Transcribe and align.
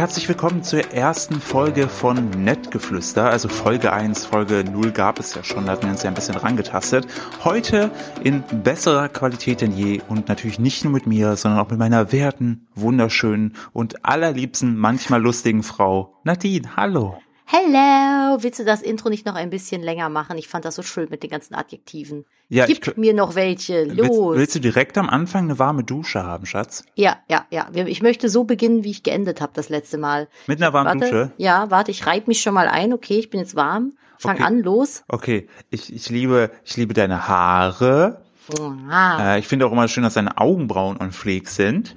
herzlich 0.00 0.30
willkommen 0.30 0.62
zur 0.62 0.94
ersten 0.94 1.42
Folge 1.42 1.86
von 1.86 2.30
Nettgeflüster. 2.30 3.28
Also 3.28 3.50
Folge 3.50 3.92
1, 3.92 4.24
Folge 4.24 4.64
0 4.64 4.92
gab 4.92 5.18
es 5.18 5.34
ja 5.34 5.44
schon, 5.44 5.66
da 5.66 5.72
hatten 5.72 5.82
wir 5.82 5.90
uns 5.90 6.02
ja 6.02 6.08
ein 6.08 6.14
bisschen 6.14 6.36
rangetastet. 6.36 7.06
Heute 7.44 7.90
in 8.24 8.42
besserer 8.62 9.10
Qualität 9.10 9.60
denn 9.60 9.76
je 9.76 10.00
und 10.08 10.26
natürlich 10.26 10.58
nicht 10.58 10.84
nur 10.84 10.92
mit 10.94 11.06
mir, 11.06 11.36
sondern 11.36 11.60
auch 11.60 11.68
mit 11.68 11.78
meiner 11.78 12.12
werten, 12.12 12.66
wunderschönen 12.74 13.56
und 13.74 14.02
allerliebsten, 14.02 14.74
manchmal 14.74 15.20
lustigen 15.20 15.62
Frau 15.62 16.18
Nadine. 16.24 16.76
Hallo. 16.76 17.18
Hello, 17.52 18.40
willst 18.44 18.60
du 18.60 18.64
das 18.64 18.80
Intro 18.80 19.08
nicht 19.08 19.26
noch 19.26 19.34
ein 19.34 19.50
bisschen 19.50 19.82
länger 19.82 20.08
machen? 20.08 20.38
Ich 20.38 20.46
fand 20.46 20.64
das 20.64 20.76
so 20.76 20.82
schön 20.82 21.08
mit 21.10 21.24
den 21.24 21.30
ganzen 21.30 21.56
Adjektiven. 21.56 22.24
Ja, 22.48 22.66
Gib 22.66 22.86
ich- 22.86 22.96
mir 22.96 23.12
noch 23.12 23.34
welche, 23.34 23.82
los. 23.86 23.96
Willst, 23.98 24.38
willst 24.38 24.54
du 24.54 24.60
direkt 24.60 24.96
am 24.96 25.08
Anfang 25.08 25.44
eine 25.44 25.58
warme 25.58 25.82
Dusche 25.82 26.22
haben, 26.22 26.46
Schatz? 26.46 26.84
ja, 26.94 27.16
ja, 27.28 27.46
ja. 27.50 27.66
Ich 27.72 28.02
möchte 28.02 28.28
so 28.28 28.44
beginnen, 28.44 28.84
wie 28.84 28.92
ich 28.92 29.02
geendet 29.02 29.40
habe 29.40 29.50
das 29.52 29.68
letzte 29.68 29.98
Mal. 29.98 30.28
Mit 30.46 30.62
einer 30.62 30.72
warmen 30.72 31.00
Warte, 31.00 31.10
Dusche? 31.12 31.32
ja, 31.38 31.68
warte, 31.72 31.90
ich 31.90 32.06
reib 32.06 32.28
mich 32.28 32.40
schon 32.40 32.54
mal 32.54 32.68
ein. 32.68 32.92
Okay, 32.92 33.18
ich 33.18 33.30
bin 33.30 33.40
jetzt 33.40 33.56
warm. 33.56 33.94
Fang 34.16 34.36
Okay. 34.36 34.44
an, 34.44 34.60
los. 34.62 35.02
Okay, 35.08 35.48
ich, 35.70 35.92
ich 35.92 36.08
liebe, 36.08 36.52
ich 36.64 36.76
liebe 36.76 36.94
deine 36.94 37.26
Haare. 37.26 38.22
Ah, 38.88 39.34
Äh, 39.34 39.38
ich 39.40 39.48
finde 39.48 39.66
auch 39.66 39.72
immer 39.72 39.88
schön, 39.88 40.04
dass 40.04 40.14
deine 40.14 40.38
Augenbrauen 40.38 40.98
on 41.00 41.10
fleek 41.10 41.48
sind. 41.48 41.96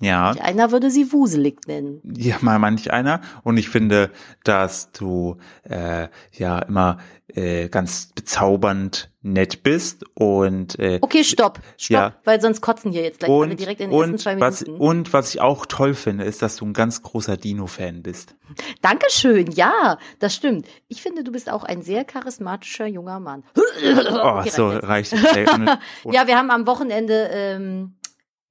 Ja. 0.00 0.30
einer 0.30 0.70
würde 0.72 0.90
sie 0.90 1.12
wuselig 1.12 1.60
nennen. 1.66 2.00
Ja, 2.16 2.36
mal 2.40 2.58
manch 2.58 2.90
einer. 2.92 3.20
Und 3.42 3.56
ich 3.58 3.68
finde, 3.68 4.10
dass 4.44 4.92
du 4.92 5.36
äh, 5.64 6.08
ja 6.32 6.58
immer 6.60 6.98
äh, 7.34 7.68
ganz 7.68 8.06
bezaubernd 8.14 9.10
nett 9.22 9.62
bist 9.62 10.04
und 10.14 10.78
äh, 10.78 10.98
Okay, 11.02 11.22
stopp, 11.22 11.60
stopp, 11.76 11.90
Ja. 11.90 12.14
weil 12.24 12.40
sonst 12.40 12.60
kotzen 12.62 12.90
hier 12.90 13.02
jetzt 13.02 13.18
gleich 13.20 13.30
alle 13.30 13.50
und, 13.50 13.60
direkt 13.60 13.80
in 13.82 13.90
den 13.90 13.98
ersten 13.98 14.12
und, 14.14 14.18
zwei 14.18 14.40
was, 14.40 14.62
Minuten. 14.62 14.82
und 14.82 15.12
was 15.12 15.34
ich 15.34 15.40
auch 15.42 15.66
toll 15.66 15.92
finde, 15.94 16.24
ist, 16.24 16.40
dass 16.42 16.56
du 16.56 16.64
ein 16.64 16.72
ganz 16.72 17.02
großer 17.02 17.36
Dino-Fan 17.36 18.02
bist. 18.02 18.34
Dankeschön, 18.80 19.52
ja, 19.52 19.98
das 20.18 20.34
stimmt. 20.34 20.66
Ich 20.88 21.02
finde, 21.02 21.22
du 21.22 21.32
bist 21.32 21.50
auch 21.50 21.64
ein 21.64 21.82
sehr 21.82 22.04
charismatischer 22.04 22.86
junger 22.86 23.20
Mann. 23.20 23.44
Oh, 23.56 24.38
Okay, 24.40 24.50
so 24.50 24.68
reicht 24.68 25.12
reicht 25.12 25.34
Ja, 26.10 26.26
wir 26.26 26.36
haben 26.36 26.50
am 26.50 26.66
Wochenende 26.66 27.28
ähm, 27.32 27.94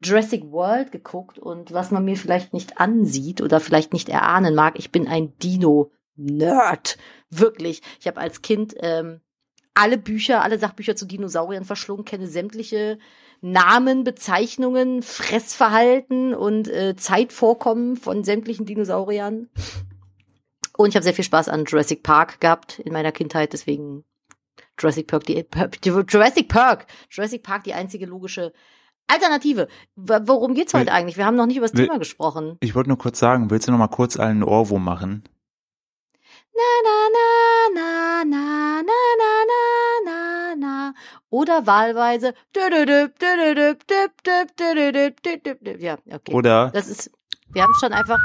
Jurassic 0.01 0.51
World 0.51 0.91
geguckt 0.91 1.37
und 1.37 1.73
was 1.73 1.91
man 1.91 2.05
mir 2.05 2.15
vielleicht 2.15 2.53
nicht 2.53 2.79
ansieht 2.79 3.41
oder 3.41 3.59
vielleicht 3.59 3.93
nicht 3.93 4.09
erahnen 4.09 4.55
mag, 4.55 4.79
ich 4.79 4.91
bin 4.91 5.07
ein 5.07 5.37
Dino-Nerd. 5.39 6.97
Wirklich. 7.29 7.81
Ich 7.99 8.07
habe 8.07 8.19
als 8.19 8.41
Kind 8.41 8.75
ähm, 8.79 9.21
alle 9.73 9.97
Bücher, 9.97 10.43
alle 10.43 10.57
Sachbücher 10.57 10.95
zu 10.95 11.05
Dinosauriern 11.05 11.65
verschlungen, 11.65 12.05
kenne 12.05 12.27
sämtliche 12.27 12.97
Namen, 13.41 14.03
Bezeichnungen, 14.03 15.01
Fressverhalten 15.01 16.33
und 16.33 16.67
äh, 16.67 16.95
Zeitvorkommen 16.95 17.95
von 17.95 18.23
sämtlichen 18.23 18.65
Dinosauriern. 18.65 19.49
Und 20.77 20.89
ich 20.89 20.95
habe 20.95 21.03
sehr 21.03 21.13
viel 21.13 21.25
Spaß 21.25 21.49
an 21.49 21.65
Jurassic 21.65 22.03
Park 22.03 22.39
gehabt 22.39 22.79
in 22.79 22.93
meiner 22.93 23.11
Kindheit, 23.11 23.53
deswegen 23.53 24.05
Jurassic 24.77 25.07
Park, 25.07 25.25
die, 25.25 25.45
Jurassic 26.07 26.47
Park, 26.47 26.87
Jurassic 27.09 27.43
Park, 27.43 27.63
die 27.65 27.73
einzige 27.73 28.05
logische 28.05 28.53
Alternative. 29.09 29.67
Worum 29.95 30.53
geht's 30.53 30.73
heute 30.73 30.87
Will- 30.87 30.93
eigentlich? 30.93 31.17
Wir 31.17 31.25
haben 31.25 31.35
noch 31.35 31.45
nicht 31.47 31.57
über 31.57 31.65
das 31.67 31.75
will- 31.75 31.85
Thema 31.87 31.97
gesprochen. 31.99 32.57
Ich 32.61 32.75
wollte 32.75 32.89
nur 32.89 32.97
kurz 32.97 33.19
sagen, 33.19 33.49
willst 33.49 33.67
du 33.67 33.71
noch 33.71 33.79
mal 33.79 33.87
kurz 33.87 34.17
einen 34.17 34.43
Ohrwurm 34.43 34.83
machen? 34.83 35.23
Na, 36.55 36.61
na, 36.83 36.97
na, 37.73 38.23
na, 38.23 38.23
na, 38.25 38.81
na, 38.85 39.31
na, 40.05 40.05
na, 40.05 40.55
na. 40.55 40.93
Oder 41.29 41.65
wahlweise. 41.65 42.33
Ja, 45.79 45.97
okay. 46.15 46.33
Oder 46.33 46.71
Das 46.71 46.87
ist, 46.89 47.11
wir 47.51 47.63
haben 47.63 47.73
schon 47.79 47.93
einfach, 47.93 48.19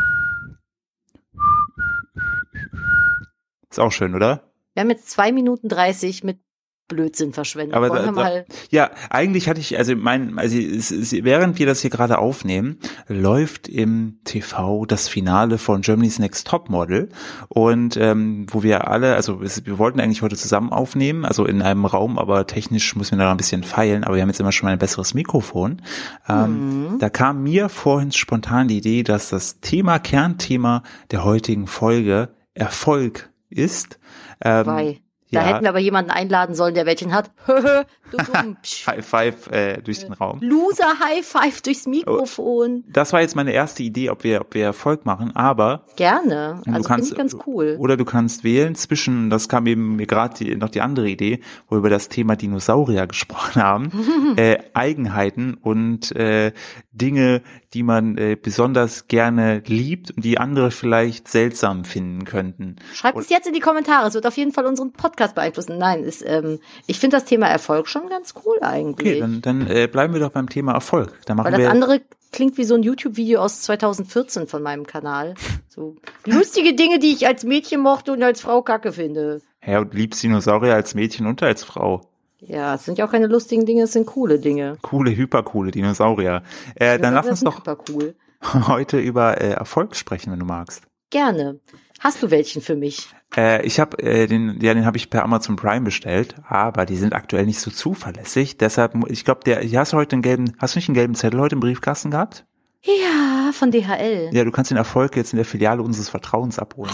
ist 3.71 3.79
auch 3.81 3.93
schön, 3.93 4.15
oder? 4.15 4.51
wir 4.75 4.81
haben 4.83 4.91
jetzt 4.91 5.09
zwei 5.11 5.31
Minuten 5.31 5.69
dreißig 5.69 6.25
mit 6.25 6.41
Blödsinn 6.89 7.33
verschwendet. 7.33 7.75
Aber 7.75 7.89
da- 7.89 8.13
mal, 8.13 8.45
Ja, 8.71 8.91
eigentlich 9.11 9.49
hatte 9.49 9.61
ich, 9.61 9.79
also 9.79 9.97
mein, 9.97 10.39
also 10.39 10.57
es, 10.59 10.91
es, 10.91 11.13
während 11.13 11.59
wir 11.59 11.67
das 11.67 11.81
hier 11.81 11.91
gerade 11.91 12.19
aufnehmen, 12.19 12.79
läuft 13.09 13.69
im 13.69 14.19
TV 14.25 14.85
das 14.85 15.09
Finale 15.09 15.57
von 15.59 15.81
Germany's 15.81 16.19
Next 16.19 16.47
Top 16.47 16.69
Model 16.69 17.09
und 17.49 17.97
ähm, 17.97 18.47
wo 18.51 18.63
wir 18.63 18.89
alle, 18.89 19.15
also 19.15 19.41
es, 19.43 19.65
wir 19.65 19.79
wollten 19.79 19.99
eigentlich 19.99 20.21
heute 20.23 20.37
zusammen 20.37 20.73
aufnehmen, 20.73 21.25
also 21.25 21.47
in 21.47 21.63
einem 21.63 21.87
Raum, 21.87 22.19
aber 22.19 22.47
technisch 22.47 22.95
müssen 22.97 23.13
wir 23.13 23.19
da 23.19 23.25
noch 23.25 23.31
ein 23.35 23.39
bisschen 23.39 23.63
feilen, 23.65 24.05
aber 24.05 24.17
wir 24.17 24.23
haben 24.23 24.29
jetzt 24.29 24.41
immer 24.41 24.53
schon 24.53 24.67
mal 24.67 24.73
ein 24.73 24.79
besseres 24.79 25.15
Mikrofon. 25.15 25.81
Ähm, 26.29 26.97
Da 27.01 27.09
kam 27.09 27.43
mir 27.43 27.69
vorhin 27.71 28.13
spontan 28.13 28.69
die 28.69 28.77
Idee, 28.79 29.03
dass 29.03 29.31
das 29.31 29.61
Thema, 29.61 29.99
Kernthema 29.99 30.83
der 31.11 31.25
heutigen 31.25 31.67
Folge 31.67 32.29
Erfolg 32.55 33.31
ist. 33.49 33.99
Ähm, 34.43 34.67
Wei. 34.67 35.01
Da 35.35 35.41
ja. 35.43 35.47
hätten 35.49 35.63
wir 35.63 35.71
aber 35.71 35.79
jemanden 35.79 36.11
einladen 36.11 36.55
sollen, 36.55 36.75
der 36.75 36.87
welchen 36.87 37.13
hat. 37.13 37.31
Du 37.47 38.17
dumm. 38.33 38.57
High 38.87 39.05
Five 39.05 39.51
äh, 39.51 39.83
durch 39.83 40.01
den 40.01 40.13
Raum. 40.13 40.39
Loser 40.41 40.99
High 41.01 41.27
Five 41.27 41.63
durchs 41.63 41.87
Mikrofon. 41.87 42.85
Das 42.89 43.13
war 43.13 43.21
jetzt 43.21 43.37
meine 43.37 43.53
erste 43.53 43.83
Idee, 43.83 44.11
ob 44.11 44.25
wir, 44.25 44.41
ob 44.41 44.55
wir 44.55 44.65
Erfolg 44.65 45.05
machen, 45.07 45.35
aber 45.35 45.85
Gerne. 45.97 46.61
du 46.65 46.73
Also 46.73 46.89
kannst, 46.89 47.09
finde 47.09 47.27
ich 47.27 47.33
ganz 47.33 47.47
cool. 47.47 47.77
oder 47.79 47.97
du 47.97 48.05
kannst 48.05 48.45
wählen 48.45 48.75
zwischen, 48.75 49.31
das 49.31 49.49
kam 49.49 49.67
eben 49.67 49.97
mir 49.97 50.07
gerade 50.07 50.57
noch 50.57 50.71
die 50.71 50.81
andere 50.81 51.09
Idee, 51.09 51.41
wo 51.69 51.77
wir 51.77 51.79
über 51.79 51.91
das 51.91 52.09
Thema 52.09 52.37
Dinosaurier 52.37 53.07
gesprochen 53.07 53.63
haben, 53.63 53.91
äh, 54.37 54.59
Eigenheiten 54.75 55.55
und 55.55 56.15
äh, 56.17 56.53
Dinge, 56.93 57.43
die 57.73 57.83
man 57.83 58.17
äh, 58.19 58.37
besonders 58.41 59.09
gerne 59.09 59.63
liebt 59.67 60.13
und 60.13 60.25
die 60.25 60.39
andere 60.39 60.71
vielleicht 60.71 61.29
seltsam 61.29 61.85
finden 61.85 62.25
könnten. 62.25 62.77
Schreibt 62.93 63.19
es 63.19 63.29
jetzt 63.31 63.47
in 63.47 63.53
die 63.53 63.61
Kommentare. 63.61 64.07
Es 64.07 64.15
wird 64.15 64.27
auf 64.27 64.37
jeden 64.37 64.53
Fall 64.53 64.67
unseren 64.67 64.93
Podcast 64.93 65.24
beeinflussen. 65.33 65.79
Nein, 65.79 66.05
ist, 66.05 66.23
ähm, 66.27 66.61
ich 66.87 66.99
finde 66.99 67.17
das 67.17 67.25
Thema 67.25 67.47
Erfolg 67.47 67.89
schon 67.89 68.09
ganz 68.09 68.35
cool 68.45 68.59
eigentlich. 68.61 69.13
Okay, 69.13 69.21
dann, 69.21 69.41
dann 69.41 69.67
äh, 69.69 69.87
bleiben 69.87 70.13
wir 70.13 70.21
doch 70.21 70.33
beim 70.33 70.49
Thema 70.49 70.73
Erfolg. 70.73 71.19
Da 71.27 71.35
machen 71.35 71.47
Weil 71.47 71.53
das 71.53 71.61
wir 71.61 71.71
andere 71.71 72.01
klingt 72.33 72.59
wie 72.59 72.65
so 72.65 72.75
ein 72.75 72.83
YouTube-Video 72.83 73.41
aus 73.41 73.63
2014 73.63 74.47
von 74.47 74.63
meinem 74.63 74.87
Kanal. 74.87 75.35
So 75.69 75.97
lustige 76.25 76.75
Dinge, 76.75 76.99
die 76.99 77.13
ich 77.13 77.27
als 77.27 77.45
Mädchen 77.45 77.81
mochte 77.81 78.13
und 78.13 78.23
als 78.23 78.41
Frau 78.41 78.63
kacke 78.63 78.93
finde. 78.93 79.41
ja, 79.65 79.79
und 79.81 79.95
liebst 79.95 80.23
Dinosaurier 80.23 80.75
als 80.75 80.95
Mädchen 80.95 81.27
und 81.27 81.43
als 81.43 81.65
Frau. 81.65 82.03
Ja, 82.41 82.75
es 82.75 82.85
sind 82.85 82.99
ja 82.99 83.07
auch 83.07 83.11
keine 83.11 83.27
lustigen 83.27 83.65
Dinge, 83.65 83.85
es 83.85 83.93
sind 83.93 84.07
coole 84.07 84.39
Dinge. 84.39 84.77
Coole, 84.83 85.17
hypercoole 85.17 85.71
Dinosaurier. 85.71 86.43
Äh, 86.75 86.99
dann 86.99 87.15
lass 87.15 87.27
uns 87.27 87.41
doch 87.41 87.63
cool. 87.89 88.15
heute 88.69 88.99
über 88.99 89.41
äh, 89.41 89.51
Erfolg 89.53 89.97
sprechen, 89.97 90.31
wenn 90.33 90.39
du 90.39 90.45
magst. 90.45 90.83
Gerne. 91.11 91.61
Hast 92.01 92.23
du 92.23 92.31
welchen 92.31 92.61
für 92.61 92.77
mich? 92.77 93.09
Äh, 93.37 93.65
ich 93.67 93.81
habe 93.81 93.99
äh, 94.03 94.27
den, 94.27 94.61
ja, 94.61 94.75
den 94.75 94.87
habe 94.87 94.97
ich 94.97 95.11
per 95.11 95.25
Amazon 95.25 95.57
Prime 95.57 95.83
bestellt, 95.83 96.37
aber 96.49 96.87
die 96.87 96.97
sind 96.97 97.13
aktuell 97.13 97.47
nicht 97.47 97.61
so 97.61 97.71
zuverlässig. 97.71 98.59
Deshalb, 98.59 98.95
ich 99.09 99.25
glaube, 99.25 99.41
der, 99.45 99.63
hast 99.79 99.93
du 99.93 99.97
heute 99.97 100.15
einen 100.15 100.23
gelben, 100.23 100.53
hast 100.59 100.75
du 100.75 100.79
nicht 100.79 100.89
einen 100.89 100.95
gelben 100.95 101.15
Zettel 101.15 101.41
heute 101.41 101.55
im 101.55 101.61
Briefkasten 101.61 102.11
gehabt? 102.11 102.45
Ja, 102.83 103.51
von 103.53 103.71
DHL. 103.71 104.31
Ja, 104.33 104.45
du 104.45 104.51
kannst 104.51 104.71
den 104.71 104.77
Erfolg 104.77 105.17
jetzt 105.17 105.33
in 105.33 105.39
der 105.39 105.47
Filiale 105.47 105.83
unseres 105.83 106.11
Vertrauens 106.11 106.59
abholen. 106.59 106.93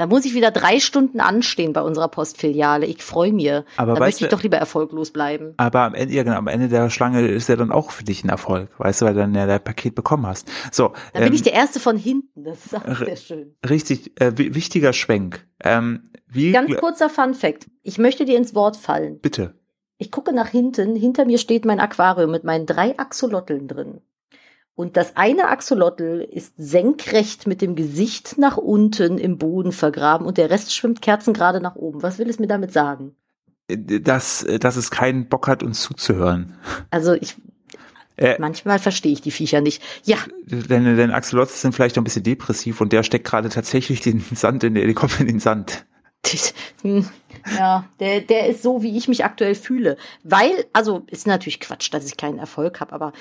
Da 0.00 0.06
muss 0.06 0.24
ich 0.24 0.34
wieder 0.34 0.50
drei 0.50 0.80
Stunden 0.80 1.20
anstehen 1.20 1.74
bei 1.74 1.82
unserer 1.82 2.08
Postfiliale. 2.08 2.86
Ich 2.86 3.02
freue 3.02 3.32
mir. 3.34 3.66
Aber 3.76 3.92
da 3.94 4.00
möchte 4.00 4.24
ich 4.24 4.30
doch 4.30 4.42
lieber 4.42 4.56
erfolglos 4.56 5.10
bleiben. 5.10 5.52
Aber 5.58 5.80
am 5.82 5.94
Ende, 5.94 6.14
ja, 6.14 6.22
genau, 6.22 6.36
am 6.36 6.46
Ende 6.46 6.68
der 6.68 6.88
Schlange 6.88 7.26
ist 7.28 7.50
er 7.50 7.58
dann 7.58 7.70
auch 7.70 7.90
für 7.90 8.02
dich 8.02 8.24
ein 8.24 8.30
Erfolg, 8.30 8.70
weißt 8.78 9.02
du, 9.02 9.04
weil 9.04 9.12
du 9.12 9.20
dann 9.20 9.34
ja 9.34 9.46
dein 9.46 9.62
Paket 9.62 9.94
bekommen 9.94 10.26
hast. 10.26 10.48
So, 10.72 10.94
Dann 11.12 11.22
bin 11.24 11.28
ähm, 11.28 11.34
ich 11.34 11.42
der 11.42 11.52
Erste 11.52 11.80
von 11.80 11.98
hinten. 11.98 12.44
Das 12.44 12.64
ist 12.64 12.74
auch 12.74 12.96
sehr 12.96 13.16
schön. 13.16 13.54
richtig 13.68 14.18
äh, 14.20 14.32
wi- 14.38 14.54
wichtiger 14.54 14.94
Schwenk. 14.94 15.46
Ähm, 15.62 16.10
wie 16.26 16.52
Ganz 16.52 16.74
kurzer 16.76 17.10
Fun 17.10 17.34
Fact. 17.34 17.66
Ich 17.82 17.98
möchte 17.98 18.24
dir 18.24 18.38
ins 18.38 18.54
Wort 18.54 18.76
fallen. 18.78 19.20
bitte. 19.20 19.54
Ich 19.98 20.10
gucke 20.10 20.32
nach 20.32 20.48
hinten. 20.48 20.96
Hinter 20.96 21.26
mir 21.26 21.36
steht 21.36 21.66
mein 21.66 21.78
Aquarium 21.78 22.30
mit 22.30 22.42
meinen 22.42 22.64
drei 22.64 22.98
Axolotl 22.98 23.66
drin. 23.66 24.00
Und 24.80 24.96
das 24.96 25.14
eine 25.14 25.48
Axolotl 25.48 26.26
ist 26.32 26.54
senkrecht 26.56 27.46
mit 27.46 27.60
dem 27.60 27.76
Gesicht 27.76 28.38
nach 28.38 28.56
unten 28.56 29.18
im 29.18 29.36
Boden 29.36 29.72
vergraben 29.72 30.26
und 30.26 30.38
der 30.38 30.48
Rest 30.48 30.74
schwimmt 30.74 31.02
kerzengerade 31.02 31.60
nach 31.60 31.76
oben. 31.76 32.02
Was 32.02 32.18
will 32.18 32.30
es 32.30 32.38
mir 32.38 32.46
damit 32.46 32.72
sagen? 32.72 33.14
Äh, 33.68 34.00
Dass, 34.00 34.42
äh, 34.42 34.58
dass 34.58 34.76
es 34.76 34.90
keinen 34.90 35.28
Bock 35.28 35.48
hat, 35.48 35.62
uns 35.62 35.82
zuzuhören. 35.82 36.56
Also 36.88 37.12
ich, 37.12 37.34
Äh, 38.16 38.36
manchmal 38.38 38.78
verstehe 38.78 39.12
ich 39.12 39.20
die 39.20 39.30
Viecher 39.30 39.60
nicht. 39.60 39.82
Ja, 40.04 40.16
Deine, 40.46 40.96
deine 40.96 41.12
Axolotls 41.12 41.60
sind 41.60 41.74
vielleicht 41.74 41.96
noch 41.96 42.00
ein 42.00 42.04
bisschen 42.04 42.22
depressiv 42.22 42.80
und 42.80 42.90
der 42.94 43.02
steckt 43.02 43.26
gerade 43.26 43.50
tatsächlich 43.50 44.00
den 44.00 44.24
Sand 44.34 44.64
in 44.64 44.74
der, 44.74 44.86
der 44.86 44.94
kommt 44.94 45.20
in 45.20 45.26
den 45.26 45.40
Sand. 45.40 45.84
Ja, 47.58 47.86
der, 48.00 48.20
der 48.20 48.48
ist 48.48 48.62
so, 48.62 48.82
wie 48.82 48.96
ich 48.96 49.08
mich 49.08 49.24
aktuell 49.24 49.54
fühle. 49.54 49.96
Weil, 50.22 50.66
also 50.74 51.04
ist 51.10 51.26
natürlich 51.26 51.60
Quatsch, 51.60 51.92
dass 51.92 52.04
ich 52.06 52.18
keinen 52.18 52.38
Erfolg 52.38 52.80
habe, 52.80 52.92
aber 52.92 53.12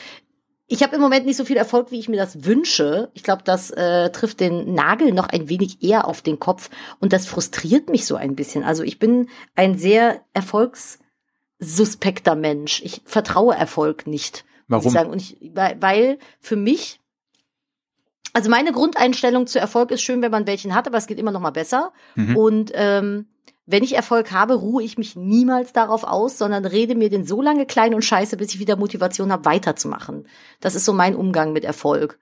ich 0.71 0.83
habe 0.83 0.95
im 0.95 1.01
Moment 1.01 1.25
nicht 1.25 1.36
so 1.36 1.45
viel 1.45 1.57
Erfolg, 1.57 1.89
wie 1.92 1.98
ich 2.00 2.10
mir 2.10 2.18
das 2.18 2.45
wünsche. 2.45 3.10
Ich 3.16 3.24
glaube, 3.24 3.42
das 3.44 3.71
äh, 3.71 4.12
trifft 4.12 4.39
den 4.39 4.75
Nagel 4.75 5.12
noch 5.12 5.27
ein 5.27 5.50
wenig 5.50 5.81
eher 5.81 6.07
auf 6.07 6.21
den 6.21 6.38
Kopf 6.39 6.69
und 7.00 7.12
das 7.12 7.25
frustriert 7.25 7.89
mich 7.89 8.06
so 8.06 8.16
ein 8.16 8.36
bisschen. 8.36 8.63
Also 8.63 8.83
ich 8.83 9.00
bin 9.00 9.30
ein 9.56 9.80
sehr 9.80 10.21
erfolgssuspekter 10.33 12.36
Mensch. 12.36 12.83
Ich 12.83 13.01
vertraue 13.04 13.56
Erfolg 13.56 14.06
nicht. 14.06 14.45
muss 14.68 14.86
Warum? 14.86 14.88
Ich 14.88 14.94
sagen. 14.94 15.10
Und 15.10 15.21
ich, 15.21 15.38
weil, 15.56 15.81
weil 15.81 16.19
für 16.39 16.56
mich 16.56 17.00
also 18.31 18.51
meine 18.51 18.71
Grundeinstellung 18.71 19.48
zu 19.48 19.60
Erfolg 19.60 19.89
ist 19.89 20.04
schön, 20.04 20.21
wenn 20.21 20.30
man 20.30 20.45
welchen 20.45 20.75
hat, 20.75 20.86
aber 20.88 21.00
es 21.00 21.07
geht 21.07 21.18
immer 21.18 21.31
noch 21.31 21.42
mal 21.42 21.50
besser. 21.50 21.92
Mhm. 22.13 22.38
Und 22.38 22.71
ähm, 22.75 23.25
wenn 23.71 23.83
ich 23.83 23.95
Erfolg 23.95 24.31
habe, 24.31 24.56
ruhe 24.56 24.81
ich 24.81 24.98
mich 24.98 25.16
niemals 25.16 25.74
darauf 25.74 26.04
aus, 26.04 26.39
sondern 26.39 26.66
rede 26.66 26.95
mir 26.95 27.10
den 27.10 27.24
so 27.24 27.39
lange 27.39 27.68
klein 27.68 27.94
und 27.94 28.04
scheiße, 28.04 28.36
bis 28.36 28.54
ich 28.54 28.60
wieder 28.60 28.75
Motivation 28.75 29.31
habe, 29.31 29.45
weiterzumachen. 29.45 30.27
Das 30.60 30.74
ist 30.74 30.86
so 30.86 30.94
mein 30.94 31.16
Umgang 31.16 31.54
mit 31.54 31.63
Erfolg. 31.63 32.18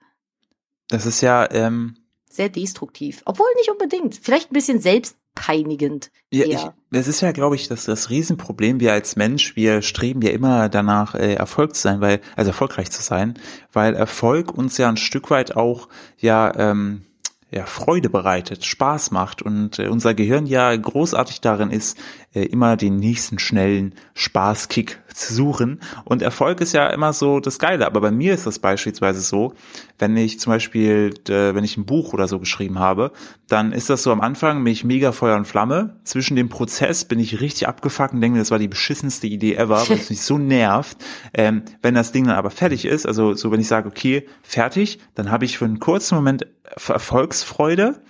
Das 0.88 1.06
ist 1.06 1.22
ja, 1.22 1.50
ähm, 1.50 1.96
Sehr 2.28 2.50
destruktiv. 2.50 3.22
Obwohl 3.24 3.46
nicht 3.56 3.70
unbedingt. 3.70 4.14
Vielleicht 4.14 4.50
ein 4.50 4.54
bisschen 4.54 4.80
selbstpeinigend. 4.80 6.10
Ja, 6.30 6.44
ich, 6.44 6.66
das 6.90 7.08
ist 7.08 7.22
ja, 7.22 7.32
glaube 7.32 7.56
ich, 7.56 7.66
das, 7.66 7.86
das 7.86 8.10
Riesenproblem. 8.10 8.78
Wir 8.80 8.92
als 8.92 9.16
Mensch, 9.16 9.56
wir 9.56 9.80
streben 9.80 10.20
ja 10.20 10.30
immer 10.30 10.68
danach, 10.68 11.14
äh, 11.14 11.32
Erfolg 11.32 11.74
zu 11.74 11.80
sein, 11.80 12.02
weil, 12.02 12.20
also 12.36 12.50
erfolgreich 12.50 12.90
zu 12.90 13.00
sein, 13.00 13.38
weil 13.72 13.94
Erfolg 13.94 14.52
uns 14.52 14.76
ja 14.76 14.90
ein 14.90 14.98
Stück 14.98 15.30
weit 15.30 15.56
auch, 15.56 15.88
ja, 16.18 16.54
ähm, 16.56 17.06
ja, 17.50 17.64
Freude 17.66 18.10
bereitet, 18.10 18.64
Spaß 18.64 19.10
macht. 19.10 19.42
Und 19.42 19.78
äh, 19.78 19.88
unser 19.88 20.14
Gehirn 20.14 20.46
ja 20.46 20.74
großartig 20.74 21.40
darin 21.40 21.70
ist, 21.70 21.98
äh, 22.34 22.44
immer 22.44 22.76
den 22.76 22.96
nächsten 22.96 23.38
schnellen 23.38 23.94
Spaßkick 24.14 25.00
zu 25.14 25.34
suchen. 25.34 25.80
Und 26.04 26.22
Erfolg 26.22 26.60
ist 26.60 26.72
ja 26.72 26.88
immer 26.88 27.12
so 27.12 27.40
das 27.40 27.58
Geile. 27.58 27.86
Aber 27.86 28.00
bei 28.00 28.10
mir 28.10 28.34
ist 28.34 28.46
das 28.46 28.58
beispielsweise 28.58 29.20
so, 29.20 29.54
wenn 29.98 30.16
ich 30.16 30.38
zum 30.38 30.52
Beispiel, 30.52 31.14
äh, 31.28 31.54
wenn 31.54 31.64
ich 31.64 31.76
ein 31.76 31.86
Buch 31.86 32.12
oder 32.12 32.28
so 32.28 32.38
geschrieben 32.38 32.78
habe, 32.78 33.12
dann 33.48 33.72
ist 33.72 33.90
das 33.90 34.02
so 34.02 34.12
am 34.12 34.20
Anfang 34.20 34.62
mich 34.62 34.84
mega 34.84 35.12
Feuer 35.12 35.36
und 35.36 35.46
Flamme. 35.46 35.96
Zwischen 36.04 36.36
dem 36.36 36.48
Prozess 36.48 37.04
bin 37.04 37.18
ich 37.18 37.40
richtig 37.40 37.66
abgefuckt 37.66 38.14
und 38.14 38.20
denke 38.20 38.34
mir, 38.34 38.42
das 38.42 38.50
war 38.50 38.58
die 38.58 38.68
beschissenste 38.68 39.26
Idee 39.26 39.54
ever, 39.54 39.88
weil 39.88 39.98
es 39.98 40.10
mich 40.10 40.22
so 40.22 40.38
nervt. 40.38 40.98
Ähm, 41.34 41.62
wenn 41.82 41.94
das 41.94 42.12
Ding 42.12 42.26
dann 42.26 42.36
aber 42.36 42.50
fertig 42.50 42.84
ist, 42.84 43.06
also 43.06 43.34
so 43.34 43.50
wenn 43.50 43.60
ich 43.60 43.68
sage, 43.68 43.88
okay, 43.88 44.26
fertig, 44.42 44.98
dann 45.14 45.30
habe 45.30 45.44
ich 45.44 45.58
für 45.58 45.64
einen 45.64 45.78
kurzen 45.78 46.14
Moment 46.14 46.46
Erfolgsfreude, 46.86 48.00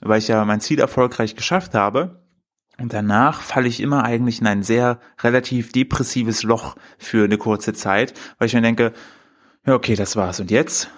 weil 0.00 0.18
ich 0.18 0.28
ja 0.28 0.44
mein 0.44 0.60
Ziel 0.60 0.80
erfolgreich 0.80 1.36
geschafft 1.36 1.74
habe. 1.74 2.20
Und 2.80 2.92
danach 2.92 3.40
falle 3.40 3.68
ich 3.68 3.80
immer 3.80 4.04
eigentlich 4.04 4.40
in 4.40 4.46
ein 4.46 4.62
sehr 4.62 5.00
relativ 5.20 5.72
depressives 5.72 6.44
Loch 6.44 6.76
für 6.96 7.24
eine 7.24 7.36
kurze 7.36 7.72
Zeit, 7.72 8.14
weil 8.38 8.46
ich 8.46 8.54
mir 8.54 8.62
denke, 8.62 8.92
ja, 9.66 9.74
okay, 9.74 9.96
das 9.96 10.16
war's. 10.16 10.40
Und 10.40 10.50
jetzt? 10.50 10.88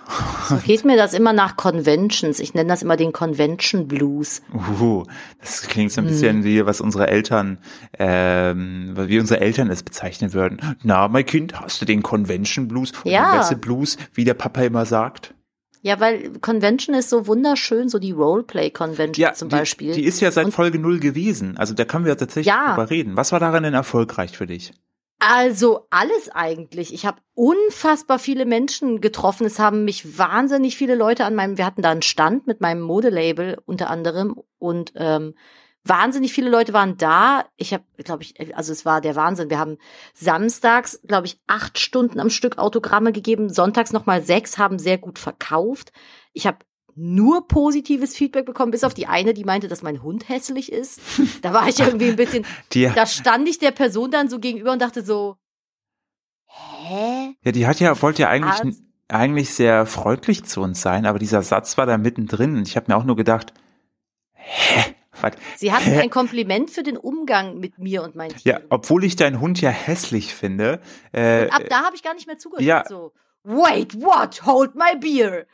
So 0.48 0.56
geht 0.58 0.84
mir 0.84 0.96
das 0.96 1.12
immer 1.12 1.32
nach 1.32 1.56
Conventions. 1.56 2.38
Ich 2.38 2.54
nenne 2.54 2.68
das 2.68 2.82
immer 2.82 2.96
den 2.96 3.12
Convention 3.12 3.88
Blues. 3.88 4.42
Uh, 4.80 5.04
das 5.40 5.62
klingt 5.62 5.90
so 5.90 6.00
ein 6.00 6.06
bisschen 6.06 6.44
wie 6.44 6.64
was 6.66 6.80
unsere 6.80 7.08
Eltern, 7.08 7.58
ähm, 7.98 8.92
wie 8.96 9.18
unsere 9.18 9.40
Eltern 9.40 9.70
es 9.70 9.82
bezeichnen 9.82 10.34
würden. 10.34 10.60
Na, 10.84 11.08
mein 11.08 11.26
Kind, 11.26 11.60
hast 11.60 11.80
du 11.80 11.84
den 11.84 12.02
Convention 12.02 12.68
Blues? 12.68 12.92
Ja. 13.02 13.50
Blues, 13.60 13.96
wie 14.14 14.24
der 14.24 14.34
Papa 14.34 14.62
immer 14.62 14.86
sagt. 14.86 15.34
Ja, 15.82 15.98
weil 16.00 16.38
Convention 16.40 16.94
ist 16.94 17.08
so 17.08 17.26
wunderschön, 17.26 17.88
so 17.88 17.98
die 17.98 18.12
Roleplay-Convention 18.12 19.22
Ja, 19.22 19.32
zum 19.32 19.48
die, 19.48 19.56
Beispiel. 19.56 19.94
die 19.94 20.04
ist 20.04 20.20
ja 20.20 20.30
seit 20.30 20.46
Und- 20.46 20.52
Folge 20.52 20.78
null 20.78 21.00
gewesen. 21.00 21.56
Also 21.56 21.72
da 21.74 21.84
können 21.84 22.04
wir 22.04 22.16
tatsächlich 22.16 22.46
Ja. 22.52 22.74
drüber 22.74 22.90
reden. 22.90 23.16
Was 23.16 23.32
war 23.32 23.40
daran 23.40 23.62
denn 23.62 23.74
erfolgreich 23.74 24.36
für 24.36 24.46
dich? 24.46 24.72
Also 25.18 25.86
alles 25.90 26.30
eigentlich. 26.32 26.94
Ich 26.94 27.04
habe 27.06 27.18
unfassbar 27.34 28.18
viele 28.18 28.46
Menschen 28.46 29.00
getroffen. 29.02 29.46
Es 29.46 29.58
haben 29.58 29.84
mich 29.84 30.18
wahnsinnig 30.18 30.76
viele 30.76 30.94
Leute 30.94 31.24
an 31.26 31.34
meinem, 31.34 31.58
wir 31.58 31.66
hatten 31.66 31.82
da 31.82 31.90
einen 31.90 32.02
Stand 32.02 32.46
mit 32.46 32.60
meinem 32.60 32.80
Modelabel 32.80 33.58
unter 33.66 33.90
anderem 33.90 34.36
und 34.58 34.92
ähm, 34.96 35.34
wahnsinnig 35.84 36.32
viele 36.32 36.50
Leute 36.50 36.72
waren 36.72 36.96
da. 36.96 37.44
Ich 37.56 37.72
habe, 37.72 37.84
glaube 37.98 38.22
ich, 38.22 38.56
also 38.56 38.72
es 38.72 38.84
war 38.84 39.00
der 39.00 39.16
Wahnsinn. 39.16 39.50
Wir 39.50 39.58
haben 39.58 39.78
samstags, 40.14 41.00
glaube 41.06 41.26
ich, 41.26 41.40
acht 41.46 41.78
Stunden 41.78 42.20
am 42.20 42.30
Stück 42.30 42.58
Autogramme 42.58 43.12
gegeben, 43.12 43.52
sonntags 43.52 43.92
nochmal 43.92 44.22
sechs, 44.22 44.58
haben 44.58 44.78
sehr 44.78 44.98
gut 44.98 45.18
verkauft. 45.18 45.92
Ich 46.32 46.46
habe 46.46 46.58
nur 46.94 47.46
positives 47.48 48.16
Feedback 48.16 48.44
bekommen, 48.44 48.72
bis 48.72 48.84
auf 48.84 48.94
die 48.94 49.06
eine, 49.06 49.32
die 49.32 49.44
meinte, 49.44 49.68
dass 49.68 49.82
mein 49.82 50.02
Hund 50.02 50.28
hässlich 50.28 50.70
ist. 50.70 51.00
Da 51.40 51.54
war 51.54 51.68
ich 51.68 51.80
irgendwie 51.80 52.10
ein 52.10 52.16
bisschen, 52.16 52.44
Die, 52.72 52.90
da 52.94 53.06
stand 53.06 53.48
ich 53.48 53.58
der 53.58 53.70
Person 53.70 54.10
dann 54.10 54.28
so 54.28 54.38
gegenüber 54.38 54.72
und 54.72 54.82
dachte 54.82 55.02
so, 55.02 55.36
hä? 56.46 57.34
ja, 57.42 57.52
die 57.52 57.66
hat 57.66 57.80
ja, 57.80 58.00
wollte 58.02 58.22
ja 58.22 58.28
eigentlich, 58.28 58.52
Arzt. 58.52 58.82
eigentlich 59.08 59.54
sehr 59.54 59.86
freundlich 59.86 60.44
zu 60.44 60.60
uns 60.60 60.82
sein, 60.82 61.06
aber 61.06 61.18
dieser 61.18 61.42
Satz 61.42 61.78
war 61.78 61.86
da 61.86 61.96
mittendrin 61.96 62.56
und 62.56 62.68
ich 62.68 62.76
habe 62.76 62.92
mir 62.92 62.96
auch 62.96 63.04
nur 63.04 63.16
gedacht, 63.16 63.54
hä? 64.32 64.94
Was? 65.22 65.32
Sie 65.56 65.72
hatten 65.72 65.92
ein 65.98 66.10
Kompliment 66.10 66.70
für 66.70 66.82
den 66.82 66.96
Umgang 66.96 67.58
mit 67.58 67.78
mir 67.78 68.02
und 68.02 68.14
meinen 68.14 68.30
Ja, 68.44 68.56
Tieren. 68.56 68.62
obwohl 68.70 69.04
ich 69.04 69.16
deinen 69.16 69.40
Hund 69.40 69.60
ja 69.60 69.70
hässlich 69.70 70.34
finde, 70.34 70.80
äh, 71.12 71.48
ab 71.50 71.62
da 71.68 71.82
habe 71.84 71.96
ich 71.96 72.02
gar 72.02 72.14
nicht 72.14 72.26
mehr 72.26 72.38
zugehört. 72.38 72.64
ja. 72.64 72.84
So, 72.88 73.12
wait, 73.44 74.00
what? 74.02 74.44
Hold 74.46 74.74
my 74.74 74.96
beer. 74.98 75.46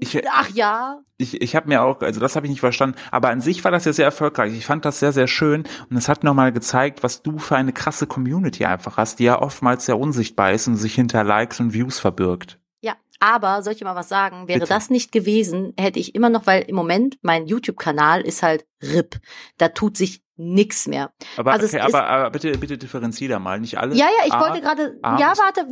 Ich- 0.00 0.20
Ach 0.28 0.50
ja. 0.50 1.00
ich, 1.18 1.40
ich 1.40 1.54
habe 1.56 1.68
mir 1.68 1.80
auch, 1.82 2.00
also 2.02 2.18
das 2.20 2.34
habe 2.36 2.46
ich 2.46 2.50
nicht 2.50 2.60
verstanden, 2.60 2.96
aber 3.12 3.28
an 3.30 3.40
sich 3.40 3.62
war 3.64 3.70
das 3.70 3.84
ja 3.84 3.92
sehr 3.92 4.04
erfolgreich. 4.04 4.52
Ich 4.52 4.66
fand 4.66 4.84
das 4.84 4.98
sehr, 4.98 5.12
sehr 5.12 5.28
schön 5.28 5.62
und 5.88 5.96
es 5.96 6.08
hat 6.08 6.24
nochmal 6.24 6.52
gezeigt, 6.52 7.02
was 7.04 7.22
du 7.22 7.38
für 7.38 7.56
eine 7.56 7.72
krasse 7.72 8.06
Community 8.06 8.64
einfach 8.64 8.96
hast, 8.96 9.20
die 9.20 9.24
ja 9.24 9.40
oftmals 9.40 9.86
sehr 9.86 9.98
unsichtbar 9.98 10.52
ist 10.52 10.66
und 10.66 10.76
sich 10.76 10.94
hinter 10.96 11.22
Likes 11.24 11.60
und 11.60 11.72
Views 11.72 12.00
verbirgt. 12.00 12.58
Ja, 12.84 12.96
aber 13.18 13.62
soll 13.62 13.72
ich 13.72 13.82
mal 13.82 13.96
was 13.96 14.10
sagen? 14.10 14.46
Wäre 14.46 14.60
Bitte. 14.60 14.68
das 14.68 14.90
nicht 14.90 15.10
gewesen, 15.10 15.72
hätte 15.80 15.98
ich 15.98 16.14
immer 16.14 16.28
noch, 16.28 16.46
weil 16.46 16.64
im 16.64 16.76
Moment 16.76 17.16
mein 17.22 17.46
YouTube-Kanal 17.46 18.20
ist 18.20 18.42
halt 18.42 18.66
RIP. 18.82 19.18
Da 19.56 19.68
tut 19.68 19.96
sich 19.96 20.22
nix 20.36 20.86
mehr. 20.86 21.10
Aber, 21.38 21.52
Also 21.52 21.66
okay, 21.66 21.80
aber, 21.80 22.06
aber 22.06 22.30
bitte, 22.30 22.58
bitte 22.58 22.76
differenzier 22.76 23.30
da 23.30 23.38
mal, 23.38 23.58
nicht 23.58 23.78
alle. 23.78 23.94
Ja, 23.94 24.04
ja, 24.04 24.26
ich 24.26 24.34
A, 24.34 24.40
wollte 24.40 24.60
gerade, 24.60 24.98
ja, 25.02 25.32
warte. 25.38 25.66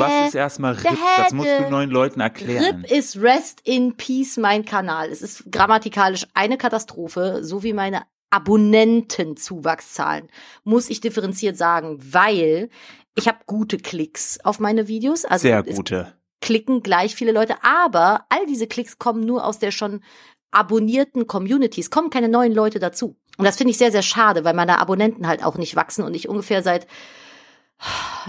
Was 0.00 0.28
ist 0.28 0.34
erstmal 0.34 0.72
RIP? 0.72 0.98
Das 1.18 1.32
musst 1.32 1.50
du 1.60 1.70
neuen 1.70 1.90
Leuten 1.90 2.18
erklären. 2.18 2.82
RIP 2.82 2.90
ist 2.90 3.22
Rest 3.22 3.60
in 3.62 3.96
Peace 3.96 4.38
mein 4.38 4.64
Kanal. 4.64 5.08
Es 5.08 5.22
ist 5.22 5.52
grammatikalisch 5.52 6.26
eine 6.34 6.58
Katastrophe, 6.58 7.44
so 7.44 7.62
wie 7.62 7.74
meine 7.74 8.02
Abonnentenzuwachszahlen. 8.30 10.28
Muss 10.64 10.90
ich 10.90 11.00
differenziert 11.00 11.56
sagen, 11.56 11.98
weil 12.00 12.70
ich 13.14 13.28
habe 13.28 13.38
gute 13.46 13.78
Klicks 13.78 14.38
auf 14.42 14.60
meine 14.60 14.88
Videos. 14.88 15.24
Also 15.24 15.42
sehr 15.42 15.62
gute. 15.62 16.14
klicken 16.40 16.82
gleich 16.82 17.14
viele 17.14 17.32
Leute, 17.32 17.56
aber 17.62 18.24
all 18.28 18.46
diese 18.46 18.66
Klicks 18.66 18.98
kommen 18.98 19.24
nur 19.24 19.44
aus 19.44 19.58
der 19.58 19.70
schon 19.70 20.02
abonnierten 20.50 21.26
Communities, 21.26 21.90
kommen 21.90 22.10
keine 22.10 22.28
neuen 22.28 22.52
Leute 22.52 22.78
dazu. 22.78 23.16
Und 23.38 23.44
das 23.44 23.56
finde 23.56 23.70
ich 23.70 23.78
sehr, 23.78 23.92
sehr 23.92 24.02
schade, 24.02 24.44
weil 24.44 24.54
meine 24.54 24.78
Abonnenten 24.78 25.26
halt 25.26 25.42
auch 25.42 25.56
nicht 25.56 25.76
wachsen 25.76 26.04
und 26.04 26.14
ich 26.14 26.28
ungefähr 26.28 26.62
seit 26.62 26.86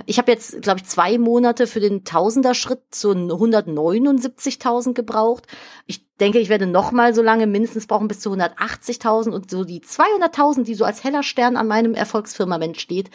ich 0.08 0.18
habe 0.18 0.32
jetzt, 0.32 0.62
glaube 0.64 0.80
ich, 0.80 0.86
zwei 0.86 1.20
Monate 1.20 1.68
für 1.68 1.80
den 1.80 2.04
Tausender-Schritt 2.04 2.82
zu 2.90 3.12
179.000 3.12 4.94
gebraucht. 4.94 5.46
Ich 5.86 6.08
denke, 6.18 6.40
ich 6.40 6.50
werde 6.50 6.66
noch 6.66 6.92
mal 6.92 7.14
so 7.14 7.22
lange 7.22 7.46
mindestens 7.46 7.86
brauchen 7.86 8.08
bis 8.08 8.20
zu 8.20 8.32
180.000 8.32 9.30
und 9.30 9.52
so 9.52 9.64
die 9.64 9.82
200.000, 9.82 10.64
die 10.64 10.74
so 10.74 10.86
als 10.86 11.04
heller 11.04 11.22
Stern 11.22 11.56
an 11.56 11.68
meinem 11.68 11.94
Erfolgsfirmament 11.94 12.82
steht, 12.82 13.12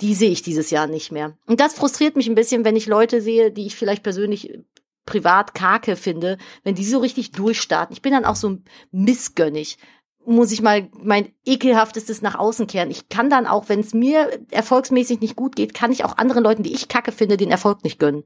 die 0.00 0.14
sehe 0.14 0.30
ich 0.30 0.42
dieses 0.42 0.70
Jahr 0.70 0.86
nicht 0.86 1.12
mehr. 1.12 1.36
Und 1.46 1.60
das 1.60 1.74
frustriert 1.74 2.16
mich 2.16 2.28
ein 2.28 2.34
bisschen, 2.34 2.64
wenn 2.64 2.76
ich 2.76 2.86
Leute 2.86 3.20
sehe, 3.22 3.50
die 3.50 3.66
ich 3.66 3.76
vielleicht 3.76 4.02
persönlich 4.02 4.58
privat 5.06 5.54
Kake 5.54 5.96
finde, 5.96 6.36
wenn 6.64 6.74
die 6.74 6.84
so 6.84 6.98
richtig 6.98 7.30
durchstarten. 7.30 7.94
Ich 7.94 8.02
bin 8.02 8.12
dann 8.12 8.24
auch 8.24 8.36
so 8.36 8.58
missgönnig. 8.90 9.78
Muss 10.24 10.50
ich 10.50 10.60
mal 10.60 10.90
mein 10.92 11.32
ekelhaftestes 11.44 12.20
nach 12.20 12.34
außen 12.34 12.66
kehren. 12.66 12.90
Ich 12.90 13.08
kann 13.08 13.30
dann 13.30 13.46
auch, 13.46 13.68
wenn 13.68 13.80
es 13.80 13.94
mir 13.94 14.40
erfolgsmäßig 14.50 15.20
nicht 15.20 15.36
gut 15.36 15.54
geht, 15.54 15.72
kann 15.72 15.92
ich 15.92 16.04
auch 16.04 16.18
anderen 16.18 16.42
Leuten, 16.42 16.64
die 16.64 16.74
ich 16.74 16.88
kacke 16.88 17.12
finde, 17.12 17.36
den 17.36 17.52
Erfolg 17.52 17.84
nicht 17.84 18.00
gönnen. 18.00 18.24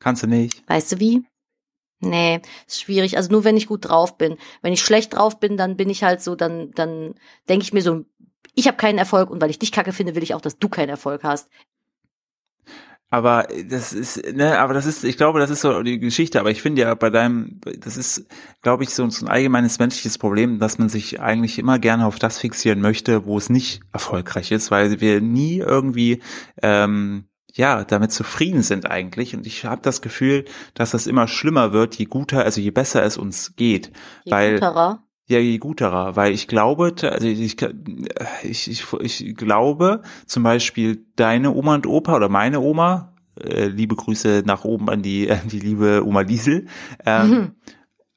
Kannst 0.00 0.22
du 0.22 0.26
nicht. 0.26 0.66
Weißt 0.66 0.92
du 0.92 0.98
wie? 0.98 1.24
Nee, 2.04 2.40
ist 2.66 2.80
schwierig. 2.80 3.16
Also 3.16 3.30
nur 3.30 3.44
wenn 3.44 3.56
ich 3.56 3.68
gut 3.68 3.84
drauf 3.84 4.18
bin. 4.18 4.36
Wenn 4.60 4.72
ich 4.72 4.82
schlecht 4.82 5.14
drauf 5.14 5.38
bin, 5.38 5.56
dann 5.56 5.76
bin 5.76 5.88
ich 5.88 6.02
halt 6.02 6.20
so, 6.20 6.34
dann, 6.34 6.72
dann 6.72 7.14
denke 7.48 7.62
ich 7.62 7.72
mir 7.72 7.82
so, 7.82 8.04
ich 8.54 8.66
habe 8.66 8.76
keinen 8.76 8.98
Erfolg 8.98 9.30
und 9.30 9.40
weil 9.40 9.50
ich 9.50 9.58
dich 9.58 9.72
kacke 9.72 9.92
finde, 9.92 10.14
will 10.14 10.22
ich 10.22 10.34
auch, 10.34 10.40
dass 10.40 10.58
du 10.58 10.68
keinen 10.68 10.90
Erfolg 10.90 11.24
hast. 11.24 11.48
Aber 13.12 13.46
das 13.68 13.92
ist, 13.92 14.32
ne, 14.32 14.58
aber 14.58 14.72
das 14.72 14.86
ist, 14.86 15.04
ich 15.04 15.18
glaube, 15.18 15.38
das 15.38 15.50
ist 15.50 15.60
so 15.60 15.82
die 15.82 15.98
Geschichte, 15.98 16.40
aber 16.40 16.50
ich 16.50 16.62
finde 16.62 16.80
ja 16.80 16.94
bei 16.94 17.10
deinem, 17.10 17.60
das 17.78 17.98
ist, 17.98 18.26
glaube 18.62 18.84
ich, 18.84 18.94
so, 18.94 19.08
so 19.10 19.26
ein 19.26 19.30
allgemeines 19.30 19.78
menschliches 19.78 20.16
Problem, 20.16 20.58
dass 20.58 20.78
man 20.78 20.88
sich 20.88 21.20
eigentlich 21.20 21.58
immer 21.58 21.78
gerne 21.78 22.06
auf 22.06 22.18
das 22.18 22.38
fixieren 22.38 22.80
möchte, 22.80 23.26
wo 23.26 23.36
es 23.36 23.50
nicht 23.50 23.82
erfolgreich 23.92 24.50
ist, 24.50 24.70
weil 24.70 25.02
wir 25.02 25.20
nie 25.20 25.58
irgendwie 25.58 26.22
ähm, 26.62 27.26
ja, 27.52 27.84
damit 27.84 28.12
zufrieden 28.12 28.62
sind 28.62 28.90
eigentlich. 28.90 29.36
Und 29.36 29.46
ich 29.46 29.66
habe 29.66 29.82
das 29.82 30.00
Gefühl, 30.00 30.46
dass 30.72 30.92
das 30.92 31.06
immer 31.06 31.28
schlimmer 31.28 31.74
wird, 31.74 31.96
je 31.96 32.06
guter, 32.06 32.44
also 32.44 32.62
je 32.62 32.70
besser 32.70 33.02
es 33.02 33.18
uns 33.18 33.56
geht. 33.56 33.92
Je 34.24 34.32
weil, 34.32 34.54
guterer. 34.54 35.04
Ja, 35.28 35.38
je 35.38 35.58
guterer, 35.58 36.16
weil 36.16 36.32
ich 36.32 36.48
glaube, 36.48 36.94
also 37.02 37.26
ich, 37.26 37.40
ich, 37.40 37.56
ich, 38.42 39.26
ich 39.26 39.36
glaube 39.36 40.02
zum 40.26 40.42
Beispiel 40.42 41.06
deine 41.16 41.52
Oma 41.54 41.76
und 41.76 41.86
Opa 41.86 42.16
oder 42.16 42.28
meine 42.28 42.60
Oma, 42.60 43.14
äh, 43.40 43.66
liebe 43.66 43.96
Grüße 43.96 44.42
nach 44.44 44.64
oben 44.64 44.90
an 44.90 45.02
die, 45.02 45.30
an 45.30 45.48
die 45.48 45.60
liebe 45.60 46.04
Oma 46.04 46.20
Liesel, 46.22 46.66
ähm, 47.06 47.30
Mhm. 47.30 47.50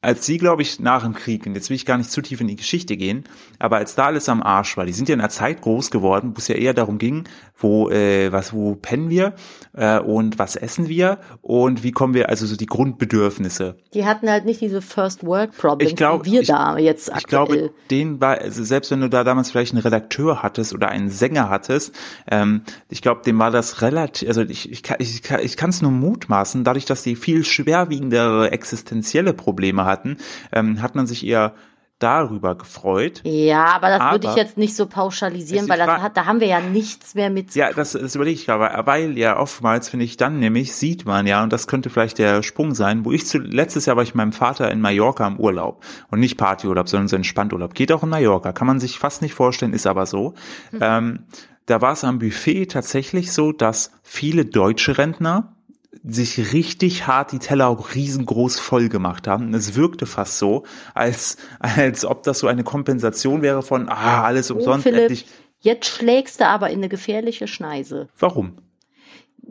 als 0.01 0.25
sie, 0.25 0.37
glaube 0.37 0.61
ich, 0.61 0.79
nach 0.79 1.03
dem 1.03 1.13
Krieg, 1.13 1.45
und 1.47 1.55
jetzt 1.55 1.69
will 1.69 1.75
ich 1.75 1.85
gar 1.85 1.97
nicht 1.97 2.11
zu 2.11 2.21
tief 2.21 2.41
in 2.41 2.47
die 2.47 2.55
Geschichte 2.57 2.97
gehen, 2.97 3.23
aber 3.59 3.77
als 3.77 3.95
da 3.95 4.05
alles 4.07 4.27
am 4.29 4.43
Arsch 4.43 4.75
war, 4.77 4.85
die 4.85 4.93
sind 4.93 5.07
ja 5.09 5.13
in 5.15 5.21
einer 5.21 5.29
Zeit 5.29 5.61
groß 5.61 5.89
geworden, 5.91 6.33
wo 6.35 6.39
es 6.39 6.47
ja 6.47 6.55
eher 6.55 6.73
darum 6.73 6.97
ging, 6.97 7.23
wo, 7.57 7.89
äh, 7.89 8.31
was, 8.31 8.53
wo 8.53 8.75
pennen 8.75 9.09
wir 9.09 9.33
äh, 9.73 9.99
und 9.99 10.37
was 10.39 10.55
essen 10.55 10.89
wir 10.89 11.19
und 11.41 11.83
wie 11.83 11.91
kommen 11.91 12.13
wir, 12.13 12.27
also 12.29 12.45
so 12.45 12.55
die 12.57 12.65
Grundbedürfnisse. 12.65 13.77
Die 13.93 14.05
hatten 14.05 14.29
halt 14.29 14.45
nicht 14.45 14.59
diese 14.61 14.81
First 14.81 15.25
World 15.25 15.55
Problems, 15.57 15.91
Ich 15.91 15.95
glaub- 15.95 16.25
wie 16.25 16.33
wir 16.33 16.41
ich- 16.41 16.47
da 16.47 16.77
jetzt 16.77 17.09
aktuell. 17.13 17.21
Ich 17.21 17.27
glaube, 17.27 17.71
den 17.91 18.19
war, 18.21 18.39
also 18.39 18.63
selbst 18.63 18.91
wenn 18.91 19.01
du 19.01 19.09
da 19.09 19.23
damals 19.23 19.51
vielleicht 19.51 19.73
einen 19.73 19.81
Redakteur 19.83 20.43
hattest 20.43 20.73
oder 20.73 20.89
einen 20.89 21.09
Sänger 21.09 21.49
hattest, 21.49 21.93
ähm, 22.29 22.63
ich 22.89 23.01
glaube, 23.01 23.21
dem 23.25 23.39
war 23.39 23.51
das 23.51 23.81
relativ, 23.81 24.27
also 24.27 24.41
ich, 24.41 24.71
ich 24.71 24.83
kann 24.83 24.97
ich, 24.99 25.21
kann- 25.23 25.39
ich 25.41 25.55
kann 25.57 25.69
es 25.69 25.81
nur 25.81 25.91
mutmaßen, 25.91 26.63
dadurch, 26.63 26.85
dass 26.85 27.03
die 27.03 27.15
viel 27.15 27.43
schwerwiegendere 27.45 28.51
existenzielle 28.51 29.33
Probleme 29.33 29.85
hatten, 29.85 30.17
ähm, 30.51 30.81
hat 30.81 30.95
man 30.95 31.07
sich 31.07 31.25
eher 31.25 31.53
darüber 31.99 32.55
gefreut. 32.55 33.21
ja, 33.23 33.65
aber 33.67 33.87
das 33.89 34.11
würde 34.11 34.25
ich 34.27 34.31
Aber- 34.31 34.37
jetzt 34.39 34.57
nicht 34.57 34.75
so 34.75 34.85
pauschalisieren, 34.85 35.69
weil 35.69 35.77
das 35.77 35.87
hat, 35.87 36.17
da 36.17 36.25
haben 36.25 36.39
wir 36.41 36.47
ja 36.47 36.59
nichts 36.59 37.15
mehr 37.15 37.29
mit 37.29 37.53
zu 37.53 37.59
Ja, 37.59 37.71
das, 37.71 37.93
das 37.93 38.15
überlege 38.15 38.39
ich 38.39 38.49
aber, 38.49 38.85
weil 38.85 39.17
ja 39.17 39.39
oftmals, 39.39 39.87
finde 39.89 40.05
ich, 40.05 40.17
dann 40.17 40.39
nämlich 40.39 40.75
sieht 40.75 41.05
man 41.05 41.25
ja, 41.25 41.41
und 41.41 41.53
das 41.53 41.67
könnte 41.67 41.89
vielleicht 41.89 42.17
der 42.17 42.43
Sprung 42.43 42.75
sein, 42.75 43.05
wo 43.05 43.11
ich 43.13 43.25
zu, 43.25 43.37
letztes 43.37 43.85
Jahr 43.85 43.95
war 43.95 44.03
ich 44.03 44.09
mit 44.09 44.15
meinem 44.17 44.33
Vater 44.33 44.69
in 44.71 44.81
Mallorca 44.81 45.25
im 45.25 45.39
Urlaub 45.39 45.83
und 46.11 46.19
nicht 46.19 46.37
Partyurlaub, 46.37 46.89
sondern 46.89 47.07
so 47.07 47.15
Entspannturlaub. 47.15 47.73
Geht 47.73 47.91
auch 47.93 48.03
in 48.03 48.09
Mallorca, 48.09 48.51
kann 48.51 48.67
man 48.67 48.79
sich 48.81 48.99
fast 48.99 49.21
nicht 49.21 49.33
vorstellen, 49.33 49.73
ist 49.73 49.87
aber 49.87 50.05
so. 50.05 50.33
Ähm, 50.79 51.19
da 51.65 51.81
war 51.81 51.93
es 51.93 52.03
am 52.03 52.19
Buffet 52.19 52.67
tatsächlich 52.67 53.31
so, 53.31 53.51
dass 53.51 53.91
viele 54.03 54.45
deutsche 54.45 54.97
Rentner 54.97 55.54
sich 56.03 56.53
richtig 56.53 57.07
hart 57.07 57.31
die 57.31 57.39
Teller 57.39 57.67
auch 57.67 57.95
riesengroß 57.95 58.59
voll 58.59 58.89
gemacht 58.89 59.27
haben. 59.27 59.53
Es 59.53 59.75
wirkte 59.75 60.05
fast 60.05 60.37
so, 60.39 60.63
als, 60.93 61.37
als 61.59 62.05
ob 62.05 62.23
das 62.23 62.39
so 62.39 62.47
eine 62.47 62.63
Kompensation 62.63 63.41
wäre 63.41 63.63
von, 63.63 63.89
ah, 63.89 64.23
alles 64.23 64.51
Oh, 64.51 64.55
umsonst, 64.55 64.83
Philipp, 64.83 65.01
endlich. 65.03 65.25
jetzt 65.59 65.85
schlägst 65.87 66.39
du 66.41 66.47
aber 66.47 66.69
in 66.69 66.77
eine 66.79 66.89
gefährliche 66.89 67.47
Schneise. 67.47 68.09
Warum? 68.19 68.57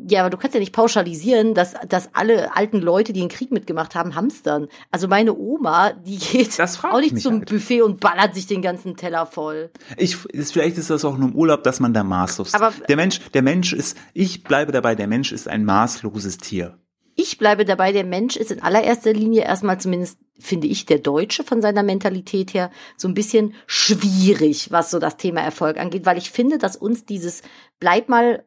Ja, 0.08 0.20
aber 0.20 0.30
du 0.30 0.36
kannst 0.36 0.54
ja 0.54 0.60
nicht 0.60 0.72
pauschalisieren, 0.72 1.54
dass, 1.54 1.74
dass 1.88 2.14
alle 2.14 2.56
alten 2.56 2.80
Leute, 2.80 3.12
die 3.12 3.20
den 3.20 3.28
Krieg 3.28 3.52
mitgemacht 3.52 3.94
haben, 3.94 4.14
hamstern. 4.14 4.68
Also 4.90 5.08
meine 5.08 5.34
Oma, 5.36 5.92
die 5.92 6.18
geht 6.18 6.58
auch 6.60 7.00
nicht 7.00 7.20
zum 7.20 7.38
halt. 7.38 7.48
Buffet 7.50 7.82
und 7.82 8.00
ballert 8.00 8.34
sich 8.34 8.46
den 8.46 8.60
ganzen 8.62 8.96
Teller 8.96 9.26
voll. 9.26 9.70
Ich, 9.96 10.24
ist, 10.26 10.52
vielleicht 10.52 10.78
ist 10.78 10.90
das 10.90 11.04
auch 11.04 11.16
nur 11.16 11.28
im 11.28 11.34
Urlaub, 11.34 11.62
dass 11.62 11.80
man 11.80 11.94
da 11.94 12.02
maßlos. 12.02 12.54
Aber- 12.54 12.72
der 12.88 12.96
Mensch, 12.96 13.20
der 13.32 13.42
Mensch 13.42 13.72
ist, 13.72 13.96
ich 14.12 14.42
bleibe 14.42 14.72
dabei, 14.72 14.94
der 14.94 15.06
Mensch 15.06 15.32
ist 15.32 15.48
ein 15.48 15.64
maßloses 15.64 16.38
Tier. 16.38 16.78
Ich 17.16 17.38
bleibe 17.38 17.64
dabei, 17.64 17.92
der 17.92 18.04
Mensch 18.04 18.36
ist 18.36 18.50
in 18.50 18.60
allererster 18.60 19.12
Linie 19.12 19.44
erstmal 19.44 19.78
zumindest, 19.80 20.18
finde 20.40 20.66
ich, 20.66 20.84
der 20.84 20.98
Deutsche 20.98 21.44
von 21.44 21.62
seiner 21.62 21.84
Mentalität 21.84 22.52
her 22.54 22.72
so 22.96 23.06
ein 23.06 23.14
bisschen 23.14 23.54
schwierig, 23.68 24.72
was 24.72 24.90
so 24.90 24.98
das 24.98 25.16
Thema 25.16 25.40
Erfolg 25.40 25.78
angeht, 25.78 26.06
weil 26.06 26.18
ich 26.18 26.30
finde, 26.30 26.58
dass 26.58 26.74
uns 26.76 27.04
dieses 27.04 27.42
bleib 27.78 28.08
mal 28.08 28.44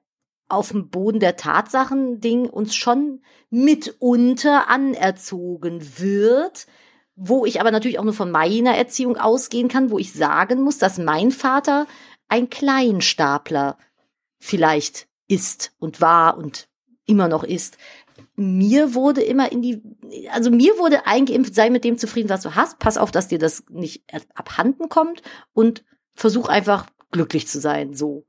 auf 0.49 0.69
dem 0.69 0.89
Boden 0.89 1.19
der 1.19 1.35
Tatsachen 1.35 2.19
Ding 2.19 2.49
uns 2.49 2.75
schon 2.75 3.21
mitunter 3.49 4.69
anerzogen 4.69 5.99
wird, 5.99 6.67
wo 7.15 7.45
ich 7.45 7.59
aber 7.59 7.71
natürlich 7.71 7.99
auch 7.99 8.03
nur 8.03 8.13
von 8.13 8.31
meiner 8.31 8.75
Erziehung 8.75 9.17
ausgehen 9.17 9.67
kann, 9.67 9.89
wo 9.89 9.97
ich 9.97 10.13
sagen 10.13 10.61
muss, 10.61 10.77
dass 10.77 10.97
mein 10.97 11.31
Vater 11.31 11.87
ein 12.27 12.49
Kleinstapler 12.49 13.77
vielleicht 14.39 15.07
ist 15.27 15.73
und 15.79 15.99
war 15.99 16.37
und 16.37 16.67
immer 17.05 17.27
noch 17.27 17.43
ist. 17.43 17.77
Mir 18.35 18.93
wurde 18.93 19.21
immer 19.21 19.51
in 19.51 19.61
die, 19.61 19.81
also 20.31 20.51
mir 20.51 20.77
wurde 20.77 21.07
eingeimpft, 21.07 21.55
sei 21.55 21.69
mit 21.69 21.83
dem 21.83 21.97
zufrieden, 21.97 22.29
was 22.29 22.41
du 22.41 22.55
hast, 22.55 22.79
pass 22.79 22.97
auf, 22.97 23.11
dass 23.11 23.27
dir 23.27 23.39
das 23.39 23.63
nicht 23.69 24.03
abhanden 24.35 24.89
kommt 24.89 25.23
und 25.53 25.83
versuch 26.13 26.47
einfach 26.47 26.87
glücklich 27.11 27.47
zu 27.47 27.59
sein, 27.59 27.93
so. 27.93 28.25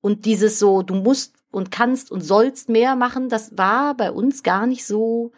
Und 0.00 0.26
dieses 0.26 0.58
so, 0.58 0.82
du 0.82 0.94
musst 0.94 1.37
und 1.50 1.70
kannst 1.70 2.10
und 2.10 2.20
sollst 2.20 2.68
mehr 2.68 2.96
machen, 2.96 3.28
das 3.28 3.56
war 3.56 3.96
bei 3.96 4.10
uns 4.10 4.42
gar 4.42 4.66
nicht 4.66 4.86
so 4.86 5.32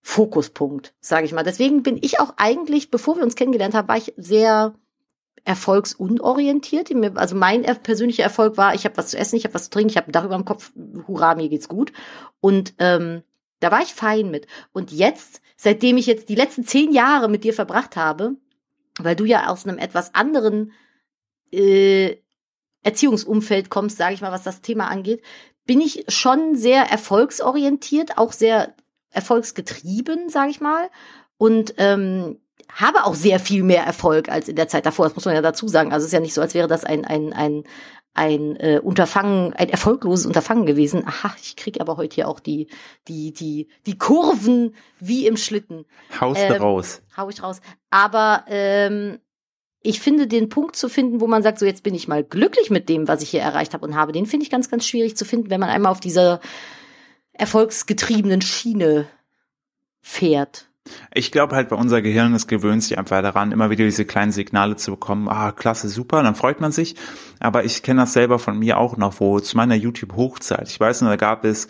Fokuspunkt, 0.00 0.94
sage 1.00 1.26
ich 1.26 1.32
mal. 1.32 1.42
Deswegen 1.42 1.82
bin 1.82 1.98
ich 2.00 2.20
auch 2.20 2.34
eigentlich, 2.36 2.90
bevor 2.90 3.16
wir 3.16 3.24
uns 3.24 3.34
kennengelernt 3.34 3.74
haben, 3.74 3.88
war 3.88 3.96
ich 3.96 4.14
sehr 4.16 4.74
erfolgsunorientiert. 5.44 6.90
Also 7.16 7.34
mein 7.36 7.64
er- 7.64 7.74
persönlicher 7.74 8.22
Erfolg 8.22 8.56
war, 8.56 8.74
ich 8.74 8.84
habe 8.84 8.96
was 8.96 9.08
zu 9.08 9.18
essen, 9.18 9.36
ich 9.36 9.44
habe 9.44 9.54
was 9.54 9.64
zu 9.64 9.70
trinken, 9.70 9.90
ich 9.90 9.96
habe 9.96 10.08
ein 10.08 10.12
Dach 10.12 10.24
über 10.24 10.36
dem 10.36 10.44
Kopf, 10.44 10.72
hurra, 11.06 11.34
mir 11.34 11.48
geht's 11.48 11.68
gut. 11.68 11.92
Und 12.40 12.74
ähm, 12.78 13.22
da 13.60 13.70
war 13.70 13.82
ich 13.82 13.94
fein 13.94 14.30
mit. 14.30 14.46
Und 14.72 14.92
jetzt, 14.92 15.40
seitdem 15.56 15.96
ich 15.96 16.06
jetzt 16.06 16.28
die 16.28 16.34
letzten 16.34 16.64
zehn 16.64 16.92
Jahre 16.92 17.28
mit 17.28 17.44
dir 17.44 17.52
verbracht 17.52 17.96
habe, 17.96 18.36
weil 18.98 19.16
du 19.16 19.24
ja 19.24 19.48
aus 19.48 19.66
einem 19.66 19.78
etwas 19.78 20.14
anderen 20.14 20.72
äh, 21.50 22.16
Erziehungsumfeld 22.88 23.70
kommst, 23.70 23.96
sage 23.98 24.14
ich 24.14 24.20
mal, 24.20 24.32
was 24.32 24.42
das 24.42 24.60
Thema 24.62 24.88
angeht, 24.88 25.22
bin 25.66 25.80
ich 25.80 26.04
schon 26.08 26.56
sehr 26.56 26.82
erfolgsorientiert, 26.90 28.18
auch 28.18 28.32
sehr 28.32 28.74
erfolgsgetrieben, 29.10 30.28
sage 30.28 30.50
ich 30.50 30.60
mal. 30.60 30.88
Und 31.36 31.74
ähm, 31.78 32.38
habe 32.72 33.04
auch 33.04 33.14
sehr 33.14 33.38
viel 33.40 33.62
mehr 33.62 33.84
Erfolg 33.84 34.28
als 34.28 34.48
in 34.48 34.56
der 34.56 34.68
Zeit 34.68 34.86
davor. 34.86 35.06
Das 35.06 35.14
muss 35.14 35.24
man 35.24 35.34
ja 35.34 35.42
dazu 35.42 35.68
sagen. 35.68 35.92
Also 35.92 36.04
es 36.04 36.08
ist 36.08 36.12
ja 36.14 36.20
nicht 36.20 36.34
so, 36.34 36.40
als 36.40 36.54
wäre 36.54 36.68
das 36.68 36.84
ein 36.84 37.04
ein 37.04 37.32
ein 37.32 37.64
ein 38.14 38.56
äh, 38.56 38.80
Unterfangen, 38.82 39.52
ein 39.54 39.68
erfolgloses 39.68 40.26
Unterfangen 40.26 40.66
gewesen. 40.66 41.06
Aha, 41.06 41.34
ich 41.40 41.54
krieg 41.54 41.80
aber 41.80 41.96
heute 41.96 42.16
hier 42.16 42.28
auch 42.28 42.40
die 42.40 42.66
die 43.06 43.32
die 43.32 43.68
die 43.86 43.96
Kurven 43.96 44.74
wie 44.98 45.26
im 45.26 45.36
Schlitten 45.36 45.84
Haust 46.20 46.40
Ähm, 46.40 46.60
raus. 46.60 47.02
hau 47.16 47.28
ich 47.28 47.42
raus. 47.42 47.60
Aber 47.90 48.44
ähm, 48.48 49.18
ich 49.80 50.00
finde 50.00 50.26
den 50.26 50.48
Punkt 50.48 50.76
zu 50.76 50.88
finden, 50.88 51.20
wo 51.20 51.26
man 51.26 51.42
sagt, 51.42 51.58
so 51.58 51.66
jetzt 51.66 51.82
bin 51.82 51.94
ich 51.94 52.08
mal 52.08 52.24
glücklich 52.24 52.70
mit 52.70 52.88
dem, 52.88 53.08
was 53.08 53.22
ich 53.22 53.30
hier 53.30 53.40
erreicht 53.40 53.74
habe 53.74 53.86
und 53.86 53.94
habe, 53.94 54.12
den 54.12 54.26
finde 54.26 54.44
ich 54.44 54.50
ganz, 54.50 54.70
ganz 54.70 54.86
schwierig 54.86 55.16
zu 55.16 55.24
finden, 55.24 55.50
wenn 55.50 55.60
man 55.60 55.70
einmal 55.70 55.92
auf 55.92 56.00
dieser 56.00 56.40
erfolgsgetriebenen 57.32 58.42
Schiene 58.42 59.06
fährt. 60.00 60.68
Ich 61.14 61.30
glaube 61.30 61.54
halt, 61.54 61.68
bei 61.68 61.76
unser 61.76 62.02
Gehirn, 62.02 62.34
es 62.34 62.46
gewöhnt 62.46 62.82
sich 62.82 62.98
einfach 62.98 63.20
daran, 63.22 63.52
immer 63.52 63.70
wieder 63.70 63.84
diese 63.84 64.06
kleinen 64.06 64.32
Signale 64.32 64.76
zu 64.76 64.92
bekommen. 64.92 65.28
Ah, 65.28 65.52
klasse, 65.52 65.88
super, 65.88 66.22
dann 66.22 66.34
freut 66.34 66.60
man 66.60 66.72
sich. 66.72 66.96
Aber 67.40 67.64
ich 67.64 67.82
kenne 67.82 68.02
das 68.02 68.14
selber 68.14 68.38
von 68.38 68.58
mir 68.58 68.78
auch 68.78 68.96
noch, 68.96 69.20
wo 69.20 69.38
zu 69.38 69.56
meiner 69.56 69.74
YouTube-Hochzeit, 69.74 70.68
ich 70.68 70.80
weiß 70.80 71.02
noch, 71.02 71.10
da 71.10 71.16
gab 71.16 71.44
es 71.44 71.68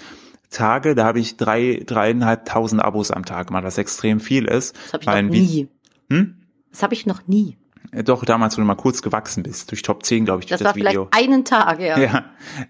Tage, 0.51 0.95
da 0.95 1.05
habe 1.05 1.21
ich 1.21 1.37
drei, 1.37 1.83
dreieinhalbtausend 1.85 2.83
Abos 2.83 3.11
am 3.11 3.25
Tag 3.25 3.49
gemacht, 3.49 3.65
was 3.65 3.77
extrem 3.77 4.21
viel 4.21 4.47
ist. 4.47 4.75
Das 4.77 4.93
habe 4.95 5.03
ich 5.03 5.07
Weil 5.09 5.23
noch 5.25 5.31
nie. 5.31 5.69
Hm? 6.11 6.35
Das 6.71 6.83
habe 6.83 6.95
ich 6.95 7.05
noch 7.05 7.27
nie. 7.27 7.59
Äh, 7.93 8.05
Doch, 8.05 8.25
damals, 8.25 8.57
wo 8.57 8.61
du 8.61 8.67
mal 8.67 8.75
kurz 8.75 9.03
gewachsen 9.03 9.43
bist, 9.43 9.71
durch 9.71 9.83
Top 9.83 10.05
10, 10.05 10.25
glaube 10.25 10.43
ich, 10.43 10.49
Das 10.49 10.59
durch 10.61 10.67
war 10.67 10.73
das 10.75 10.91
Video. 10.91 11.09
vielleicht 11.11 11.29
einen 11.33 11.45
Tag, 11.45 11.81
ja. 11.81 11.99
Ja, 11.99 12.25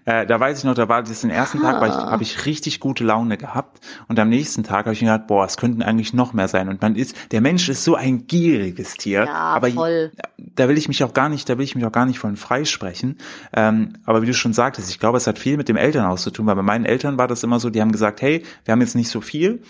äh, 0.05 0.25
da 0.25 0.39
weiß 0.39 0.59
ich 0.59 0.63
noch, 0.63 0.75
da 0.75 0.87
war 0.87 1.03
das 1.03 1.21
den 1.21 1.29
ersten 1.29 1.59
Tag, 1.61 1.81
war 1.81 1.87
ich, 1.87 1.93
Ah. 1.93 2.11
habe 2.11 2.23
ich 2.23 2.45
richtig 2.45 2.79
gute 2.79 3.03
Laune 3.03 3.37
gehabt 3.37 3.79
und 4.07 4.17
am 4.19 4.29
nächsten 4.29 4.63
Tag 4.63 4.85
habe 4.85 4.93
ich 4.93 5.01
mir 5.01 5.11
gedacht, 5.11 5.27
boah, 5.27 5.45
es 5.45 5.57
könnten 5.57 5.81
eigentlich 5.81 6.13
noch 6.13 6.33
mehr 6.33 6.47
sein 6.47 6.69
und 6.69 6.81
man 6.81 6.95
ist, 6.95 7.15
der 7.31 7.41
Mensch 7.41 7.67
ist 7.69 7.83
so 7.83 7.95
ein 7.95 8.27
gieriges 8.27 8.93
Tier, 8.95 9.25
Ja, 9.25 9.33
aber 9.33 9.69
voll. 9.71 10.11
da 10.37 10.69
will 10.69 10.77
ich 10.77 10.87
mich 10.87 11.03
auch 11.03 11.13
gar 11.13 11.29
nicht, 11.29 11.49
da 11.49 11.57
will 11.57 11.63
ich 11.65 11.75
mich 11.75 11.85
auch 11.85 11.91
gar 11.91 12.05
nicht 12.05 12.19
von 12.19 12.37
freisprechen, 12.37 13.17
ähm, 13.53 13.93
aber 14.05 14.21
wie 14.21 14.27
du 14.27 14.33
schon 14.33 14.53
sagtest, 14.53 14.89
ich 14.89 14.99
glaube, 14.99 15.17
es 15.17 15.27
hat 15.27 15.37
viel 15.39 15.57
mit 15.57 15.67
dem 15.69 15.77
Elternhaus 15.77 16.23
zu 16.23 16.31
tun, 16.31 16.45
weil 16.45 16.55
bei 16.55 16.61
meinen 16.63 16.85
Eltern 16.85 17.17
war 17.17 17.27
das 17.27 17.43
immer 17.43 17.59
so, 17.59 17.69
die 17.69 17.81
haben 17.81 17.91
gesagt, 17.91 18.21
hey, 18.21 18.43
wir 18.65 18.71
haben 18.71 18.81
jetzt 18.81 18.95
nicht 18.95 19.09
so 19.09 19.21
viel, 19.21 19.61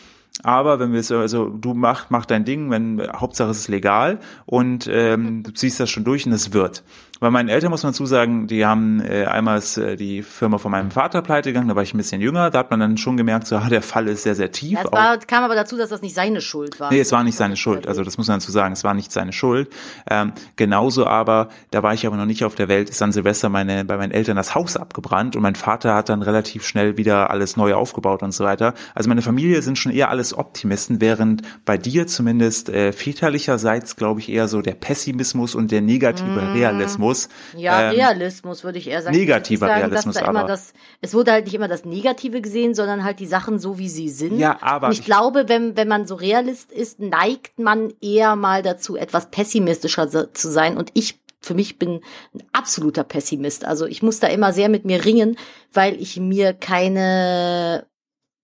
aber 0.44 0.80
wenn 0.80 0.94
wir 0.94 1.00
es, 1.00 1.12
also 1.12 1.50
du 1.50 1.74
mach, 1.74 2.10
mach 2.10 2.26
dein 2.26 2.46
Ding, 2.46 2.70
wenn 2.70 3.02
Hauptsache 3.14 3.50
es 3.50 3.60
ist 3.60 3.68
legal 3.68 4.20
und 4.46 4.90
ähm, 4.92 5.44
du 5.44 5.52
ziehst 5.52 5.80
das 5.80 5.90
schon 5.90 6.06
durch 6.06 6.26
und 6.26 6.32
es 6.32 6.54
wird. 6.54 6.84
Bei 7.20 7.30
meinen 7.30 7.50
Eltern 7.50 7.70
muss 7.70 7.84
man 7.84 7.94
zusagen, 7.94 8.48
die 8.48 8.66
haben 8.66 9.02
äh, 9.02 9.26
einmal 9.26 9.58
ist 9.58 9.78
äh, 9.78 9.98
die 9.98 10.24
Firma 10.24 10.58
von 10.58 10.72
meinem 10.72 10.90
Vater 10.90 11.22
pleite 11.22 11.50
gegangen, 11.50 11.68
da 11.68 11.76
war 11.76 11.84
ich 11.84 11.94
ein 11.94 11.98
bisschen 11.98 12.22
jünger, 12.22 12.50
da 12.50 12.60
hat 12.60 12.72
man 12.72 12.80
dann 12.80 12.98
schon 12.98 13.18
gemerkt, 13.18 13.46
so 13.46 13.58
ah, 13.58 13.68
der 13.68 13.82
Fall 13.82 14.08
ist 14.08 14.24
sehr, 14.24 14.36
sehr 14.36 14.54
tief. 14.54 14.74
Ja, 14.74 14.84
es 14.86 14.92
war, 14.92 15.18
kam 15.18 15.44
aber 15.44 15.56
dazu, 15.56 15.76
dass 15.76 15.90
das 15.90 16.02
nicht 16.02 16.16
seine 16.16 16.40
Schuld 16.40 16.80
war. 16.80 16.94
Nee, 16.94 17.02
es 17.02 17.12
war 17.12 17.26
nicht 17.26 17.36
seine 17.36 17.58
Schuld. 17.58 17.88
Also 17.88 18.06
das 18.06 18.18
muss 18.18 18.30
man 18.30 18.40
dazu 18.40 18.54
sagen, 18.54 18.72
es 18.72 18.86
war 18.86 18.94
nicht 18.94 19.12
seine 19.12 19.34
Schuld. 19.34 19.70
Ähm, 20.10 20.32
genauso 20.56 21.08
aber, 21.08 21.50
da 21.72 21.84
war 21.84 21.94
ich 21.94 22.08
aber 22.08 22.16
noch 22.16 22.26
nicht 22.26 22.46
auf 22.46 22.56
der 22.56 22.70
Welt, 22.70 22.90
ist 22.90 23.02
an 23.02 23.12
Silvester 23.12 23.50
meine, 23.50 23.84
bei 23.84 23.98
meinen 23.98 24.12
Eltern 24.12 24.38
das 24.38 24.56
Haus 24.56 24.78
abgebrannt 24.78 25.36
und 25.36 25.42
mein 25.42 25.56
Vater 25.56 25.96
hat 25.96 26.08
dann 26.08 26.22
relativ 26.22 26.66
schnell 26.66 26.96
wieder 26.96 27.30
alles 27.32 27.58
neu 27.58 27.74
aufgebaut 27.74 28.24
und 28.24 28.32
so 28.32 28.46
weiter. 28.46 28.74
Also 28.96 29.10
meine 29.10 29.22
Familie 29.22 29.62
sind 29.62 29.78
schon 29.78 29.92
eher 29.92 30.10
alles 30.10 30.38
Optimisten, 30.38 31.02
während 31.02 31.42
bei 31.66 31.78
dir 31.78 32.08
zumindest 32.08 32.70
äh, 32.70 32.94
väterlicherseits, 32.94 33.98
glaube 33.98 34.22
ich, 34.22 34.30
eher 34.30 34.48
so 34.48 34.62
der 34.62 34.76
Pessimismus 34.76 35.54
und 35.54 35.72
der 35.72 35.82
negative 35.82 36.54
Realismus. 36.54 37.09
Mhm. 37.54 37.60
Ja, 37.60 37.90
ähm, 37.90 37.96
Realismus 37.96 38.64
würde 38.64 38.78
ich 38.78 38.88
eher 38.88 39.02
sagen. 39.02 39.16
negativer 39.16 39.68
sagen, 39.68 39.82
Realismus 39.82 40.16
da 40.16 40.22
immer 40.22 40.40
aber. 40.40 40.48
das, 40.48 40.74
es 41.02 41.14
wurde 41.14 41.32
halt 41.32 41.46
nicht 41.46 41.54
immer 41.56 41.68
das 41.68 41.86
Negative 41.86 42.42
gesehen, 42.42 42.74
sondern 42.76 43.04
halt 43.04 43.20
die 43.20 43.26
Sachen 43.28 43.60
so, 43.60 43.78
wie 43.78 43.90
sie 43.90 44.10
sind. 44.10 44.38
Ja, 44.40 44.58
aber 44.62 44.88
Und 44.88 44.94
ich, 44.94 45.00
ich- 45.00 45.06
glaube, 45.06 45.50
wenn, 45.50 45.76
wenn 45.78 45.88
man 45.88 46.06
so 46.08 46.16
Realist 46.16 46.72
ist, 46.72 47.00
neigt 47.00 47.60
man 47.60 47.94
eher 48.02 48.36
mal 48.36 48.64
dazu, 48.64 48.96
etwas 48.96 49.30
pessimistischer 49.32 50.10
zu 50.34 50.52
sein. 50.52 50.78
Und 50.78 50.92
ich 50.94 51.20
für 51.42 51.54
mich 51.54 51.80
bin 51.80 52.02
ein 52.36 52.44
absoluter 52.52 53.06
Pessimist. 53.06 53.64
Also 53.64 53.86
ich 53.86 54.04
muss 54.04 54.20
da 54.20 54.28
immer 54.28 54.52
sehr 54.52 54.68
mit 54.68 54.84
mir 54.84 55.06
ringen, 55.06 55.38
weil 55.72 55.96
ich 56.02 56.18
mir 56.18 56.52
keine 56.54 57.86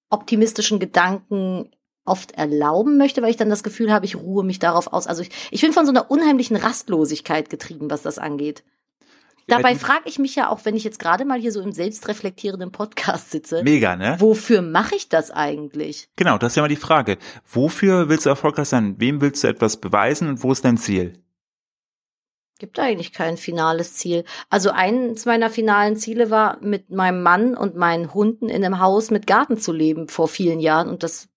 optimistischen 0.09 0.79
Gedanken 0.79 1.69
oft 2.05 2.31
erlauben 2.31 2.97
möchte, 2.97 3.21
weil 3.21 3.31
ich 3.31 3.37
dann 3.37 3.49
das 3.49 3.63
Gefühl 3.63 3.91
habe, 3.91 4.05
ich 4.05 4.15
ruhe 4.15 4.43
mich 4.43 4.59
darauf 4.59 4.93
aus. 4.93 5.07
Also 5.07 5.23
ich, 5.23 5.29
ich 5.51 5.61
bin 5.61 5.73
von 5.73 5.85
so 5.85 5.91
einer 5.91 6.09
unheimlichen 6.09 6.55
Rastlosigkeit 6.55 7.49
getrieben, 7.49 7.89
was 7.89 8.03
das 8.03 8.19
angeht. 8.19 8.63
Dabei 9.47 9.75
frage 9.75 10.03
ich 10.05 10.17
mich 10.17 10.35
ja 10.35 10.49
auch, 10.49 10.61
wenn 10.63 10.75
ich 10.75 10.83
jetzt 10.83 10.97
gerade 10.97 11.23
mal 11.23 11.39
hier 11.39 11.51
so 11.51 11.61
im 11.61 11.71
selbstreflektierenden 11.71 12.71
Podcast 12.71 13.29
sitze. 13.29 13.61
Mega, 13.63 13.95
ne? 13.95 14.15
Wofür 14.19 14.61
mache 14.61 14.95
ich 14.95 15.07
das 15.07 15.29
eigentlich? 15.29 16.09
Genau, 16.15 16.37
das 16.37 16.53
ist 16.53 16.55
ja 16.55 16.63
mal 16.63 16.67
die 16.67 16.75
Frage. 16.75 17.17
Wofür 17.45 18.09
willst 18.09 18.25
du 18.25 18.29
erfolgreich 18.29 18.69
sein? 18.69 18.95
Wem 18.97 19.21
willst 19.21 19.43
du 19.43 19.47
etwas 19.47 19.77
beweisen 19.77 20.29
und 20.29 20.43
wo 20.43 20.51
ist 20.51 20.65
dein 20.65 20.77
Ziel? 20.77 21.13
Gibt 22.57 22.79
eigentlich 22.79 23.11
kein 23.11 23.37
finales 23.37 23.95
Ziel. 23.95 24.23
Also 24.49 24.71
eins 24.71 25.25
meiner 25.25 25.49
finalen 25.49 25.97
Ziele 25.97 26.31
war, 26.31 26.57
mit 26.61 26.89
meinem 26.89 27.21
Mann 27.21 27.55
und 27.55 27.75
meinen 27.75 28.13
Hunden 28.13 28.49
in 28.49 28.63
einem 28.63 28.79
Haus 28.79 29.11
mit 29.11 29.27
Garten 29.27 29.57
zu 29.57 29.73
leben 29.73 30.07
vor 30.07 30.27
vielen 30.27 30.59
Jahren 30.59 30.89
und 30.89 31.03
das 31.03 31.27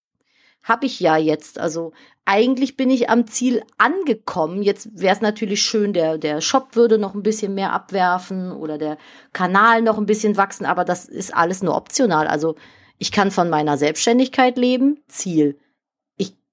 habe 0.69 0.87
ich 0.87 1.01
ja 1.01 1.17
jetzt. 1.17 1.59
Also 1.59 1.93
eigentlich 2.25 2.77
bin 2.77 2.91
ich 2.91 3.11
am 3.11 3.27
Ziel 3.27 3.63
angekommen. 3.79 4.63
Jetzt 4.63 5.01
wäre 5.01 5.15
es 5.15 5.21
natürlich 5.21 5.63
schön, 5.63 5.93
der, 5.93 6.19
der 6.19 6.41
Shop 6.41 6.77
würde 6.77 6.99
noch 6.99 7.15
ein 7.15 7.23
bisschen 7.23 7.55
mehr 7.55 7.73
abwerfen 7.73 8.53
oder 8.53 8.79
der 8.79 8.99
Kanal 9.33 9.83
noch 9.83 9.99
ein 9.99 10.07
bisschen 10.07 10.37
wachsen, 10.37 10.67
aber 10.67 10.85
das 10.85 11.07
ist 11.07 11.35
alles 11.35 11.63
nur 11.63 11.75
optional. 11.75 12.27
Also 12.27 12.57
ich 12.99 13.13
kann 13.13 13.31
von 13.31 13.49
meiner 13.49 13.79
Selbstständigkeit 13.79 14.59
leben, 14.59 15.03
Ziel 15.09 15.59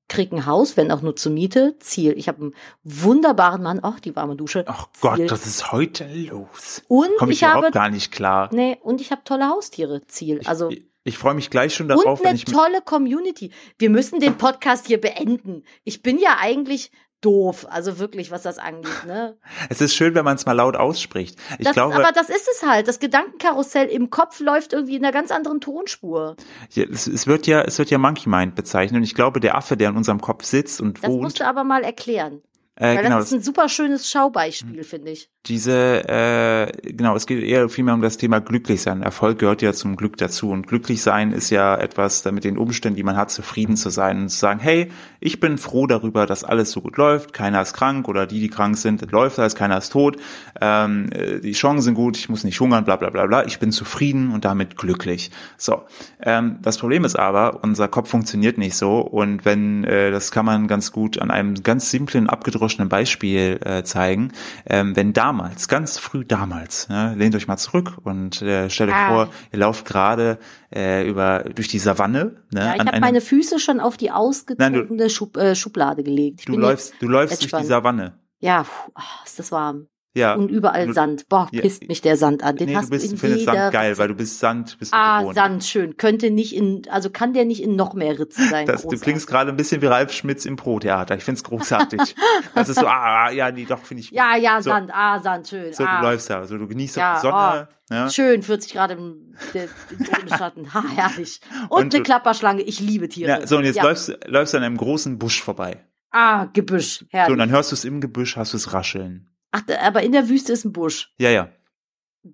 krieg 0.07 0.31
ein 0.31 0.45
Haus, 0.45 0.77
wenn 0.77 0.91
auch 0.91 1.01
nur 1.01 1.15
zur 1.15 1.31
Miete, 1.31 1.75
Ziel. 1.79 2.13
Ich 2.17 2.27
habe 2.27 2.41
einen 2.41 2.55
wunderbaren 2.83 3.63
Mann, 3.63 3.79
ach, 3.81 3.99
die 3.99 4.15
warme 4.15 4.35
Dusche. 4.35 4.63
Ach 4.67 4.87
Gott, 5.01 5.19
was 5.29 5.47
ist 5.47 5.71
heute 5.71 6.07
los? 6.13 6.83
Und 6.87 7.09
Komm 7.17 7.31
ich, 7.31 7.37
ich 7.37 7.43
habe 7.43 7.59
überhaupt 7.59 7.73
gar 7.73 7.89
nicht 7.89 8.11
klar. 8.11 8.49
Nee, 8.51 8.77
und 8.81 9.01
ich 9.01 9.11
habe 9.11 9.23
tolle 9.23 9.49
Haustiere, 9.49 10.05
Ziel. 10.07 10.41
Also 10.45 10.69
ich, 10.69 10.85
ich 11.05 11.19
freue 11.19 11.35
mich 11.35 11.51
gleich 11.51 11.73
schon 11.75 11.87
darauf, 11.87 12.19
und 12.19 12.25
eine 12.25 12.39
tolle 12.39 12.81
Community. 12.81 13.51
Wir 13.77 13.91
müssen 13.91 14.19
den 14.19 14.37
Podcast 14.37 14.87
hier 14.87 14.99
beenden. 14.99 15.63
Ich 15.83 16.01
bin 16.01 16.17
ja 16.17 16.37
eigentlich 16.41 16.91
doof, 17.21 17.67
also 17.69 17.99
wirklich, 17.99 18.31
was 18.31 18.41
das 18.41 18.57
angeht, 18.57 19.05
ne? 19.05 19.37
Es 19.69 19.81
ist 19.81 19.95
schön, 19.95 20.15
wenn 20.15 20.25
man 20.25 20.35
es 20.35 20.45
mal 20.47 20.53
laut 20.53 20.75
ausspricht. 20.75 21.37
Ich 21.59 21.65
das, 21.65 21.73
glaube, 21.73 21.95
aber 21.95 22.11
das 22.11 22.29
ist 22.29 22.47
es 22.51 22.63
halt. 22.67 22.87
Das 22.87 22.99
Gedankenkarussell 22.99 23.87
im 23.87 24.09
Kopf 24.09 24.39
läuft 24.39 24.73
irgendwie 24.73 24.95
in 24.95 25.03
einer 25.03 25.13
ganz 25.13 25.31
anderen 25.31 25.61
Tonspur. 25.61 26.35
ja, 26.71 26.85
es, 26.85 27.05
es 27.05 27.27
wird 27.27 27.45
ja, 27.45 27.61
es 27.61 27.77
wird 27.77 27.91
ja 27.91 27.99
Monkey 27.99 28.27
Mind 28.27 28.55
bezeichnet 28.55 28.97
und 28.97 29.03
ich 29.03 29.15
glaube, 29.15 29.39
der 29.39 29.55
Affe, 29.55 29.77
der 29.77 29.89
in 29.89 29.97
unserem 29.97 30.21
Kopf 30.21 30.43
sitzt 30.43 30.81
und 30.81 31.03
Das 31.03 31.11
wohnt, 31.11 31.21
musst 31.21 31.39
du 31.39 31.47
aber 31.47 31.63
mal 31.63 31.83
erklären. 31.83 32.41
Äh, 32.77 32.97
Weil 32.97 33.03
genau, 33.03 33.17
das 33.19 33.27
ist 33.27 33.33
ein 33.33 33.41
super 33.41 33.69
schönes 33.69 34.09
Schaubeispiel, 34.11 34.83
finde 34.83 35.11
ich. 35.11 35.29
diese, 35.45 36.07
äh, 36.09 36.91
genau, 36.91 37.15
es 37.15 37.25
geht 37.25 37.41
eher 37.41 37.69
vielmehr 37.69 37.93
um 37.93 38.01
das 38.01 38.17
Thema 38.17 38.41
glücklich 38.41 38.81
sein. 38.81 39.01
Erfolg 39.01 39.39
gehört 39.39 39.61
ja 39.61 39.71
zum 39.71 39.95
Glück 39.95 40.17
dazu. 40.17 40.49
Und 40.49 40.67
glücklich 40.67 41.01
sein 41.01 41.31
ist 41.31 41.51
ja 41.51 41.77
etwas, 41.77 42.21
da 42.21 42.33
mit 42.33 42.43
den 42.43 42.57
Umständen, 42.57 42.97
die 42.97 43.03
man 43.03 43.15
hat, 43.15 43.31
zufrieden 43.31 43.77
zu 43.77 43.89
sein 43.89 44.23
und 44.23 44.29
zu 44.29 44.37
sagen, 44.37 44.59
hey, 44.59 44.91
ich 45.19 45.39
bin 45.39 45.57
froh 45.57 45.87
darüber, 45.87 46.25
dass 46.25 46.43
alles 46.43 46.71
so 46.71 46.81
gut 46.81 46.97
läuft, 46.97 47.33
keiner 47.33 47.61
ist 47.61 47.73
krank 47.73 48.07
oder 48.07 48.25
die, 48.25 48.39
die 48.39 48.49
krank 48.49 48.77
sind, 48.77 49.11
läuft 49.11 49.39
alles, 49.39 49.55
keiner 49.55 49.77
ist 49.77 49.91
tot, 49.91 50.17
ähm, 50.61 51.09
äh, 51.11 51.39
die 51.39 51.53
Chancen 51.53 51.81
sind 51.81 51.95
gut, 51.95 52.17
ich 52.17 52.29
muss 52.29 52.43
nicht 52.43 52.59
hungern, 52.59 52.85
bla 52.85 52.95
bla 52.95 53.09
bla 53.09 53.25
bla, 53.25 53.45
ich 53.45 53.59
bin 53.59 53.71
zufrieden 53.71 54.31
und 54.31 54.45
damit 54.45 54.77
glücklich. 54.77 55.31
So, 55.57 55.83
ähm, 56.21 56.57
das 56.61 56.77
Problem 56.77 57.05
ist 57.05 57.17
aber, 57.17 57.63
unser 57.63 57.87
Kopf 57.87 58.09
funktioniert 58.09 58.57
nicht 58.57 58.75
so. 58.75 58.99
Und 58.99 59.45
wenn, 59.45 59.83
äh, 59.83 60.11
das 60.11 60.31
kann 60.31 60.45
man 60.45 60.67
ganz 60.67 60.91
gut 60.91 61.19
an 61.21 61.31
einem 61.31 61.63
ganz 61.63 61.89
simplen, 61.89 62.29
abgedroschenen 62.29 62.89
Beispiel 62.89 63.59
äh, 63.63 63.83
zeigen, 63.83 64.31
ähm, 64.65 64.95
wenn 64.95 65.13
damals, 65.13 65.67
ganz 65.67 65.97
früh 65.97 66.25
damals, 66.25 66.89
ne, 66.89 67.13
lehnt 67.17 67.35
euch 67.35 67.47
mal 67.47 67.57
zurück 67.57 67.97
und 68.03 68.41
äh, 68.41 68.69
stellt 68.69 68.89
euch 68.89 68.95
Ah. 68.95 69.09
vor, 69.09 69.29
ihr 69.51 69.59
lauft 69.59 69.85
gerade 69.85 70.37
äh, 70.75 71.07
über 71.07 71.45
durch 71.55 71.67
die 71.67 71.79
Savanne. 71.79 72.43
Ne, 72.53 72.59
Ja, 72.59 72.75
ich 72.75 72.85
habe 72.85 72.99
meine 72.99 73.21
Füße 73.21 73.59
schon 73.59 73.79
auf 73.79 73.97
die 73.97 74.11
ausgetretene 74.11 75.09
Schub, 75.09 75.37
äh, 75.37 75.55
Schublade 75.55 76.03
gelegt. 76.03 76.41
Ich 76.41 76.45
du 76.45 76.57
läufst, 76.57 76.93
du 76.99 77.07
läufst 77.07 77.41
durch 77.41 77.61
die 77.61 77.67
Savanne. 77.67 78.19
Ja, 78.39 78.65
ah, 78.93 79.01
ist 79.25 79.39
das 79.39 79.51
warm. 79.51 79.87
Ja. 80.15 80.33
Und 80.35 80.49
überall 80.49 80.93
Sand. 80.93 81.27
Boah, 81.27 81.49
Ja, 81.51 81.61
pisst 81.61 81.87
mich 81.89 82.01
der 82.01 82.15
Sand 82.15 82.41
an. 82.41 82.55
Den 82.55 82.69
nee, 82.69 82.75
hast 82.77 82.85
du 82.85 82.91
bist, 82.91 83.11
in 83.11 83.17
findest 83.17 83.41
jeder 83.41 83.53
Sand 83.53 83.73
geil, 83.73 83.97
weil 83.97 84.07
du 84.07 84.15
bist 84.15 84.39
Sand, 84.39 84.79
bist 84.79 84.93
du 84.93 84.97
Ah, 84.97 85.19
gewohnt. 85.19 85.35
Sand, 85.35 85.63
schön. 85.65 85.97
Könnte 85.97 86.31
nicht 86.31 86.55
in, 86.55 86.83
also 86.89 87.09
kann 87.09 87.33
der 87.33 87.43
nicht 87.43 87.61
in 87.61 87.75
noch 87.75 87.93
mehr 87.93 88.17
Ritzen 88.17 88.47
sein. 88.49 88.65
Das, 88.65 88.83
du 88.87 88.97
klingst 88.97 89.27
gerade 89.27 89.51
ein 89.51 89.57
bisschen 89.57 89.81
wie 89.81 89.87
Ralf 89.87 90.13
Schmitz 90.13 90.45
im 90.45 90.55
Pro-Theater. 90.55 91.15
Ich 91.17 91.23
find's 91.25 91.43
großartig. 91.43 92.15
das 92.55 92.69
ist 92.69 92.79
so, 92.79 92.87
ah, 92.87 93.25
ah, 93.25 93.31
ja, 93.31 93.51
nee, 93.51 93.65
doch, 93.65 93.83
finde 93.83 94.01
ich. 94.03 94.11
Ja, 94.11 94.37
ja, 94.37 94.61
so, 94.61 94.69
Sand, 94.69 94.89
ah, 94.93 95.19
Sand, 95.19 95.49
schön. 95.49 95.73
So, 95.73 95.83
ah, 95.83 95.99
du 95.99 96.07
läufst 96.07 96.29
da, 96.29 96.45
so, 96.47 96.57
du 96.57 96.67
genießt 96.67 96.95
Ja, 96.95 97.15
die 97.15 97.21
Sonne. 97.21 97.67
Ja. 97.91 98.09
Schön, 98.09 98.41
40 98.41 98.73
Grad 98.73 98.91
im, 98.91 99.35
im 99.53 100.27
Schatten. 100.29 100.65
Ha, 100.73 100.83
herrlich. 100.95 101.39
Und, 101.69 101.83
Und 101.83 101.93
eine 101.93 102.03
Klapperschlange. 102.03 102.61
Ich 102.63 102.79
liebe 102.79 103.09
Tiere. 103.09 103.29
Ja, 103.41 103.45
so, 103.47 103.57
und 103.57 103.65
jetzt 103.65 103.75
Ja. 103.75 103.83
läufst, 103.83 104.07
du- 104.09 104.17
läufst 104.27 104.53
du 104.53 104.57
an 104.57 104.63
einem 104.63 104.77
großen 104.77 105.19
Busch 105.19 105.43
vorbei. 105.43 105.85
Ah, 106.09 106.45
Gebüsch. 106.53 106.99
So, 106.99 107.05
Herrlich. 107.11 107.33
und 107.33 107.37
dann 107.39 107.49
hörst 107.49 107.71
du 107.71 107.75
es 107.75 107.83
im 107.85 107.99
Gebüsch, 108.01 108.37
hast 108.37 108.53
du 108.53 108.57
es 108.57 108.71
rascheln. 108.73 109.29
Ach, 109.55 109.61
aber 109.81 110.03
in 110.03 110.11
der 110.11 110.27
Wüste 110.27 110.51
ist 110.51 110.65
ein 110.65 110.73
Busch. 110.73 111.13
Ja, 111.17 111.29
ja. 111.29 111.49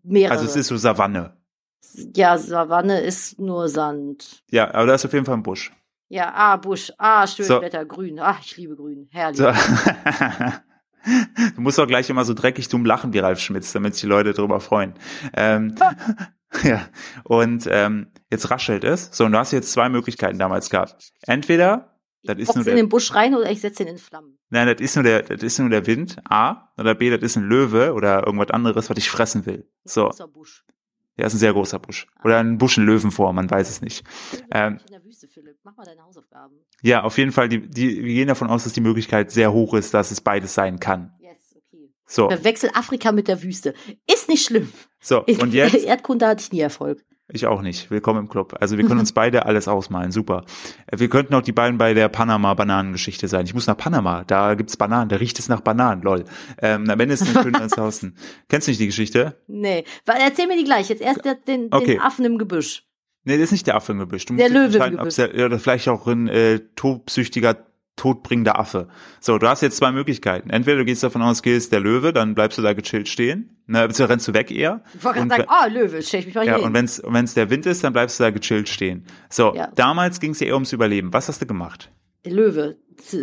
Mehrere. 0.03 0.34
Also 0.34 0.45
es 0.45 0.55
ist 0.55 0.67
so 0.67 0.77
Savanne. 0.77 1.38
ja, 2.15 2.38
Savanne 2.38 3.01
ist 3.01 3.39
nur 3.39 3.69
Sand. 3.69 4.43
Ja, 4.49 4.73
aber 4.73 4.88
da 4.88 4.95
ist 4.95 5.05
auf 5.05 5.13
jeden 5.13 5.25
Fall 5.25 5.36
ein 5.36 5.43
Busch. 5.43 5.71
Ja, 6.10 6.31
ah, 6.34 6.57
Busch. 6.57 6.91
Ah, 6.97 7.27
schön, 7.27 7.45
So. 7.45 7.62
Wetter, 7.62 7.86
grün. 7.86 8.19
Ah, 8.19 8.38
ich 8.41 8.57
liebe 8.57 8.75
grün. 8.75 9.07
Herrlich. 9.12 9.38
So. 9.38 9.51
Du 11.55 11.62
musst 11.62 11.79
doch 11.79 11.88
gleich 11.88 12.12
immer 12.12 12.25
so 12.25 12.36
dreckig 12.36 12.67
dumm 12.67 12.86
lachen 12.86 13.12
wie 13.12 13.17
Ralf 13.17 13.39
Schmitz, 13.39 13.73
damit 13.73 13.95
sich 13.95 14.01
die 14.01 14.07
Leute 14.07 14.34
darüber 14.34 14.60
freuen. 14.60 14.93
Ähm, 15.34 15.73
ja, 16.63 16.88
und 17.23 17.67
ähm, 17.71 18.12
jetzt 18.29 18.51
raschelt 18.51 18.84
es. 18.84 19.10
So, 19.12 19.25
und 19.25 19.31
du 19.31 19.39
hast 19.39 19.51
jetzt 19.51 19.71
zwei 19.71 19.89
Möglichkeiten 19.89 20.38
damals 20.38 20.69
gehabt. 20.69 21.12
Entweder, 21.25 21.90
das 22.23 22.38
ist 22.38 22.47
Box 22.47 22.55
nur 22.55 22.67
in 22.67 22.75
der, 22.75 22.84
den 22.84 22.89
Busch 22.89 23.13
rein 23.13 23.36
oder 23.36 23.49
ich 23.51 23.62
setze 23.62 23.84
ihn 23.84 23.89
in 23.89 23.97
Flammen. 23.97 24.38
nein, 24.49 24.67
das 24.67 24.79
ist 24.79 24.95
nur 24.95 25.03
der, 25.03 25.23
das 25.23 25.41
ist 25.41 25.60
nur 25.60 25.69
der 25.69 25.86
Wind, 25.88 26.17
A, 26.29 26.69
oder 26.77 26.95
B, 26.95 27.10
das 27.10 27.21
ist 27.21 27.36
ein 27.36 27.43
Löwe 27.43 27.93
oder 27.93 28.25
irgendwas 28.25 28.49
anderes, 28.51 28.89
was 28.89 28.95
dich 28.95 29.10
fressen 29.10 29.45
will. 29.45 29.67
So, 29.86 30.05
Großer 30.05 30.27
Busch. 30.27 30.63
ja, 31.17 31.25
ist 31.27 31.34
ein 31.34 31.39
sehr 31.39 31.53
großer 31.53 31.79
Busch. 31.79 32.07
Oder 32.23 32.39
ein 32.39 32.57
Busch 32.57 32.77
in 32.77 32.86
Löwenform, 32.86 33.36
man 33.36 33.49
weiß 33.49 33.69
es 33.69 33.81
nicht. 33.81 34.03
Ähm, 34.51 34.79
in 34.86 34.91
der 34.93 35.03
Wüste, 35.03 35.27
Philipp. 35.27 35.57
Mach 35.63 35.75
mal 35.75 35.86
deine 35.86 36.03
Hausaufgaben. 36.03 36.55
Ja, 36.81 37.03
auf 37.03 37.17
jeden 37.17 37.31
Fall, 37.31 37.49
die, 37.49 37.67
die, 37.67 38.03
wir 38.03 38.13
gehen 38.13 38.27
davon 38.27 38.49
aus, 38.49 38.63
dass 38.63 38.73
die 38.73 38.81
Möglichkeit 38.81 39.31
sehr 39.31 39.51
hoch 39.51 39.73
ist, 39.73 39.93
dass 39.93 40.12
es 40.12 40.21
beides 40.21 40.53
sein 40.53 40.79
kann. 40.79 41.13
Yes, 41.19 41.55
okay. 41.55 41.89
So, 42.05 42.29
Verwechsel 42.29 42.69
Afrika 42.73 43.12
mit 43.12 43.27
der 43.27 43.41
Wüste. 43.43 43.73
Ist 44.12 44.29
nicht 44.29 44.45
schlimm. 44.45 44.71
so, 44.99 45.21
In 45.23 45.39
und 45.41 45.53
jetzt, 45.53 45.75
Erdkunde 45.86 46.27
hatte 46.27 46.41
ich 46.43 46.51
nie 46.51 46.60
Erfolg. 46.62 47.03
Ich 47.34 47.46
auch 47.48 47.62
nicht, 47.62 47.89
willkommen 47.91 48.20
im 48.22 48.30
Club. 48.30 48.56
Also 48.60 48.78
wir 48.78 48.86
können 48.88 49.00
uns 49.00 49.12
beide 49.13 49.46
alles 49.46 49.67
ausmalen, 49.67 50.12
super. 50.12 50.44
Äh, 50.88 51.00
Wir 51.00 51.10
könnten 51.10 51.34
auch 51.34 51.41
die 51.41 51.52
beiden 51.52 51.78
bei 51.78 51.94
der 51.94 52.10
Panama-Bananengeschichte 52.10 53.28
sein. 53.28 53.46
Ich 53.46 53.54
muss 53.54 53.67
nach 53.67 53.78
Panama, 53.78 54.24
da 54.26 54.56
gibt's 54.56 54.78
Bananen, 54.78 55.10
da 55.10 55.15
riecht 55.17 55.39
es 55.39 55.50
nach 55.50 55.62
Bananen, 55.62 56.02
lol. 56.02 56.26
Ähm, 56.62 56.89
am 56.89 57.00
Ende 57.00 57.13
ist 57.13 57.22
es 57.22 57.32
schön 57.32 57.56
als 57.56 57.78
Hausen. 57.78 58.15
Kennst 58.50 58.67
du 58.67 58.72
nicht 58.72 58.82
die 58.82 58.88
Geschichte? 58.88 59.38
Nee. 59.48 59.84
Erzähl 60.06 60.48
mir 60.48 60.58
die 60.58 60.63
gleich. 60.63 60.89
Jetzt 60.89 61.02
erst 61.02 61.26
der, 61.26 61.36
den, 61.36 61.67
Okay. 61.72 61.94
den 61.94 62.00
Affen 62.02 62.26
im 62.26 62.38
Gebüsch. 62.38 62.84
Nee, 63.24 63.36
das 63.36 63.46
ist 63.46 63.52
nicht 63.52 63.67
der 63.67 63.76
Affe 63.76 63.91
im 63.91 64.00
Gebüsch. 64.00 64.26
Du 64.26 64.36
Der 64.36 64.50
musst 64.50 64.74
Löwe 64.74 64.86
im 64.88 64.98
Gebüsch. 64.98 65.15
der, 65.15 65.46
oder 65.46 65.60
vielleicht 65.60 65.88
auch 65.89 66.08
ein 66.08 66.28
äh, 66.28 66.60
tobsüchtiger, 66.76 67.56
todbringender 68.02 68.58
Affe. 68.60 68.88
So, 69.20 69.38
du 69.38 69.48
hast 69.48 69.62
jetzt 69.62 69.78
zwei 69.78 69.92
Möglichkeiten. 69.92 70.50
Entweder 70.50 70.78
du 70.78 70.86
gehst 70.86 71.04
davon 71.04 71.22
aus, 71.22 71.42
ist 71.42 71.72
der 71.72 71.80
Löwe, 71.80 72.12
dann 72.14 72.34
bleibst 72.34 72.58
du 72.58 72.64
da 72.64 72.74
gechillt 72.74 73.08
stehen. 73.08 73.58
Ne, 73.68 73.88
beziehungsweise 73.88 74.10
rennst 74.10 74.28
du 74.28 74.34
weg 74.34 74.50
eher. 74.50 74.82
Ich 74.98 75.04
wollte 75.04 75.20
Und 75.22 75.30
gerade 75.30 75.46
sagen, 75.48 75.54
oh, 75.64 75.72
Löwe, 75.72 76.02
stell 76.02 76.22
ich 76.22 76.26
mich 76.26 76.34
mal 76.34 76.44
Ja, 76.46 76.56
hier 76.56 76.64
und 76.64 76.70
hin. 76.70 76.74
wenn's 76.74 77.02
wenn's 77.06 77.36
der 77.36 77.52
Wind 77.52 77.68
ist, 77.68 77.84
dann 77.84 77.94
bleibst 77.94 78.20
du 78.20 78.24
da 78.24 78.32
gechillt 78.32 78.70
stehen. 78.70 79.06
So, 79.30 79.54
Ja. 79.56 79.72
damals 79.76 80.20
ging's 80.20 80.40
ja 80.40 80.48
eher 80.48 80.56
ums 80.56 80.74
Überleben. 80.74 81.14
Was 81.14 81.28
hast 81.28 81.44
du 81.44 81.46
gemacht? 81.46 81.92
Löwe. 82.26 82.78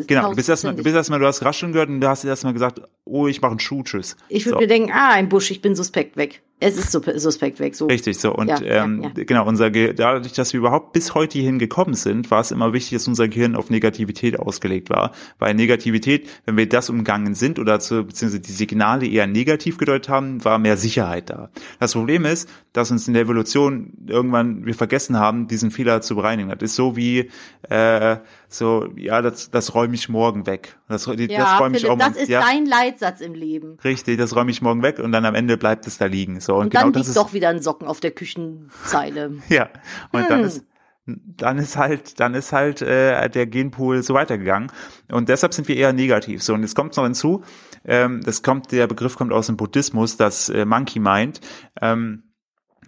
Genau, 0.07 0.31
du 0.31 0.37
bist 0.37 0.49
erstmal, 0.49 0.75
du 0.77 0.83
bist 0.85 0.95
erstmal, 0.95 1.19
du 1.19 1.27
hast 1.27 1.45
rascheln 1.45 1.73
gehört 1.73 1.89
und 1.89 2.01
du 2.01 2.09
hast 2.09 2.25
erstmal 2.25 2.53
gesagt, 2.53 2.81
oh, 3.05 3.27
ich 3.27 3.41
mache 3.41 3.51
einen 3.53 3.61
Schuh, 3.61 3.83
tschüss. 3.83 4.17
Ich 4.29 4.45
würde 4.47 4.55
so. 4.57 4.61
mir 4.61 4.67
denken, 4.69 4.93
ah, 4.93 5.11
ein 5.13 5.29
Busch, 5.29 5.51
ich 5.51 5.61
bin 5.61 5.75
suspekt 5.75 6.17
weg. 6.17 6.43
Es 6.61 6.77
ist 6.77 6.91
sup- 6.91 7.13
suspekt 7.17 7.61
weg. 7.61 7.75
So. 7.77 7.87
Richtig, 7.87 8.19
so. 8.19 8.35
Und 8.35 8.49
Ja, 8.49 8.61
ja, 8.61 8.85
ähm, 8.85 9.03
ja. 9.03 9.25
genau, 9.25 9.47
unser 9.47 9.71
Ge 9.71 9.93
dadurch, 9.95 10.33
dass 10.33 10.53
wir 10.53 10.59
überhaupt 10.59 10.93
bis 10.93 11.15
heute 11.15 11.39
hierhin 11.39 11.59
gekommen 11.59 11.95
sind, 11.95 12.31
war 12.31 12.41
es 12.41 12.51
immer 12.51 12.73
wichtig, 12.73 12.95
dass 12.99 13.07
unser 13.07 13.29
Gehirn 13.29 13.55
auf 13.55 13.71
Negativität 13.71 14.39
ausgelegt 14.41 14.91
war. 14.91 15.13
Weil 15.39 15.55
Negativität, 15.55 16.29
wenn 16.47 16.57
wir 16.57 16.69
das 16.69 16.91
umgangen 16.91 17.35
sind 17.35 17.59
oder 17.59 17.79
zu, 17.79 18.05
beziehungsweise 18.05 18.41
die 18.41 18.53
Signale 18.53 19.07
eher 19.07 19.27
negativ 19.29 19.79
gedeutet 19.79 20.09
haben, 20.09 20.45
war 20.45 20.59
mehr 20.59 20.77
Sicherheit 20.77 21.31
da. 21.31 21.51
Das 21.79 21.93
Problem 21.93 22.25
ist, 22.25 22.49
dass 22.73 22.91
uns 22.91 23.07
in 23.07 23.15
der 23.15 23.23
Evolution 23.23 23.93
irgendwann 24.07 24.67
wir 24.67 24.75
vergessen 24.75 25.17
haben, 25.17 25.47
diesen 25.47 25.71
Fehler 25.71 26.01
zu 26.01 26.17
bereinigen. 26.17 26.49
Das 26.51 26.59
ist 26.71 26.77
so 26.77 26.97
wie 26.97 27.31
äh, 27.71 28.17
so, 28.49 28.89
ja, 28.97 29.21
das, 29.23 29.51
das 29.51 29.75
räume 29.75 29.95
ich 29.95 30.09
morgen 30.09 30.47
weg. 30.47 30.79
Das, 30.89 31.05
die, 31.05 31.27
Ja, 31.31 31.41
das 31.41 31.61
räume 31.61 31.77
ich 31.77 31.83
Philipp, 31.83 31.93
auch 31.93 31.99
das 31.99 32.17
ist 32.17 32.29
ja, 32.29 32.41
dein 32.41 32.65
Leitsatz 32.67 33.21
im 33.21 33.35
Leben. 33.35 33.77
richtig, 33.85 34.19
das 34.19 34.35
räume 34.35 34.51
ich 34.51 34.63
morgen 34.63 34.83
weg 34.83 34.99
und 34.99 35.13
dann 35.13 35.25
am 35.27 35.35
Ende 35.35 35.57
bleibt 35.57 35.87
es 35.87 35.99
da 35.99 36.07
liegen. 36.07 36.41
So 36.41 36.55
und, 36.55 36.63
Und 36.65 36.71
genau 36.71 36.85
dann 36.85 36.93
das 36.95 37.01
liegt 37.01 37.09
ist 37.11 37.17
doch 37.17 37.33
wieder 37.35 37.51
ein 37.51 37.61
Socken 37.61 37.87
auf 37.87 38.01
der 38.01 38.11
Küchenzeile. 38.13 39.33
Ja, 39.49 39.69
und 40.13 40.29
dann 40.31 40.41
Hm. 40.41 40.47
ist 40.47 40.65
dann 41.07 41.57
ist 41.57 41.79
halt 41.79 42.21
dann 42.21 42.35
ist 42.35 42.53
halt 42.53 42.83
äh, 42.83 43.31
der 43.31 43.47
Genpool 43.47 44.03
so 44.03 44.13
weitergegangen 44.13 44.71
und 45.11 45.31
deshalb 45.31 45.55
sind 45.55 45.67
wir 45.67 45.77
eher 45.77 45.95
negativ. 45.95 46.43
So 46.43 46.53
und 46.53 46.61
jetzt 46.61 46.75
kommt 46.75 46.95
noch 46.99 47.05
hinzu, 47.05 47.43
ähm, 47.87 48.21
das 48.23 48.43
kommt 48.43 48.73
der 48.73 48.87
Begriff 48.87 49.17
kommt 49.17 49.33
aus 49.33 49.47
dem 49.47 49.57
Buddhismus, 49.57 50.19
das 50.19 50.51
äh, 50.51 50.67
Monkey 50.67 50.99
Mind. 51.01 51.41
Ähm, 51.81 52.25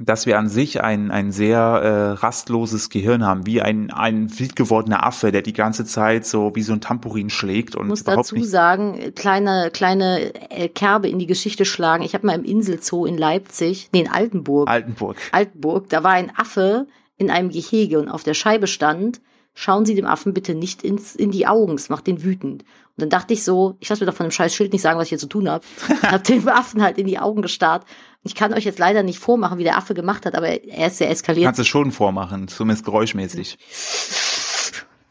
dass 0.03 0.25
wir 0.25 0.39
an 0.39 0.49
sich 0.49 0.83
ein, 0.83 1.11
ein 1.11 1.31
sehr 1.31 1.59
äh, 1.59 2.11
rastloses 2.13 2.89
Gehirn 2.89 3.25
haben, 3.25 3.47
wie 3.47 3.61
ein, 3.61 3.91
ein 3.91 4.39
wild 4.39 4.57
gewordener 4.57 5.07
Affe, 5.07 5.31
der 5.31 5.43
die 5.43 5.53
ganze 5.53 5.85
Zeit 5.85 6.27
so 6.27 6.55
wie 6.55 6.63
so 6.63 6.73
ein 6.73 6.81
Tampurin 6.81 7.29
schlägt 7.29 7.77
und 7.77 7.85
Ich 7.85 7.89
muss 7.91 8.01
überhaupt 8.03 8.27
dazu 8.27 8.35
nicht 8.35 8.49
sagen, 8.49 9.13
kleine, 9.15 9.71
kleine 9.73 10.33
äh, 10.51 10.69
Kerbe 10.69 11.09
in 11.09 11.19
die 11.19 11.27
Geschichte 11.27 11.67
schlagen. 11.67 12.03
Ich 12.03 12.15
habe 12.15 12.27
mal 12.27 12.35
im 12.35 12.45
Inselzoo 12.45 13.05
in 13.05 13.19
Leipzig, 13.19 13.91
nee, 13.93 14.01
in 14.01 14.09
Altenburg, 14.09 14.69
Altenburg. 14.69 15.17
Altenburg, 15.33 15.91
da 15.91 16.03
war 16.03 16.13
ein 16.13 16.33
Affe 16.35 16.87
in 17.19 17.31
einem 17.31 17.51
Gehege 17.51 17.99
und 17.99 18.09
auf 18.09 18.23
der 18.23 18.35
Scheibe 18.35 18.67
stand, 18.67 19.21
schauen 19.53 19.85
Sie 19.85 19.95
dem 19.95 20.07
Affen 20.07 20.33
bitte 20.33 20.55
nicht 20.55 20.83
ins, 20.83 21.15
in 21.15 21.31
die 21.31 21.47
Augen, 21.47 21.75
es 21.75 21.91
macht 21.91 22.07
den 22.07 22.25
wütend. 22.25 22.63
Und 22.63 23.03
dann 23.03 23.11
dachte 23.11 23.35
ich 23.35 23.45
so, 23.45 23.77
ich 23.81 23.89
lasse 23.89 24.03
mir 24.03 24.11
doch 24.11 24.17
von 24.17 24.27
dem 24.27 24.33
scheiß 24.33 24.55
Schild 24.55 24.73
nicht 24.73 24.83
sagen, 24.83 24.99
was 24.99 25.05
ich 25.05 25.11
hier 25.11 25.19
zu 25.19 25.29
tun 25.29 25.49
habe. 25.49 25.65
hab 26.03 26.25
dem 26.25 26.49
Affen 26.49 26.83
halt 26.83 26.99
in 26.99 27.07
die 27.07 27.19
Augen 27.19 27.43
gestarrt. 27.43 27.85
Ich 28.23 28.35
kann 28.35 28.53
euch 28.53 28.65
jetzt 28.65 28.79
leider 28.79 29.03
nicht 29.03 29.19
vormachen, 29.19 29.59
wie 29.59 29.65
der 29.65 29.79
Affe 29.79 29.95
gemacht 29.95 30.27
hat, 30.27 30.35
aber 30.35 30.49
er 30.49 30.87
ist 30.89 30.99
sehr 30.99 31.11
eskaliert. 31.11 31.47
Kannst 31.47 31.61
du 31.61 31.65
schon 31.65 31.91
vormachen, 31.91 32.49
zumindest 32.49 32.85
geräuschmäßig. 32.85 33.59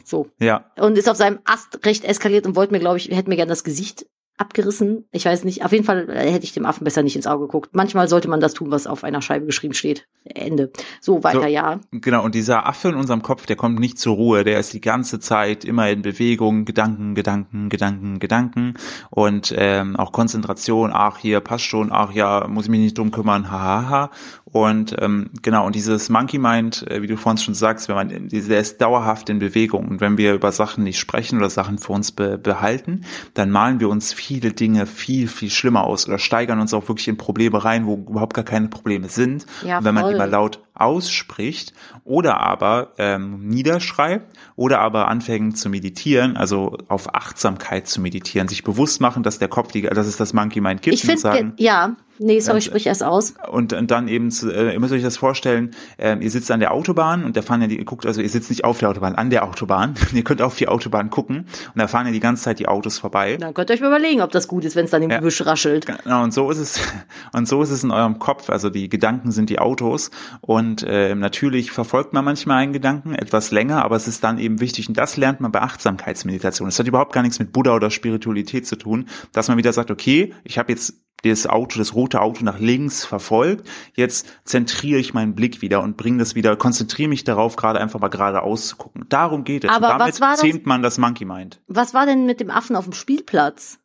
So. 0.04 0.28
Ja. 0.40 0.66
Und 0.78 0.98
ist 0.98 1.10
auf 1.10 1.18
seinem 1.18 1.40
Ast 1.46 1.86
recht 1.86 2.04
eskaliert 2.04 2.48
und 2.48 2.56
wollte 2.56 2.74
mir, 2.74 2.80
glaube 2.80 2.98
ich, 2.98 3.10
hätte 3.10 3.30
mir 3.30 3.36
gerne 3.36 3.50
das 3.50 3.64
Gesicht 3.64 4.06
abgerissen. 4.40 5.06
Ich 5.12 5.26
weiß 5.26 5.44
nicht. 5.44 5.66
Auf 5.66 5.72
jeden 5.74 5.84
Fall 5.84 6.10
äh, 6.10 6.32
hätte 6.32 6.46
ich 6.46 6.54
dem 6.54 6.66
Affen 6.66 6.86
besser 6.86 7.04
nicht 7.04 7.16
ins 7.16 7.28
Auge 7.28 7.46
geguckt. 7.46 7.72
Manchmal 7.74 8.08
sollte 8.08 8.30
man 8.30 8.40
das 8.40 8.54
tun, 8.54 8.72
was 8.72 8.88
auf 8.88 9.04
einer 9.04 9.22
Scheibe 9.22 9.46
geschrieben 9.46 9.74
steht. 9.74 10.08
Ende. 10.24 10.72
So, 11.02 11.24
weiter, 11.24 11.42
So. 11.42 11.48
ja. 11.48 11.80
Genau, 11.92 12.24
und 12.24 12.36
dieser 12.36 12.66
Affe 12.66 12.90
in 12.90 12.96
unserem 12.96 13.22
Kopf, 13.22 13.46
der 13.46 13.58
kommt 13.58 13.80
nicht 13.80 13.98
zur 14.00 14.16
Ruhe, 14.16 14.44
der 14.44 14.60
ist 14.60 14.72
die 14.74 14.82
ganze 14.82 15.20
Zeit 15.20 15.66
immer 15.66 15.90
in 15.90 16.02
Bewegung, 16.02 16.66
Gedanken, 16.66 17.16
Gedanken, 17.16 17.70
Gedanken, 17.70 18.20
Gedanken 18.20 18.74
und 19.10 19.54
ähm, 19.58 19.96
auch 19.98 20.12
Konzentration, 20.12 20.92
ach 20.94 21.18
hier 21.18 21.42
passt 21.42 21.66
schon, 21.66 21.92
ach 21.92 22.12
ja, 22.14 22.48
muss 22.48 22.66
ich 22.66 22.72
mich 22.72 22.80
nicht 22.80 22.98
drum 22.98 23.12
kümmern, 23.12 23.52
hahaha. 23.52 24.12
Und 24.52 24.96
ähm, 25.00 25.30
genau, 25.42 25.66
und 25.66 25.76
dieses 25.76 26.10
Monkey 26.10 26.40
Mind, 26.40 26.90
äh, 26.90 27.02
wie 27.02 27.08
du 27.08 27.18
vorhin 27.18 27.38
schon 27.38 27.54
sagst, 27.54 27.88
wenn 27.88 27.96
man, 27.96 28.30
der 28.30 28.60
ist 28.60 28.82
dauerhaft 28.82 29.30
in 29.30 29.40
Bewegung 29.40 29.88
und 29.88 30.02
wenn 30.02 30.18
wir 30.18 30.34
über 30.34 30.52
Sachen 30.52 30.84
nicht 30.84 31.00
sprechen 31.00 31.38
oder 31.38 31.50
Sachen 31.50 31.78
für 31.78 31.94
uns 31.94 32.12
be 32.12 32.38
behalten, 32.38 33.02
dann 33.36 33.52
malen 33.52 33.80
wir 33.80 33.90
uns 33.90 34.12
viele 34.12 34.52
Dinge 34.52 34.86
viel, 34.86 35.28
viel 35.28 35.52
schlimmer 35.52 35.84
aus 35.84 36.08
oder 36.08 36.18
steigern 36.18 36.60
uns 36.60 36.74
auch 36.74 36.88
wirklich 36.88 37.08
in 37.08 37.18
Probleme 37.18 37.64
rein, 37.64 37.86
wo 37.86 37.96
überhaupt 37.96 38.34
gar 38.34 38.46
keine 38.46 38.70
Probleme 38.70 39.10
sind. 39.10 39.46
Ja, 39.64 39.80
und 39.80 39.84
wenn 39.86 39.94
man 39.94 40.04
voll. 40.06 40.18
mal 40.18 40.30
laut 40.30 40.60
ausspricht 40.82 41.74
oder 42.04 42.40
aber 42.40 42.94
ähm, 42.98 43.48
niederschreibt 43.48 44.36
oder 44.56 44.80
aber 44.80 45.08
anfängt 45.08 45.58
zu 45.58 45.70
meditieren, 45.70 46.38
also 46.38 46.78
auf 46.88 47.14
Achtsamkeit 47.16 47.88
zu 47.88 48.02
meditieren, 48.02 48.48
sich 48.48 48.64
bewusst 48.64 49.02
machen, 49.02 49.24
dass 49.24 49.40
der 49.40 49.48
Kopf, 49.48 49.72
die, 49.72 49.82
dass 49.84 50.08
es 50.08 50.18
das 50.18 50.34
Monkey 50.34 50.62
Mind 50.62 50.82
gibt 50.82 50.96
Ich 50.96 51.08
und 51.10 51.20
finde, 51.20 51.54
ja. 51.58 51.96
Nee, 52.22 52.42
sorry, 52.42 52.56
Ganz- 52.58 52.66
sprich 52.66 52.86
erst 52.86 53.02
aus. 53.02 53.34
und, 53.50 53.72
und 53.72 53.92
dann 53.92 54.10
eben, 54.10 54.30
zu, 54.30 54.52
äh, 54.52 54.74
ihr 54.74 54.80
müsst 54.82 54.92
euch 54.92 55.02
das 55.04 55.16
vorstellen, 55.16 55.72
ähm, 55.98 56.22
ihr 56.22 56.30
sitzt 56.30 56.52
an 56.52 56.60
der 56.60 56.74
Autobahn 56.74 57.24
und 57.24 57.38
da 57.38 57.42
fahren 57.42 57.62
ja 57.62 57.68
die, 57.68 57.78
ihr 57.78 57.86
guckt, 57.86 58.06
also 58.06 58.20
ihr 58.20 58.28
sitzt 58.28 58.50
nicht 58.50 58.66
auf 58.66 58.78
der 58.80 58.90
Autobahn, 58.90 59.16
an 59.16 59.30
der 59.30 59.46
Autobahn. 59.46 59.94
ihr 60.14 60.26
könnt 60.26 60.42
auf 60.42 60.58
die 60.58 60.68
Autobahn 60.68 61.10
gucken 61.12 61.38
und 61.74 61.78
da 61.80 61.88
fahren 61.88 62.08
ja 62.08 62.12
die 62.12 62.20
ganze 62.20 62.44
Zeit 62.44 62.60
die 62.60 62.68
Autos 62.68 63.00
vorbei. 63.00 63.38
Dann 63.40 63.54
könnt 63.54 63.70
ihr 63.70 63.76
euch 63.76 63.80
mal 63.80 63.88
überlegen, 63.88 64.20
ob 64.20 64.34
das 64.34 64.50
gut 64.50 64.66
ist, 64.66 64.76
wenn 64.76 64.84
es 64.84 64.92
dann 64.92 65.02
im 65.02 65.10
Ja. 65.12 65.20
Gebüsch 65.20 65.46
raschelt. 65.46 65.86
Genau, 65.86 66.22
und 66.24 66.34
so 66.34 66.52
ist 66.52 66.58
es, 66.58 66.82
und 67.32 67.48
so 67.48 67.64
ist 67.64 67.70
es 67.70 67.86
in 67.86 67.92
eurem 67.92 68.20
Kopf. 68.20 68.50
Also 68.50 68.70
die 68.70 68.90
Gedanken 68.90 69.32
sind 69.32 69.50
die 69.50 69.60
Autos. 69.60 70.12
Und 70.42 70.69
äh, 70.84 71.16
natürlich 71.16 71.72
verfolgt 71.72 72.14
man 72.14 72.26
manchmal 72.26 72.58
einen 72.58 72.74
Gedanken 72.74 73.14
etwas 73.16 73.52
länger, 73.52 73.84
aber 73.84 73.96
es 73.96 74.08
ist 74.08 74.24
dann 74.24 74.38
eben 74.40 74.60
wichtig, 74.60 74.88
und 74.88 74.98
das 74.98 75.18
lernt 75.18 75.42
man 75.42 75.52
bei 75.52 75.62
Achtsamkeitsmeditation. 75.62 76.68
Das 76.68 76.80
hat 76.80 76.88
überhaupt 76.88 77.14
gar 77.14 77.22
nichts 77.22 77.40
mit 77.40 77.52
Buddha 77.52 77.74
oder 77.76 77.90
Spiritualität 77.92 78.68
zu 78.68 78.76
tun, 78.78 79.08
dass 79.32 79.48
man 79.48 79.58
wieder 79.58 79.74
sagt, 79.74 79.92
okay, 79.92 80.34
ich 80.44 80.58
habe 80.58 80.72
jetzt 80.72 80.94
das 81.24 81.48
Auto, 81.48 81.78
das 81.80 81.96
rote 81.96 82.22
Auto 82.22 82.46
nach 82.46 82.60
links 82.60 83.04
verfolgt. 83.06 83.68
Jetzt 83.94 84.26
zentriere 84.46 85.00
ich 85.00 85.14
meinen 85.14 85.36
Blick 85.36 85.62
wieder 85.62 85.82
und 85.84 85.98
bringe 85.98 86.20
das 86.20 86.34
wieder, 86.34 86.56
konzentriere 86.56 87.10
mich 87.10 87.26
darauf, 87.26 87.58
gerade 87.58 87.82
einfach 87.82 88.00
mal 88.00 88.08
geradeaus 88.08 88.68
zu 88.70 88.78
gucken. 88.78 89.06
Darum 89.10 89.44
geht 89.44 89.66
es. 89.66 89.70
Aber 89.70 89.92
und 89.94 90.00
damit 90.00 90.14
was 90.14 90.22
war 90.22 90.32
das- 90.32 90.40
zähmt 90.40 90.66
man 90.66 90.82
das 90.82 90.98
Monkey 90.98 91.26
Mind. 91.26 91.60
Was 91.68 91.94
war 91.94 92.06
denn 92.06 92.26
mit 92.26 92.40
dem 92.40 92.50
Affen 92.50 92.76
auf 92.78 92.86
dem 92.86 92.94
Spielplatz? 92.94 93.80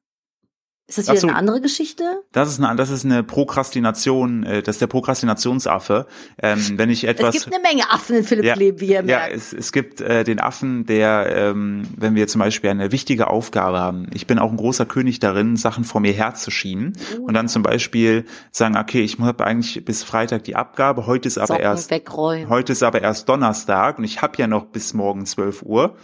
Ist 0.86 0.98
das 0.98 1.08
wieder 1.08 1.16
so. 1.18 1.28
eine 1.28 1.36
andere 1.36 1.62
Geschichte? 1.62 2.04
Das 2.32 2.50
ist 2.50 2.62
eine, 2.62 2.76
das 2.76 2.90
ist 2.90 3.06
eine 3.06 3.22
Prokrastination, 3.22 4.42
äh, 4.42 4.62
das 4.62 4.76
ist 4.76 4.80
der 4.82 4.86
Prokrastinationsaffe. 4.86 6.06
Ähm, 6.42 6.74
wenn 6.76 6.90
ich 6.90 7.04
etwas 7.04 7.34
es 7.34 7.44
gibt 7.44 7.54
eine 7.54 7.62
Menge 7.62 7.90
Affen 7.90 8.16
in 8.16 8.24
Philipps 8.24 8.48
ja, 8.48 8.54
Leben, 8.54 8.80
wie 8.80 8.88
ihr 8.88 8.96
ja, 8.96 9.02
merkt. 9.02 9.34
es, 9.34 9.54
es 9.54 9.72
gibt 9.72 10.02
äh, 10.02 10.24
den 10.24 10.40
Affen, 10.40 10.84
der, 10.84 11.34
ähm, 11.34 11.84
wenn 11.96 12.14
wir 12.14 12.28
zum 12.28 12.40
Beispiel 12.40 12.68
eine 12.68 12.92
wichtige 12.92 13.28
Aufgabe 13.28 13.78
haben, 13.78 14.08
ich 14.12 14.26
bin 14.26 14.38
auch 14.38 14.50
ein 14.50 14.58
großer 14.58 14.84
König 14.84 15.20
darin, 15.20 15.56
Sachen 15.56 15.84
vor 15.84 16.02
mir 16.02 16.12
herzuschieben 16.12 16.92
Oh 17.16 17.22
und 17.22 17.34
dann 17.34 17.48
zum 17.48 17.62
Beispiel 17.62 18.26
sagen, 18.50 18.76
okay, 18.76 19.00
ich 19.02 19.18
habe 19.18 19.42
eigentlich 19.42 19.82
bis 19.86 20.02
Freitag 20.02 20.44
die 20.44 20.54
Abgabe, 20.54 21.06
heute 21.06 21.28
ist 21.28 21.38
aber 21.38 21.46
Socken 21.46 21.62
erst 21.62 21.90
wegräumen. 21.90 22.50
Heute 22.50 22.72
ist 22.72 22.82
aber 22.82 23.00
erst 23.00 23.26
Donnerstag 23.30 23.96
und 23.96 24.04
ich 24.04 24.20
habe 24.20 24.36
ja 24.36 24.46
noch 24.46 24.66
bis 24.66 24.92
morgen 24.92 25.24
12 25.24 25.62
Uhr. 25.62 25.96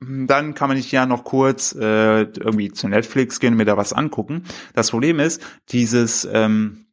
Dann 0.00 0.54
kann 0.54 0.68
man 0.68 0.76
nicht 0.76 0.92
ja 0.92 1.06
noch 1.06 1.24
kurz 1.24 1.74
äh, 1.74 2.22
irgendwie 2.22 2.70
zu 2.70 2.88
Netflix 2.88 3.40
gehen 3.40 3.54
und 3.54 3.56
mir 3.58 3.64
da 3.64 3.76
was 3.76 3.92
angucken. 3.92 4.44
Das 4.74 4.90
Problem 4.90 5.18
ist, 5.18 5.42
dieses 5.70 6.28
ähm, 6.32 6.88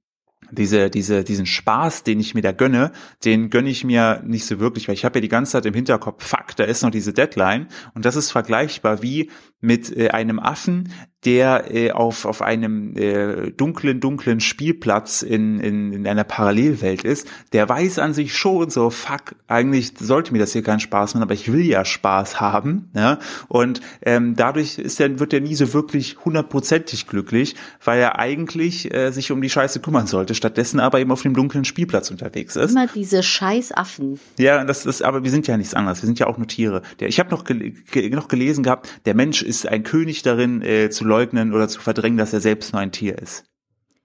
diese, 0.51 0.89
diese, 0.89 1.23
diesen 1.23 1.45
Spaß, 1.45 2.03
den 2.03 2.19
ich 2.19 2.33
mir 2.33 2.41
da 2.41 2.51
gönne, 2.51 2.91
den 3.23 3.49
gönne 3.49 3.69
ich 3.69 3.83
mir 3.83 4.21
nicht 4.25 4.45
so 4.45 4.59
wirklich, 4.59 4.87
weil 4.87 4.95
ich 4.95 5.05
habe 5.05 5.17
ja 5.17 5.21
die 5.21 5.29
ganze 5.29 5.53
Zeit 5.53 5.65
im 5.65 5.73
Hinterkopf, 5.73 6.23
fuck, 6.23 6.55
da 6.55 6.63
ist 6.63 6.83
noch 6.83 6.91
diese 6.91 7.13
Deadline 7.13 7.67
und 7.93 8.05
das 8.05 8.15
ist 8.15 8.31
vergleichbar 8.31 9.01
wie 9.01 9.31
mit 9.65 9.95
äh, 9.95 10.10
einem 10.10 10.39
Affen, 10.39 10.89
der 11.25 11.73
äh, 11.73 11.91
auf, 11.91 12.25
auf 12.25 12.41
einem 12.41 12.95
äh, 12.95 13.51
dunklen, 13.51 13.99
dunklen 13.99 14.39
Spielplatz 14.39 15.23
in, 15.23 15.60
in, 15.60 15.91
in 15.91 16.08
einer 16.08 16.23
Parallelwelt 16.23 17.04
ist, 17.04 17.28
der 17.51 17.67
weiß 17.67 17.99
an 17.99 18.13
sich 18.13 18.36
schon 18.36 18.69
so, 18.69 18.91
fuck, 18.91 19.36
eigentlich 19.47 19.93
sollte 19.99 20.32
mir 20.34 20.39
das 20.39 20.54
hier 20.54 20.62
keinen 20.62 20.80
Spaß 20.80 21.15
machen, 21.15 21.23
aber 21.23 21.34
ich 21.34 21.51
will 21.51 21.65
ja 21.65 21.84
Spaß 21.84 22.39
haben. 22.39 22.89
Ne? 22.93 23.17
Und 23.47 23.82
ähm, 24.04 24.36
dadurch 24.36 24.78
ist 24.78 24.99
der, 24.99 25.19
wird 25.19 25.34
er 25.34 25.41
nie 25.41 25.56
so 25.56 25.73
wirklich 25.73 26.17
hundertprozentig 26.23 27.08
glücklich, 27.08 27.56
weil 27.84 27.99
er 27.99 28.19
eigentlich 28.19 28.93
äh, 28.93 29.12
sich 29.12 29.32
um 29.32 29.41
die 29.41 29.49
Scheiße 29.49 29.80
kümmern 29.80 30.06
sollte, 30.06 30.36
stattdessen 30.36 30.80
aber 30.80 30.99
eben 30.99 31.12
auf 31.12 31.23
dem 31.23 31.34
dunklen 31.34 31.65
Spielplatz 31.65 32.12
unterwegs 32.12 32.56
ist. 32.56 32.71
Immer 32.71 32.88
diese 32.88 33.23
scheiß 33.23 33.71
Affen. 33.71 34.19
Ja, 34.38 34.63
das 34.63 34.86
ist, 34.86 35.01
aber 35.01 35.23
wir 35.23 35.32
sind 35.32 35.47
ja 35.47 35.58
nichts 35.58 35.73
anderes. 35.73 36.04
Wir 36.04 36.08
sind 36.08 36.19
ja 36.19 36.28
auch 36.28 36.38
nur 36.38 36.47
Tiere. 36.47 36.84
Der, 36.99 37.08
ich 37.08 37.19
habe 37.19 37.32
noch, 37.32 37.45
gel 37.45 37.71
ge 37.91 38.10
noch 38.12 38.28
gelesen 38.28 38.63
gehabt, 38.63 38.89
der 39.06 39.15
Mensch 39.15 39.41
ist 39.41 39.54
ein 39.63 39.83
König 39.83 40.23
darin, 40.23 40.61
äh, 40.61 40.89
zu 40.89 41.05
leugnen 41.05 41.53
oder 41.53 41.67
zu 41.67 41.79
verdrängen, 41.79 42.17
dass 42.17 42.33
er 42.33 42.41
selbst 42.41 42.73
nur 42.73 42.81
ein 42.81 42.91
Tier 42.91 43.17
ist. 43.17 43.45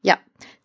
Ja, 0.02 0.18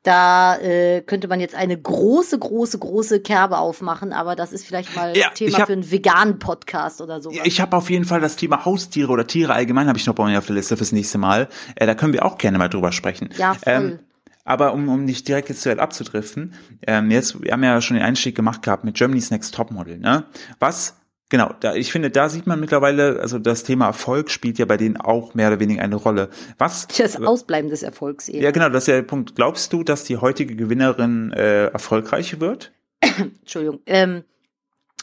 da 0.03 0.57
äh, 0.59 1.01
könnte 1.01 1.27
man 1.27 1.39
jetzt 1.39 1.55
eine 1.55 1.75
große, 1.77 2.37
große, 2.37 2.77
große 2.77 3.21
Kerbe 3.21 3.57
aufmachen, 3.57 4.13
aber 4.13 4.35
das 4.35 4.53
ist 4.53 4.65
vielleicht 4.65 4.95
mal 4.95 5.17
Ja, 5.17 5.29
Thema 5.29 5.59
hab- 5.59 5.67
für 5.67 5.73
einen 5.73 5.89
veganen 5.89 6.37
Podcast 6.39 7.01
oder 7.01 7.21
so. 7.21 7.31
Ich 7.43 7.59
habe 7.59 7.75
auf 7.75 7.89
jeden 7.89 8.05
Fall 8.05 8.21
das 8.21 8.35
Thema 8.35 8.65
Haustiere 8.65 9.11
oder 9.11 9.25
Tiere 9.25 9.53
allgemein 9.53 9.87
habe 9.87 9.97
ich 9.97 10.05
noch 10.05 10.15
bei 10.15 10.25
mir 10.25 10.37
auf 10.37 10.45
der 10.45 10.55
Liste 10.55 10.77
fürs 10.77 10.91
nächste 10.91 11.17
Mal. 11.17 11.49
Äh, 11.75 11.85
da 11.87 11.95
können 11.95 12.13
wir 12.13 12.23
auch 12.23 12.37
gerne 12.37 12.57
mal 12.57 12.69
drüber 12.69 12.91
sprechen. 12.91 13.29
Ja, 13.37 13.55
voll. 13.55 13.73
Ähm, 13.73 13.99
aber 14.47 14.73
um, 14.73 14.87
um 14.89 15.05
nicht 15.05 15.27
direkt 15.27 15.49
jetzt 15.49 15.63
zu 15.63 15.69
weit 15.71 15.79
abzudriften, 15.79 16.53
ähm, 16.85 17.09
jetzt, 17.09 17.41
wir 17.41 17.51
haben 17.51 17.63
ja 17.63 17.81
schon 17.81 17.97
den 17.97 18.05
Einstieg 18.05 18.35
gemacht 18.35 18.61
gehabt 18.61 18.83
mit 18.83 18.95
Germany's 18.95 19.31
Next 19.31 19.55
Topmodel, 19.55 19.97
ne? 19.97 20.25
Was, 20.59 20.97
genau, 21.29 21.53
da, 21.59 21.75
ich 21.75 21.91
finde, 21.91 22.09
da 22.11 22.29
sieht 22.29 22.47
man 22.47 22.59
mittlerweile, 22.59 23.19
also 23.19 23.39
das 23.39 23.63
Thema 23.63 23.87
Erfolg 23.87 24.29
spielt 24.29 24.57
ja 24.59 24.65
bei 24.65 24.77
denen 24.77 24.97
auch 24.97 25.33
mehr 25.33 25.47
oder 25.49 25.59
weniger 25.59 25.81
eine 25.81 25.95
Rolle. 25.95 26.29
Was, 26.57 26.87
Das 26.87 27.21
Ausbleiben 27.21 27.69
des 27.69 27.83
Erfolgs 27.83 28.29
eben. 28.29 28.43
ja 28.43 28.51
genau, 28.51 28.69
das 28.69 28.83
ist 28.83 28.87
ja 28.87 28.95
der 28.95 29.03
Punkt. 29.03 29.35
Glaubst 29.35 29.71
du, 29.73 29.83
dass 29.83 30.03
die 30.03 30.17
heutige 30.17 30.55
Gewinnerin 30.55 31.31
äh, 31.33 31.65
erfolgreich 31.67 32.39
wird? 32.39 32.71
Entschuldigung. 33.01 33.81
Ähm, 33.85 34.23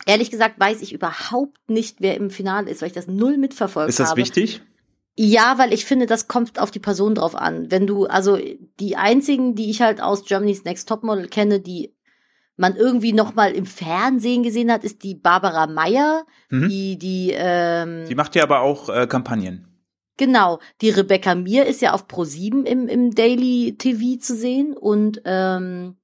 ehrlich 0.06 0.30
gesagt 0.30 0.58
weiß 0.58 0.82
ich 0.82 0.92
überhaupt 0.92 1.58
nicht, 1.68 1.96
wer 2.00 2.16
im 2.16 2.30
Finale 2.30 2.70
ist, 2.70 2.80
weil 2.82 2.88
ich 2.88 2.94
das 2.94 3.06
null 3.06 3.36
mitverfolgt 3.38 3.88
Ist 3.90 4.00
das 4.00 4.10
habe. 4.10 4.20
wichtig? 4.20 4.62
Ja, 5.14 5.58
weil 5.58 5.74
ich 5.74 5.84
finde, 5.84 6.06
das 6.06 6.26
kommt 6.26 6.58
auf 6.58 6.70
die 6.70 6.78
Person 6.78 7.14
drauf 7.14 7.34
an. 7.36 7.70
Wenn 7.70 7.86
du, 7.86 8.06
also 8.06 8.38
die 8.80 8.96
einzigen, 8.96 9.54
die 9.54 9.68
ich 9.68 9.82
halt 9.82 10.00
aus 10.00 10.24
Germany's 10.24 10.64
Next 10.64 10.88
Topmodel 10.88 11.28
kenne, 11.28 11.60
die 11.60 11.94
man 12.62 12.76
irgendwie 12.76 13.12
noch 13.12 13.34
mal 13.34 13.50
im 13.52 13.66
Fernsehen 13.66 14.42
gesehen 14.42 14.72
hat, 14.72 14.84
ist 14.84 15.02
die 15.02 15.14
Barbara 15.16 15.66
Meyer, 15.66 16.24
Mhm. 16.48 16.68
die 16.68 16.96
die 16.98 17.32
ähm, 17.34 18.06
Die 18.08 18.14
macht 18.14 18.34
ja 18.36 18.44
aber 18.44 18.60
auch 18.60 18.88
äh, 18.88 19.06
Kampagnen. 19.06 19.66
Genau, 20.16 20.60
die 20.80 20.90
Rebecca 20.90 21.34
Mir 21.34 21.66
ist 21.66 21.82
ja 21.82 21.92
auf 21.92 22.06
Pro7 22.06 22.64
im, 22.64 22.86
im 22.86 23.14
Daily 23.14 23.76
TV 23.76 24.20
zu 24.20 24.36
sehen 24.36 24.76
und 24.76 25.20
ähm, 25.24 25.96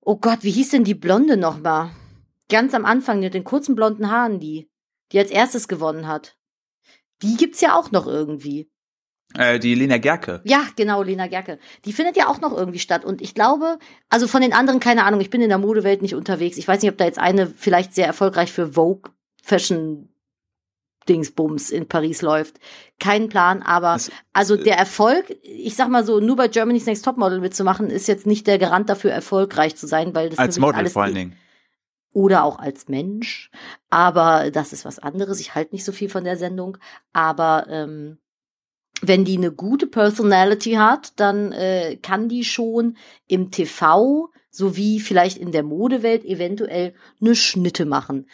oh 0.00 0.16
Gott, 0.16 0.38
wie 0.42 0.50
hieß 0.52 0.70
denn 0.70 0.84
die 0.84 0.94
Blonde 0.94 1.36
nochmal? 1.36 1.90
Ganz 2.48 2.72
am 2.74 2.84
Anfang 2.84 3.20
mit 3.20 3.34
den 3.34 3.44
kurzen 3.44 3.74
blonden 3.74 4.10
Haaren, 4.10 4.38
die, 4.38 4.70
die 5.12 5.18
als 5.18 5.30
erstes 5.30 5.68
gewonnen 5.68 6.06
hat. 6.06 6.36
Die 7.22 7.36
gibt's 7.36 7.60
ja 7.60 7.76
auch 7.76 7.90
noch 7.90 8.06
irgendwie. 8.06 8.70
Äh, 9.36 9.58
die 9.58 9.74
Lena 9.74 9.98
Gerke. 9.98 10.40
Ja, 10.44 10.62
genau, 10.76 11.02
Lena 11.02 11.26
Gerke. 11.26 11.58
Die 11.84 11.92
findet 11.92 12.16
ja 12.16 12.28
auch 12.28 12.40
noch 12.40 12.56
irgendwie 12.56 12.78
statt. 12.78 13.04
Und 13.04 13.20
ich 13.20 13.34
glaube, 13.34 13.78
also 14.08 14.26
von 14.26 14.40
den 14.40 14.52
anderen, 14.52 14.80
keine 14.80 15.04
Ahnung, 15.04 15.20
ich 15.20 15.30
bin 15.30 15.42
in 15.42 15.50
der 15.50 15.58
Modewelt 15.58 16.00
nicht 16.02 16.14
unterwegs. 16.14 16.56
Ich 16.56 16.66
weiß 16.66 16.80
nicht, 16.82 16.90
ob 16.90 16.98
da 16.98 17.04
jetzt 17.04 17.18
eine 17.18 17.46
vielleicht 17.46 17.94
sehr 17.94 18.06
erfolgreich 18.06 18.52
für 18.52 18.72
Vogue 18.72 19.12
Fashion 19.42 20.08
Dingsbums 21.08 21.70
in 21.70 21.88
Paris 21.88 22.22
läuft. 22.22 22.58
Kein 22.98 23.28
Plan, 23.28 23.62
aber 23.62 23.94
das, 23.94 24.10
also 24.32 24.56
der 24.56 24.76
Erfolg, 24.76 25.36
ich 25.42 25.74
sag 25.74 25.88
mal 25.88 26.04
so, 26.04 26.20
nur 26.20 26.36
bei 26.36 26.48
Germany's 26.48 26.86
Next 26.86 27.04
Topmodel 27.04 27.40
mitzumachen, 27.40 27.88
ist 27.90 28.08
jetzt 28.08 28.26
nicht 28.26 28.46
der 28.46 28.58
Garant 28.58 28.88
dafür, 28.88 29.10
erfolgreich 29.10 29.76
zu 29.76 29.86
sein, 29.86 30.14
weil 30.14 30.30
das 30.30 30.38
als 30.38 30.58
Model 30.58 30.88
vor 30.90 31.04
allen 31.04 31.14
Dingen. 31.14 31.36
Oder 32.12 32.44
auch 32.44 32.58
als 32.58 32.88
Mensch. 32.88 33.50
Aber 33.90 34.50
das 34.50 34.72
ist 34.72 34.84
was 34.84 34.98
anderes. 34.98 35.40
Ich 35.40 35.54
halte 35.54 35.74
nicht 35.74 35.84
so 35.84 35.92
viel 35.92 36.08
von 36.08 36.24
der 36.24 36.36
Sendung. 36.36 36.78
Aber 37.12 37.66
ähm, 37.68 38.18
wenn 39.02 39.24
die 39.24 39.36
eine 39.36 39.52
gute 39.52 39.86
Personality 39.86 40.72
hat, 40.72 41.12
dann 41.16 41.52
äh, 41.52 41.96
kann 41.96 42.28
die 42.28 42.44
schon 42.44 42.96
im 43.26 43.50
TV 43.50 44.30
sowie 44.50 45.00
vielleicht 45.00 45.38
in 45.38 45.52
der 45.52 45.62
Modewelt 45.62 46.24
eventuell 46.24 46.94
eine 47.20 47.34
Schnitte 47.34 47.84
machen. 47.84 48.26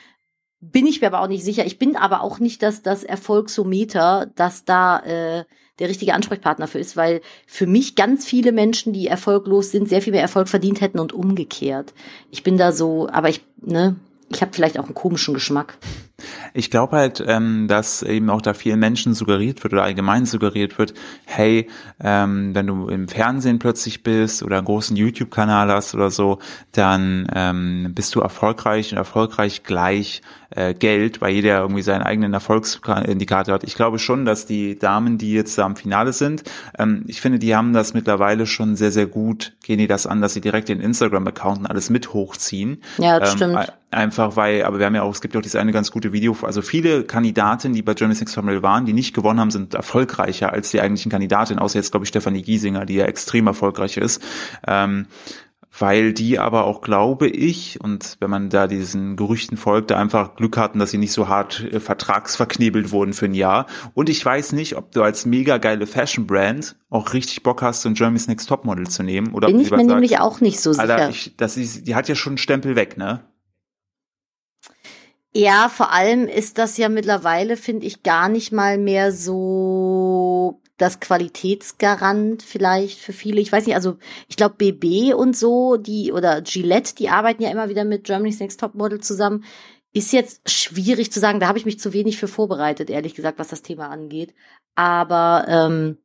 Bin 0.61 0.87
ich 0.87 1.01
mir 1.01 1.09
aber 1.09 1.21
auch 1.21 1.29
nicht 1.29 1.45
sicher. 1.45 1.67
Ich 1.67 1.79
bin 1.79 1.97
aber 1.97 2.23
auch 2.23 2.39
nicht 2.39 2.63
dass 2.63 2.83
das 2.83 3.05
Erfolgsometer, 3.05 4.31
dass 4.35 4.65
da 4.65 5.01
äh, 5.01 5.45
der 5.79 5.89
richtige 5.89 6.15
Ansprechpartner 6.15 6.69
für 6.69 6.79
ist, 6.79 6.97
weil 6.97 7.21
für 7.47 7.67
mich 7.67 7.97
ganz 7.97 8.25
viele 8.25 8.53
Menschen, 8.53 8.93
die 8.93 9.09
erfolglos 9.09 9.71
sind, 9.71 9.89
sehr 9.89 10.01
viel 10.01 10.13
mehr 10.13 10.23
Erfolg 10.23 10.49
verdient 10.49 10.81
hätten 10.81 11.01
und 11.01 11.13
umgekehrt. 11.13 11.93
Ich 12.31 12.43
bin 12.43 12.57
da 12.57 12.73
so, 12.73 13.09
aber 13.11 13.29
ich, 13.29 13.45
ne, 13.61 13.97
ich 14.31 14.41
habe 14.41 14.53
vielleicht 14.55 14.79
auch 14.79 14.85
einen 14.85 14.95
komischen 14.95 15.35
Geschmack. 15.35 15.77
Ich 16.53 16.71
glaube 16.71 16.97
halt, 16.97 17.23
ähm, 17.27 17.67
dass 17.67 18.03
eben 18.03 18.31
auch 18.31 18.41
da 18.41 18.55
vielen 18.55 18.79
Menschen 18.79 19.15
suggeriert 19.15 19.63
wird 19.65 19.73
oder 19.73 19.83
allgemein 19.83 20.27
suggeriert 20.27 20.79
wird, 20.79 20.95
hey, 21.25 21.69
ähm, 22.01 22.55
wenn 22.55 22.67
du 22.67 22.89
im 22.89 23.09
Fernsehen 23.09 23.59
plötzlich 23.59 24.03
bist 24.03 24.43
oder 24.43 24.59
einen 24.59 24.67
großen 24.67 24.97
YouTube-Kanal 24.97 25.69
hast 25.69 25.95
oder 25.95 26.11
so, 26.11 26.39
dann 26.73 27.27
ähm, 27.35 27.93
bist 27.95 28.15
du 28.15 28.21
erfolgreich 28.21 28.93
und 28.93 28.99
erfolgreich 28.99 29.65
gleich 29.65 30.23
äh, 30.55 30.75
Geld, 30.75 31.21
weil 31.21 31.35
jeder 31.35 31.61
irgendwie 31.61 31.83
seinen 31.83 32.03
eigenen 32.03 32.33
Erfolgsindikator 32.33 33.55
hat. 33.55 33.65
Ich 33.65 33.75
glaube 33.75 33.99
schon, 33.99 34.25
dass 34.25 34.47
die 34.47 34.79
Damen, 34.79 35.19
die 35.19 35.33
jetzt 35.33 35.59
da 35.59 35.65
am 35.65 35.77
Finale 35.77 36.13
sind, 36.13 36.45
ähm, 36.79 37.05
ich 37.07 37.21
finde, 37.21 37.39
die 37.39 37.57
haben 37.57 37.73
das 37.73 37.95
mittlerweile 37.95 38.47
schon 38.47 38.77
sehr, 38.77 38.93
sehr 38.93 39.07
gut, 39.07 39.55
gehen 39.63 39.79
die 39.79 39.87
das 39.87 40.07
an, 40.07 40.21
dass 40.21 40.35
sie 40.35 40.41
direkt 40.41 40.69
den 40.69 40.81
Instagram-Account 40.81 41.69
alles 41.69 41.91
mit 41.91 42.13
hochziehen. 42.13 42.83
Ja, 42.99 43.19
das 43.19 43.33
ähm, 43.33 43.37
stimmt. 43.37 43.73
Einfach 43.91 44.35
weil, 44.37 44.65
aber 44.65 44.79
wir 44.79 44.87
haben 44.87 44.95
ja 44.97 45.03
auch, 45.03 45.15
es 45.15 45.21
gibt 45.21 45.35
ja 45.35 45.39
auch 45.39 45.43
diese 45.43 45.61
eine 45.61 45.71
ganz 45.71 45.93
gute 45.93 46.04
Video, 46.13 46.37
also 46.43 46.63
viele 46.63 47.05
Kandidaten, 47.05 47.73
die 47.73 47.83
bei 47.83 47.95
Germany's 47.95 48.21
Next 48.21 48.35
Topmodel 48.35 48.63
waren, 48.63 48.87
die 48.87 48.93
nicht 48.93 49.15
gewonnen 49.15 49.41
haben, 49.41 49.51
sind 49.51 49.75
erfolgreicher 49.75 50.53
als 50.53 50.71
die 50.71 50.81
eigentlichen 50.81 51.11
Kandidatinnen, 51.11 51.63
außer 51.63 51.79
jetzt, 51.79 51.91
glaube 51.91 52.05
ich, 52.05 52.09
Stefanie 52.09 52.43
Giesinger, 52.43 52.87
die 52.87 52.95
ja 52.95 53.07
extrem 53.07 53.47
erfolgreich 53.47 53.97
ist. 53.97 54.23
Ähm, 54.67 55.07
weil 55.79 56.13
die 56.13 56.39
aber 56.39 56.65
auch, 56.65 56.83
glaube 56.83 57.29
ich, 57.29 57.81
und 57.81 58.17
wenn 58.21 58.31
man 58.31 58.49
da 58.49 58.67
diesen 58.67 59.17
Gerüchten 59.17 59.57
folgt, 59.57 59.91
da 59.91 59.99
einfach 59.99 60.37
Glück 60.37 60.57
hatten, 60.57 60.79
dass 60.79 60.91
sie 60.91 60.99
nicht 60.99 61.13
so 61.13 61.29
hart 61.29 61.65
äh, 61.73 61.81
vertragsverknebelt 61.81 62.93
wurden 62.93 63.13
für 63.13 63.25
ein 63.25 63.35
Jahr. 63.35 63.67
Und 63.93 64.09
ich 64.09 64.25
weiß 64.25 64.53
nicht, 64.53 64.77
ob 64.77 64.93
du 64.93 65.03
als 65.03 65.27
mega 65.27 65.59
geile 65.59 65.87
Fashion 65.87 66.27
Brand 66.27 66.77
auch 66.91 67.13
richtig 67.13 67.43
Bock 67.43 67.63
hast, 67.63 67.83
so 67.83 67.89
ein 67.89 67.95
Germany's 67.95 68.29
Next 68.29 68.49
Topmodel 68.49 68.87
zu 68.87 69.03
nehmen. 69.03 69.33
Oder 69.33 69.49
Bin 69.49 69.61
ich 69.61 69.71
mir 69.71 69.79
sagst, 69.79 69.87
nämlich 69.87 70.19
auch 70.21 70.41
nicht 70.41 70.61
so 70.61 70.73
sicher. 70.73 70.83
Alter, 70.83 71.11
ich, 71.11 71.37
das 71.37 71.57
ist, 71.57 71.89
die 71.89 71.95
hat 71.95 72.09
ja 72.09 72.15
schon 72.15 72.33
einen 72.33 72.39
Stempel 72.39 72.77
weg, 72.77 72.97
ne? 72.97 73.21
Ja, 75.37 75.69
vor 75.69 75.91
allem 75.91 76.29
ist 76.29 76.59
das 76.59 76.77
ja 76.77 76.89
mittlerweile, 76.89 77.57
finde 77.57 77.87
ich, 77.87 78.05
gar 78.05 78.29
nicht 78.29 78.53
mal 78.53 78.79
mehr 78.79 79.11
so 79.11 80.61
das 80.77 81.01
Qualitätsgarant 81.01 82.43
vielleicht 82.43 83.01
für 83.01 83.13
viele. 83.13 83.41
Ich 83.41 83.51
weiß 83.51 83.67
nicht, 83.67 83.75
also 83.75 83.97
ich 84.29 84.37
glaube 84.37 84.55
BB 84.57 85.13
und 85.15 85.37
so, 85.37 85.77
die 85.77 86.13
oder 86.13 86.41
Gillette, 86.43 86.95
die 86.95 87.09
arbeiten 87.09 87.43
ja 87.43 87.51
immer 87.51 87.69
wieder 87.69 87.85
mit 87.85 88.05
Germany's 88.05 88.39
Next 88.39 88.61
Top 88.61 88.75
Model 88.75 89.01
zusammen. 89.01 89.45
Ist 89.93 90.13
jetzt 90.13 90.49
schwierig 90.51 91.13
zu 91.13 91.19
sagen, 91.21 91.41
da 91.41 91.49
habe 91.49 91.59
ich 91.59 91.65
mich 91.65 91.81
zu 91.81 91.93
wenig 91.93 92.17
für 92.17 92.29
vorbereitet, 92.29 92.91
ehrlich 92.91 93.15
gesagt, 93.15 93.39
was 93.39 93.49
das 93.49 93.63
Thema 93.63 93.89
angeht. 93.89 94.35
Aber 94.77 95.47
ähm, 95.49 95.99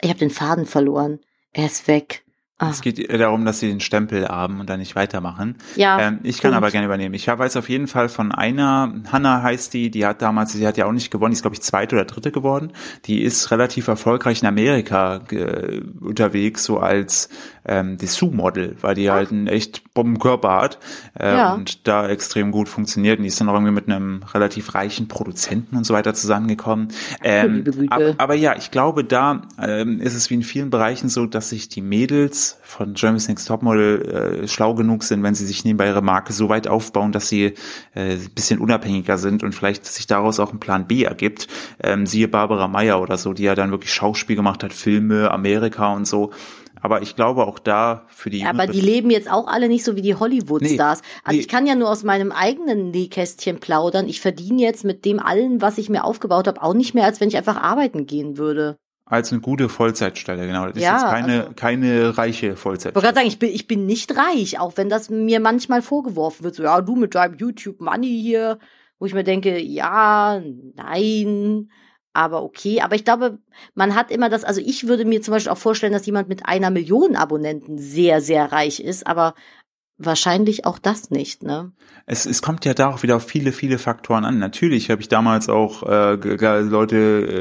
ich 0.00 0.08
habe 0.08 0.18
den 0.18 0.30
Faden 0.30 0.66
verloren. 0.66 1.20
Er 1.52 1.66
ist 1.66 1.88
weg. 1.88 2.24
Ah. 2.58 2.70
Es 2.70 2.82
geht 2.82 3.12
darum, 3.12 3.44
dass 3.44 3.58
sie 3.58 3.66
den 3.66 3.80
Stempel 3.80 4.28
haben 4.28 4.60
und 4.60 4.70
dann 4.70 4.78
nicht 4.78 4.94
weitermachen. 4.94 5.56
Ja. 5.74 5.98
Ähm, 5.98 6.20
ich 6.22 6.40
kann 6.40 6.54
aber 6.54 6.70
gerne 6.70 6.86
übernehmen. 6.86 7.12
Ich 7.14 7.26
weiß 7.26 7.56
auf 7.56 7.68
jeden 7.68 7.88
Fall 7.88 8.08
von 8.08 8.30
einer, 8.30 8.94
Hanna 9.10 9.42
heißt 9.42 9.74
die, 9.74 9.90
die 9.90 10.06
hat 10.06 10.22
damals, 10.22 10.52
sie 10.52 10.64
hat 10.64 10.76
ja 10.76 10.86
auch 10.86 10.92
nicht 10.92 11.10
gewonnen, 11.10 11.32
die 11.32 11.36
ist 11.36 11.42
glaube 11.42 11.56
ich 11.56 11.62
zweite 11.62 11.96
oder 11.96 12.04
dritte 12.04 12.30
geworden. 12.30 12.72
Die 13.06 13.22
ist 13.22 13.50
relativ 13.50 13.88
erfolgreich 13.88 14.42
in 14.42 14.46
Amerika 14.46 15.22
äh, 15.32 15.80
unterwegs, 16.00 16.62
so 16.62 16.78
als 16.78 17.28
ähm, 17.66 17.96
Dessous-Model, 17.96 18.76
weil 18.80 18.94
die 18.94 19.10
halt 19.10 19.32
einen 19.32 19.48
echt 19.48 19.92
Bombenkörper 19.94 20.52
hat 20.52 20.78
äh, 21.18 21.36
ja. 21.36 21.54
und 21.54 21.88
da 21.88 22.08
extrem 22.08 22.52
gut 22.52 22.68
funktioniert. 22.68 23.18
Und 23.18 23.24
die 23.24 23.28
ist 23.28 23.40
dann 23.40 23.48
auch 23.48 23.54
irgendwie 23.54 23.72
mit 23.72 23.88
einem 23.88 24.22
relativ 24.32 24.74
reichen 24.74 25.08
Produzenten 25.08 25.76
und 25.76 25.84
so 25.84 25.94
weiter 25.94 26.14
zusammengekommen. 26.14 26.88
Ähm, 27.22 27.64
aber, 27.90 28.14
aber, 28.18 28.34
ja, 28.34 28.54
ich 28.56 28.70
glaube, 28.70 29.02
da 29.02 29.42
ähm, 29.60 30.00
ist 30.00 30.14
es 30.14 30.30
wie 30.30 30.34
in 30.34 30.42
vielen 30.42 30.70
Bereichen 30.70 31.08
so, 31.08 31.26
dass 31.26 31.48
sich 31.48 31.68
die 31.68 31.80
Mädels 31.80 32.43
von 32.62 32.94
Germany's 32.94 33.28
Next 33.28 33.48
Topmodel 33.48 34.42
äh, 34.44 34.48
schlau 34.48 34.74
genug 34.74 35.04
sind, 35.04 35.22
wenn 35.22 35.34
sie 35.34 35.46
sich 35.46 35.64
nebenbei 35.64 35.86
ihre 35.86 36.02
Marke 36.02 36.32
so 36.32 36.48
weit 36.48 36.68
aufbauen, 36.68 37.12
dass 37.12 37.28
sie 37.28 37.54
äh, 37.94 38.16
bisschen 38.34 38.58
unabhängiger 38.60 39.18
sind 39.18 39.42
und 39.42 39.54
vielleicht 39.54 39.86
sich 39.86 40.06
daraus 40.06 40.40
auch 40.40 40.52
ein 40.52 40.60
Plan 40.60 40.86
B 40.86 41.04
ergibt. 41.04 41.48
Ähm, 41.82 42.06
siehe 42.06 42.28
Barbara 42.28 42.68
Meyer 42.68 43.00
oder 43.00 43.18
so, 43.18 43.32
die 43.32 43.44
ja 43.44 43.54
dann 43.54 43.70
wirklich 43.70 43.92
Schauspiel 43.92 44.36
gemacht 44.36 44.62
hat, 44.62 44.72
Filme, 44.72 45.30
Amerika 45.30 45.92
und 45.92 46.06
so. 46.06 46.32
Aber 46.84 47.00
ich 47.00 47.16
glaube 47.16 47.46
auch 47.46 47.58
da 47.58 48.04
für 48.08 48.28
die. 48.28 48.40
Ja, 48.40 48.50
aber 48.50 48.66
die 48.66 48.82
leben 48.82 49.08
jetzt 49.08 49.30
auch 49.30 49.46
alle 49.46 49.68
nicht 49.68 49.84
so 49.84 49.96
wie 49.96 50.02
die 50.02 50.16
Hollywood-Stars. 50.16 51.00
Nee, 51.00 51.08
also 51.24 51.34
nee. 51.36 51.40
ich 51.40 51.48
kann 51.48 51.66
ja 51.66 51.74
nur 51.74 51.88
aus 51.88 52.02
meinem 52.02 52.30
eigenen 52.30 52.90
Nähkästchen 52.90 53.58
plaudern. 53.58 54.06
Ich 54.06 54.20
verdiene 54.20 54.60
jetzt 54.60 54.84
mit 54.84 55.06
dem 55.06 55.18
allen, 55.18 55.62
was 55.62 55.78
ich 55.78 55.88
mir 55.88 56.04
aufgebaut 56.04 56.46
habe, 56.46 56.62
auch 56.62 56.74
nicht 56.74 56.92
mehr, 56.94 57.04
als 57.04 57.22
wenn 57.22 57.28
ich 57.28 57.38
einfach 57.38 57.56
arbeiten 57.56 58.04
gehen 58.04 58.36
würde. 58.36 58.76
Als 59.06 59.32
eine 59.32 59.42
gute 59.42 59.68
Vollzeitstelle, 59.68 60.46
genau. 60.46 60.66
Das 60.66 60.82
ja, 60.82 60.96
ist 60.96 61.02
jetzt 61.02 61.10
keine, 61.10 61.40
also, 61.42 61.52
keine 61.54 62.16
reiche 62.16 62.56
Vollzeitstelle. 62.56 62.92
Ich 62.92 62.94
wollte 62.94 63.06
gerade 63.06 63.16
sagen, 63.16 63.28
ich 63.28 63.38
bin, 63.38 63.50
ich 63.50 63.66
bin 63.66 63.86
nicht 63.86 64.16
reich, 64.16 64.58
auch 64.58 64.76
wenn 64.76 64.88
das 64.88 65.10
mir 65.10 65.40
manchmal 65.40 65.82
vorgeworfen 65.82 66.44
wird. 66.44 66.54
So, 66.54 66.62
ja, 66.62 66.80
du 66.80 66.96
mit 66.96 67.14
deinem 67.14 67.36
YouTube-Money 67.36 68.20
hier, 68.22 68.58
wo 68.98 69.06
ich 69.06 69.14
mir 69.14 69.24
denke, 69.24 69.58
ja, 69.58 70.40
nein 70.74 71.68
aber 72.14 72.44
okay. 72.44 72.80
Aber 72.80 72.94
ich 72.94 73.04
glaube, 73.04 73.38
man 73.74 73.94
hat 73.94 74.10
immer 74.10 74.30
das, 74.30 74.44
also 74.44 74.60
ich 74.64 74.86
würde 74.86 75.04
mir 75.04 75.20
zum 75.20 75.32
Beispiel 75.32 75.52
auch 75.52 75.58
vorstellen, 75.58 75.92
dass 75.92 76.06
jemand 76.06 76.28
mit 76.28 76.46
einer 76.46 76.70
Million 76.70 77.16
Abonnenten 77.16 77.76
sehr, 77.76 78.20
sehr 78.20 78.52
reich 78.52 78.80
ist, 78.80 79.06
aber 79.06 79.34
wahrscheinlich 79.98 80.66
auch 80.66 80.78
das 80.78 81.10
nicht, 81.10 81.42
ne? 81.42 81.72
Es, 82.06 82.26
es 82.26 82.42
kommt 82.42 82.66
ja 82.66 82.74
da 82.74 82.88
auch 82.88 83.02
wieder 83.02 83.16
auf 83.16 83.24
viele, 83.24 83.52
viele 83.52 83.78
Faktoren 83.78 84.26
an. 84.26 84.38
Natürlich 84.38 84.90
habe 84.90 85.00
ich 85.00 85.08
damals 85.08 85.48
auch 85.48 85.84
äh, 85.84 86.14
Leute 86.60 86.96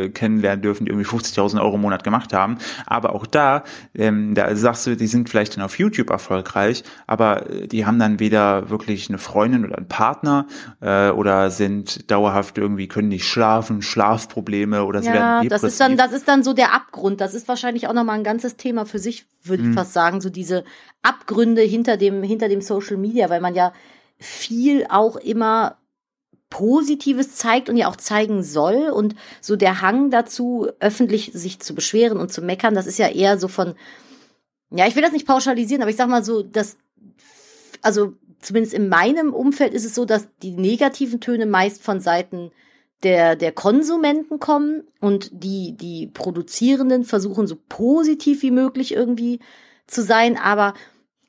äh, 0.06 0.10
kennenlernen 0.10 0.62
dürfen, 0.62 0.86
die 0.86 0.92
irgendwie 0.92 1.10
50.000 1.10 1.60
Euro 1.60 1.76
im 1.76 1.82
Monat 1.82 2.06
gemacht 2.06 2.32
haben. 2.32 2.58
Aber 2.86 3.13
auch 3.13 3.26
da, 3.26 3.63
ähm, 3.94 4.36
da 4.36 4.56
sagst 4.56 4.88
du, 4.88 4.96
die 4.96 5.08
sind 5.08 5.28
vielleicht 5.28 5.58
dann 5.58 5.66
auf 5.66 5.80
YouTube 5.80 6.10
erfolgreich, 6.12 6.84
aber 7.08 7.50
äh, 7.50 7.68
die 7.68 7.86
haben 7.86 8.00
dann 8.00 8.20
weder 8.20 8.70
wirklich 8.70 9.10
eine 9.10 9.18
Freundin 9.18 9.66
oder 9.66 9.78
einen 9.78 9.89
Partner 9.89 10.48
äh, 10.80 11.10
oder 11.10 11.50
sind 11.50 12.10
dauerhaft 12.10 12.58
irgendwie, 12.58 12.88
können 12.88 13.10
nicht 13.10 13.26
schlafen, 13.26 13.82
Schlafprobleme 13.82 14.86
oder 14.86 15.02
sie 15.02 15.10
ja, 15.10 15.13
werden 15.13 15.42
depressiv. 15.44 15.62
das 15.62 15.63
ist 15.74 15.80
dann, 15.82 15.98
das 15.98 16.13
ist 16.13 16.28
dann 16.28 16.44
so 16.44 16.54
der 16.54 16.74
Abgrund. 16.74 17.20
Das 17.20 17.34
ist 17.34 17.50
wahrscheinlich 17.50 17.89
auch 17.89 17.94
nochmal 17.94 18.18
ein 18.18 18.24
ganzes 18.24 18.56
Thema 18.56 18.86
für 18.86 19.00
sich, 19.00 19.26
würde 19.44 19.63
ich 19.63 19.70
mhm. 19.70 19.74
fast 19.74 19.92
sagen. 19.92 20.22
So 20.22 20.30
diese 20.30 20.63
Abgründe 21.04 21.62
hinter 21.62 21.98
dem, 21.98 22.24
hinter 22.24 22.50
dem 22.50 22.62
Social 22.62 22.98
Media, 22.98 23.30
weil 23.30 23.42
man 23.42 23.54
ja 23.54 23.74
viel 24.18 24.86
auch 24.89 25.18
immer 25.18 25.78
Positives 26.50 27.36
zeigt 27.36 27.70
und 27.70 27.78
ja 27.78 27.88
auch 27.88 27.96
zeigen 27.96 28.44
soll. 28.44 28.89
Und 28.89 29.16
so 29.42 29.56
der 29.56 29.82
Hang 29.82 30.12
dazu, 30.12 30.68
öffentlich 30.80 31.32
sich 31.34 31.60
zu 31.60 31.76
beschweren 31.76 32.20
und 32.20 32.32
zu 32.32 32.42
meckern, 32.42 32.74
das 32.74 32.88
ist 32.88 33.00
ja 33.00 33.08
eher 33.08 33.38
so 33.38 33.48
von, 33.48 33.76
ja, 34.72 34.88
ich 34.88 34.96
will 34.96 35.04
das 35.04 35.12
nicht 35.12 35.28
pauschalisieren, 35.28 35.82
aber 35.82 35.92
ich 35.92 35.98
sag 35.98 36.10
mal 36.10 36.24
so, 36.24 36.42
dass, 36.42 36.78
also 37.82 38.13
zumindest 38.39 38.74
in 38.74 38.89
meinem 38.89 39.34
Umfeld 39.34 39.74
ist 39.74 39.86
es 39.86 39.96
so, 39.96 40.06
dass 40.06 40.28
die 40.42 40.52
negativen 40.52 41.20
Töne 41.20 41.46
meist 41.46 41.84
von 41.84 42.00
Seiten 42.00 42.52
der, 43.04 43.36
der 43.36 43.52
Konsumenten 43.52 44.39
kommen 44.39 44.84
und 45.02 45.30
die, 45.34 45.76
die 45.76 46.08
Produzierenden 46.08 47.04
versuchen 47.04 47.48
so 47.48 47.58
positiv 47.68 48.42
wie 48.44 48.52
möglich 48.52 48.94
irgendwie 48.94 49.39
zu 49.88 50.02
sein, 50.02 50.38
aber 50.38 50.74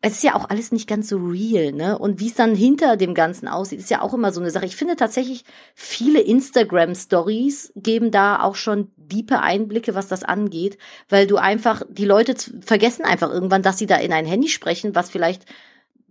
es 0.05 0.17
ist 0.17 0.23
ja 0.23 0.35
auch 0.35 0.51
alles 0.51 0.71
nicht 0.71 0.87
ganz 0.87 1.09
so 1.09 1.17
real, 1.17 1.73
ne? 1.73 1.99
Und 1.99 2.21
wie 2.21 2.27
es 2.27 2.35
dann 2.35 2.55
hinter 2.55 2.99
dem 2.99 3.15
Ganzen 3.15 3.49
aussieht, 3.49 3.79
ist 3.79 3.89
ja 3.89 4.03
auch 4.03 4.13
immer 4.13 4.33
so 4.33 4.41
eine 4.41 4.51
Sache. 4.51 4.67
Ich 4.67 4.77
finde 4.77 4.97
tatsächlich, 4.97 5.45
viele 5.75 6.21
Instagram-Stories 6.21 7.73
geben 7.75 8.11
da 8.11 8.43
auch 8.43 8.55
schon 8.55 8.93
diepe 8.99 9.41
Einblicke, 9.41 9.95
was 9.95 10.07
das 10.07 10.23
angeht, 10.23 10.77
weil 11.09 11.27
du 11.27 11.39
einfach, 11.39 11.83
die 11.89 12.05
Leute 12.05 12.35
vergessen 12.61 13.07
einfach 13.07 13.33
irgendwann, 13.33 13.63
dass 13.63 13.79
sie 13.79 13.87
da 13.87 13.97
in 13.97 14.13
ein 14.13 14.27
Handy 14.27 14.49
sprechen, 14.49 14.95
was 14.95 15.09
vielleicht, 15.09 15.47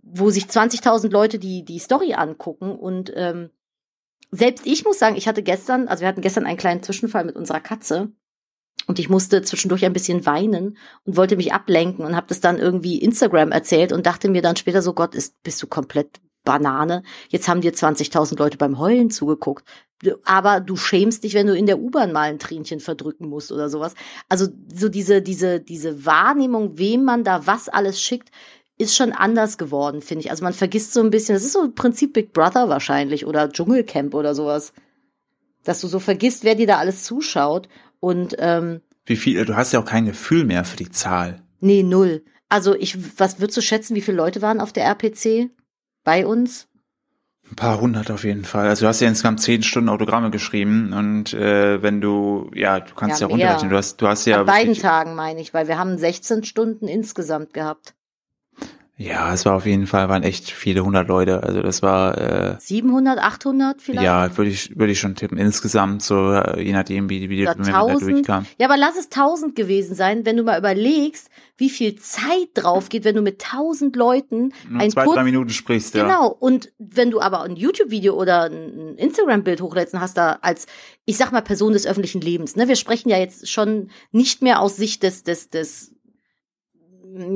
wo 0.02 0.28
sich 0.28 0.46
20.000 0.46 1.10
Leute 1.10 1.38
die, 1.38 1.64
die 1.64 1.78
Story 1.78 2.14
angucken 2.14 2.72
und 2.72 3.12
ähm, 3.14 3.50
selbst 4.32 4.66
ich 4.66 4.84
muss 4.84 4.98
sagen, 4.98 5.14
ich 5.14 5.28
hatte 5.28 5.44
gestern, 5.44 5.86
also 5.86 6.00
wir 6.00 6.08
hatten 6.08 6.20
gestern 6.20 6.46
einen 6.46 6.58
kleinen 6.58 6.82
Zwischenfall 6.82 7.24
mit 7.24 7.36
unserer 7.36 7.60
Katze 7.60 8.10
und 8.86 8.98
ich 8.98 9.08
musste 9.08 9.42
zwischendurch 9.42 9.84
ein 9.84 9.92
bisschen 9.92 10.26
weinen 10.26 10.76
und 11.04 11.16
wollte 11.16 11.36
mich 11.36 11.52
ablenken 11.52 12.04
und 12.04 12.16
habe 12.16 12.26
das 12.28 12.40
dann 12.40 12.58
irgendwie 12.58 12.98
Instagram 12.98 13.52
erzählt 13.52 13.92
und 13.92 14.06
dachte 14.06 14.28
mir 14.28 14.42
dann 14.42 14.56
später 14.56 14.82
so, 14.82 14.92
Gott, 14.92 15.14
ist, 15.14 15.42
bist 15.42 15.62
du 15.62 15.66
komplett 15.66 16.20
Banane. 16.44 17.02
Jetzt 17.30 17.48
haben 17.48 17.62
dir 17.62 17.72
20.000 17.72 18.38
Leute 18.38 18.58
beim 18.58 18.78
Heulen 18.78 19.10
zugeguckt. 19.10 19.66
Aber 20.24 20.60
du 20.60 20.76
schämst 20.76 21.24
dich, 21.24 21.32
wenn 21.34 21.46
du 21.46 21.56
in 21.56 21.66
der 21.66 21.78
U-Bahn 21.78 22.12
mal 22.12 22.28
ein 22.28 22.38
Tränchen 22.38 22.80
verdrücken 22.80 23.28
musst 23.28 23.50
oder 23.50 23.70
sowas. 23.70 23.94
Also 24.28 24.48
so 24.72 24.90
diese, 24.90 25.22
diese, 25.22 25.60
diese 25.60 26.04
Wahrnehmung, 26.04 26.78
wem 26.78 27.04
man 27.04 27.24
da 27.24 27.46
was 27.46 27.70
alles 27.70 28.00
schickt, 28.00 28.30
ist 28.76 28.94
schon 28.94 29.12
anders 29.12 29.56
geworden, 29.56 30.02
finde 30.02 30.24
ich. 30.24 30.30
Also 30.30 30.44
man 30.44 30.52
vergisst 30.52 30.92
so 30.92 31.00
ein 31.00 31.10
bisschen, 31.10 31.34
das 31.34 31.44
ist 31.44 31.52
so 31.52 31.64
im 31.64 31.74
Prinzip 31.74 32.12
Big 32.12 32.32
Brother 32.32 32.68
wahrscheinlich 32.68 33.24
oder 33.24 33.50
Dschungelcamp 33.50 34.14
oder 34.14 34.34
sowas. 34.34 34.72
Dass 35.62 35.80
du 35.80 35.86
so 35.86 35.98
vergisst, 35.98 36.44
wer 36.44 36.54
dir 36.54 36.66
da 36.66 36.78
alles 36.78 37.04
zuschaut. 37.04 37.68
Und 38.04 38.36
ähm, 38.38 38.82
wie 39.06 39.16
viel, 39.16 39.42
du 39.46 39.56
hast 39.56 39.72
ja 39.72 39.80
auch 39.80 39.86
kein 39.86 40.04
Gefühl 40.04 40.44
mehr 40.44 40.64
für 40.64 40.76
die 40.76 40.90
Zahl. 40.90 41.40
Nee, 41.60 41.82
null. 41.82 42.22
Also 42.50 42.74
ich, 42.74 43.18
was 43.18 43.40
würdest 43.40 43.56
du 43.56 43.62
schätzen, 43.62 43.94
wie 43.94 44.02
viele 44.02 44.18
Leute 44.18 44.42
waren 44.42 44.60
auf 44.60 44.74
der 44.74 44.84
RPC 44.84 45.50
bei 46.04 46.26
uns? 46.26 46.68
Ein 47.50 47.56
paar 47.56 47.80
hundert 47.80 48.10
auf 48.10 48.24
jeden 48.24 48.44
Fall. 48.44 48.68
Also 48.68 48.84
du 48.84 48.88
hast 48.88 49.00
ja 49.00 49.08
insgesamt 49.08 49.40
zehn 49.40 49.62
Stunden 49.62 49.88
Autogramme 49.88 50.30
geschrieben 50.30 50.92
und 50.92 51.32
äh, 51.32 51.82
wenn 51.82 52.02
du, 52.02 52.50
ja, 52.54 52.80
du 52.80 52.94
kannst 52.94 53.22
ja, 53.22 53.26
ja 53.26 53.30
runterrechnen. 53.30 53.70
Du 53.70 53.76
hast, 53.76 53.96
du 53.96 54.06
hast 54.06 54.26
ja. 54.26 54.40
An 54.40 54.46
beiden 54.46 54.74
Tagen 54.74 55.14
meine 55.14 55.40
ich, 55.40 55.54
weil 55.54 55.66
wir 55.66 55.78
haben 55.78 55.96
16 55.96 56.44
Stunden 56.44 56.86
insgesamt 56.86 57.54
gehabt. 57.54 57.93
Ja, 58.96 59.34
es 59.34 59.44
war 59.44 59.54
auf 59.56 59.66
jeden 59.66 59.88
Fall, 59.88 60.08
waren 60.08 60.22
echt 60.22 60.50
viele 60.52 60.84
hundert 60.84 61.08
Leute. 61.08 61.42
Also 61.42 61.62
das 61.62 61.82
war 61.82 62.16
äh, 62.16 62.56
700, 62.60 63.18
800 63.18 63.82
vielleicht. 63.82 64.04
Ja, 64.04 64.36
würde 64.36 64.50
ich 64.50 64.78
würde 64.78 64.92
ich 64.92 65.00
schon 65.00 65.16
tippen. 65.16 65.36
Insgesamt 65.36 66.02
so 66.02 66.32
äh, 66.32 66.62
je 66.62 66.72
nachdem 66.72 67.10
wie 67.10 67.28
wie 67.28 67.38
die 67.38 67.44
da 67.44 67.54
durchkam. 67.54 68.46
Ja, 68.56 68.68
aber 68.68 68.76
lass 68.76 68.96
es 68.96 69.06
1000 69.06 69.56
gewesen 69.56 69.96
sein, 69.96 70.24
wenn 70.24 70.36
du 70.36 70.44
mal 70.44 70.56
überlegst, 70.56 71.28
wie 71.56 71.70
viel 71.70 71.96
Zeit 71.96 72.50
drauf 72.54 72.88
geht, 72.88 73.04
wenn 73.04 73.16
du 73.16 73.22
mit 73.22 73.44
1000 73.44 73.96
Leuten 73.96 74.52
Nur 74.68 74.80
ein 74.80 74.90
zwei 74.92 75.04
kurz, 75.04 75.16
drei 75.16 75.24
Minuten 75.24 75.50
sprichst. 75.50 75.94
Ja. 75.96 76.04
Genau. 76.04 76.28
Und 76.28 76.70
wenn 76.78 77.10
du 77.10 77.20
aber 77.20 77.42
ein 77.42 77.56
YouTube-Video 77.56 78.14
oder 78.14 78.44
ein 78.44 78.94
Instagram-Bild 78.96 79.60
hochlädst, 79.60 79.94
hast 79.94 80.16
da 80.16 80.38
als 80.40 80.66
ich 81.04 81.16
sag 81.16 81.32
mal 81.32 81.42
Person 81.42 81.72
des 81.72 81.84
öffentlichen 81.84 82.20
Lebens. 82.20 82.54
Ne, 82.54 82.68
wir 82.68 82.76
sprechen 82.76 83.08
ja 83.08 83.18
jetzt 83.18 83.50
schon 83.50 83.90
nicht 84.12 84.40
mehr 84.40 84.60
aus 84.60 84.76
Sicht 84.76 85.02
des 85.02 85.24
des 85.24 85.50
des 85.50 85.93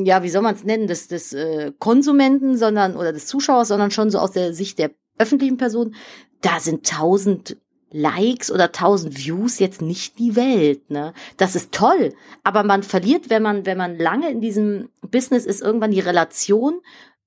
ja, 0.02 0.22
wie 0.22 0.28
soll 0.28 0.42
man 0.42 0.54
es 0.54 0.64
nennen, 0.64 0.86
des, 0.86 1.08
des 1.08 1.32
äh, 1.32 1.72
Konsumenten, 1.78 2.56
sondern 2.56 2.96
oder 2.96 3.12
des 3.12 3.26
Zuschauers, 3.26 3.68
sondern 3.68 3.90
schon 3.90 4.10
so 4.10 4.18
aus 4.18 4.32
der 4.32 4.52
Sicht 4.52 4.78
der 4.78 4.90
öffentlichen 5.18 5.56
Person, 5.56 5.94
da 6.40 6.60
sind 6.60 6.86
tausend 6.86 7.56
Likes 7.90 8.50
oder 8.50 8.70
tausend 8.72 9.16
Views 9.16 9.58
jetzt 9.58 9.80
nicht 9.80 10.18
die 10.18 10.36
Welt, 10.36 10.90
ne? 10.90 11.14
Das 11.38 11.56
ist 11.56 11.72
toll, 11.72 12.12
aber 12.44 12.62
man 12.62 12.82
verliert, 12.82 13.30
wenn 13.30 13.42
man 13.42 13.64
wenn 13.64 13.78
man 13.78 13.96
lange 13.96 14.30
in 14.30 14.40
diesem 14.40 14.90
Business 15.00 15.46
ist, 15.46 15.62
irgendwann 15.62 15.92
die 15.92 16.00
Relation 16.00 16.80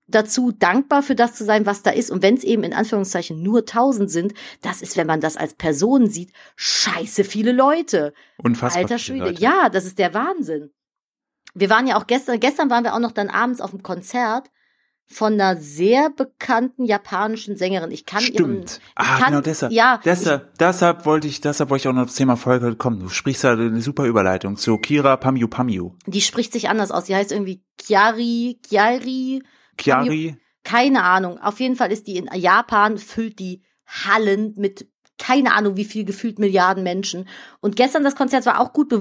dazu 0.07 0.51
dankbar 0.51 1.01
für 1.03 1.15
das 1.15 1.33
zu 1.33 1.45
sein, 1.45 1.65
was 1.65 1.83
da 1.83 1.89
ist. 1.89 2.11
Und 2.11 2.21
wenn 2.21 2.35
es 2.35 2.43
eben 2.43 2.63
in 2.63 2.73
Anführungszeichen 2.73 3.41
nur 3.41 3.65
tausend 3.65 4.11
sind, 4.11 4.33
das 4.61 4.81
ist, 4.81 4.97
wenn 4.97 5.07
man 5.07 5.21
das 5.21 5.37
als 5.37 5.53
Person 5.53 6.09
sieht, 6.09 6.31
scheiße 6.57 7.23
viele 7.23 7.53
Leute. 7.53 8.13
Unfassbar. 8.37 8.83
Alter 8.83 8.99
Schwede. 8.99 9.33
Ja, 9.39 9.69
das 9.69 9.85
ist 9.85 9.97
der 9.97 10.13
Wahnsinn 10.13 10.71
wir 11.53 11.69
waren 11.69 11.87
ja 11.87 11.97
auch 11.97 12.07
gestern, 12.07 12.39
gestern 12.39 12.69
waren 12.69 12.83
wir 12.83 12.93
auch 12.93 12.99
noch 12.99 13.11
dann 13.11 13.29
abends 13.29 13.61
auf 13.61 13.71
dem 13.71 13.83
Konzert 13.83 14.49
von 15.11 15.33
einer 15.33 15.57
sehr 15.57 16.09
bekannten 16.09 16.85
japanischen 16.85 17.57
Sängerin. 17.57 17.91
Ich 17.91 18.05
kann 18.05 18.21
Stimmt. 18.21 18.39
ihren, 18.39 18.63
ich 18.63 18.79
ah, 18.95 19.17
kann, 19.17 19.27
genau 19.31 19.41
deshalb. 19.41 19.73
Ja, 19.73 19.99
deshalb, 20.03 20.49
ich, 20.51 20.57
deshalb 20.57 21.05
wollte 21.05 21.27
ich, 21.27 21.41
deshalb 21.41 21.69
wollte 21.69 21.81
ich 21.81 21.87
auch 21.89 21.93
noch 21.93 22.05
das 22.05 22.15
Thema 22.15 22.37
Folge 22.37 22.75
kommen. 22.75 22.99
Du 22.99 23.09
sprichst 23.09 23.43
da 23.43 23.51
eine 23.51 23.81
super 23.81 24.05
Überleitung 24.05 24.55
zu 24.55 24.77
Kira 24.77 25.17
Pamyu 25.17 25.47
Pamyu. 25.47 25.95
Die 26.05 26.21
spricht 26.21 26.53
sich 26.53 26.69
anders 26.69 26.91
aus. 26.91 27.05
Die 27.05 27.15
heißt 27.15 27.31
irgendwie 27.31 27.63
Kiari, 27.77 28.59
Kiari. 28.63 29.43
Kiari. 29.77 30.37
Keine 30.63 31.03
Ahnung. 31.03 31.39
Auf 31.39 31.59
jeden 31.59 31.75
Fall 31.75 31.91
ist 31.91 32.07
die 32.07 32.17
in 32.17 32.29
Japan, 32.33 32.97
füllt 32.97 33.39
die 33.39 33.63
Hallen 33.85 34.53
mit 34.55 34.87
keine 35.21 35.53
Ahnung, 35.53 35.77
wie 35.77 35.85
viel 35.85 36.03
gefühlt 36.03 36.39
Milliarden 36.39 36.83
Menschen. 36.83 37.27
Und 37.59 37.75
gestern 37.75 38.03
das 38.03 38.15
Konzert 38.15 38.47
war 38.47 38.59
auch 38.59 38.73
gut 38.73 38.89
be 38.89 38.99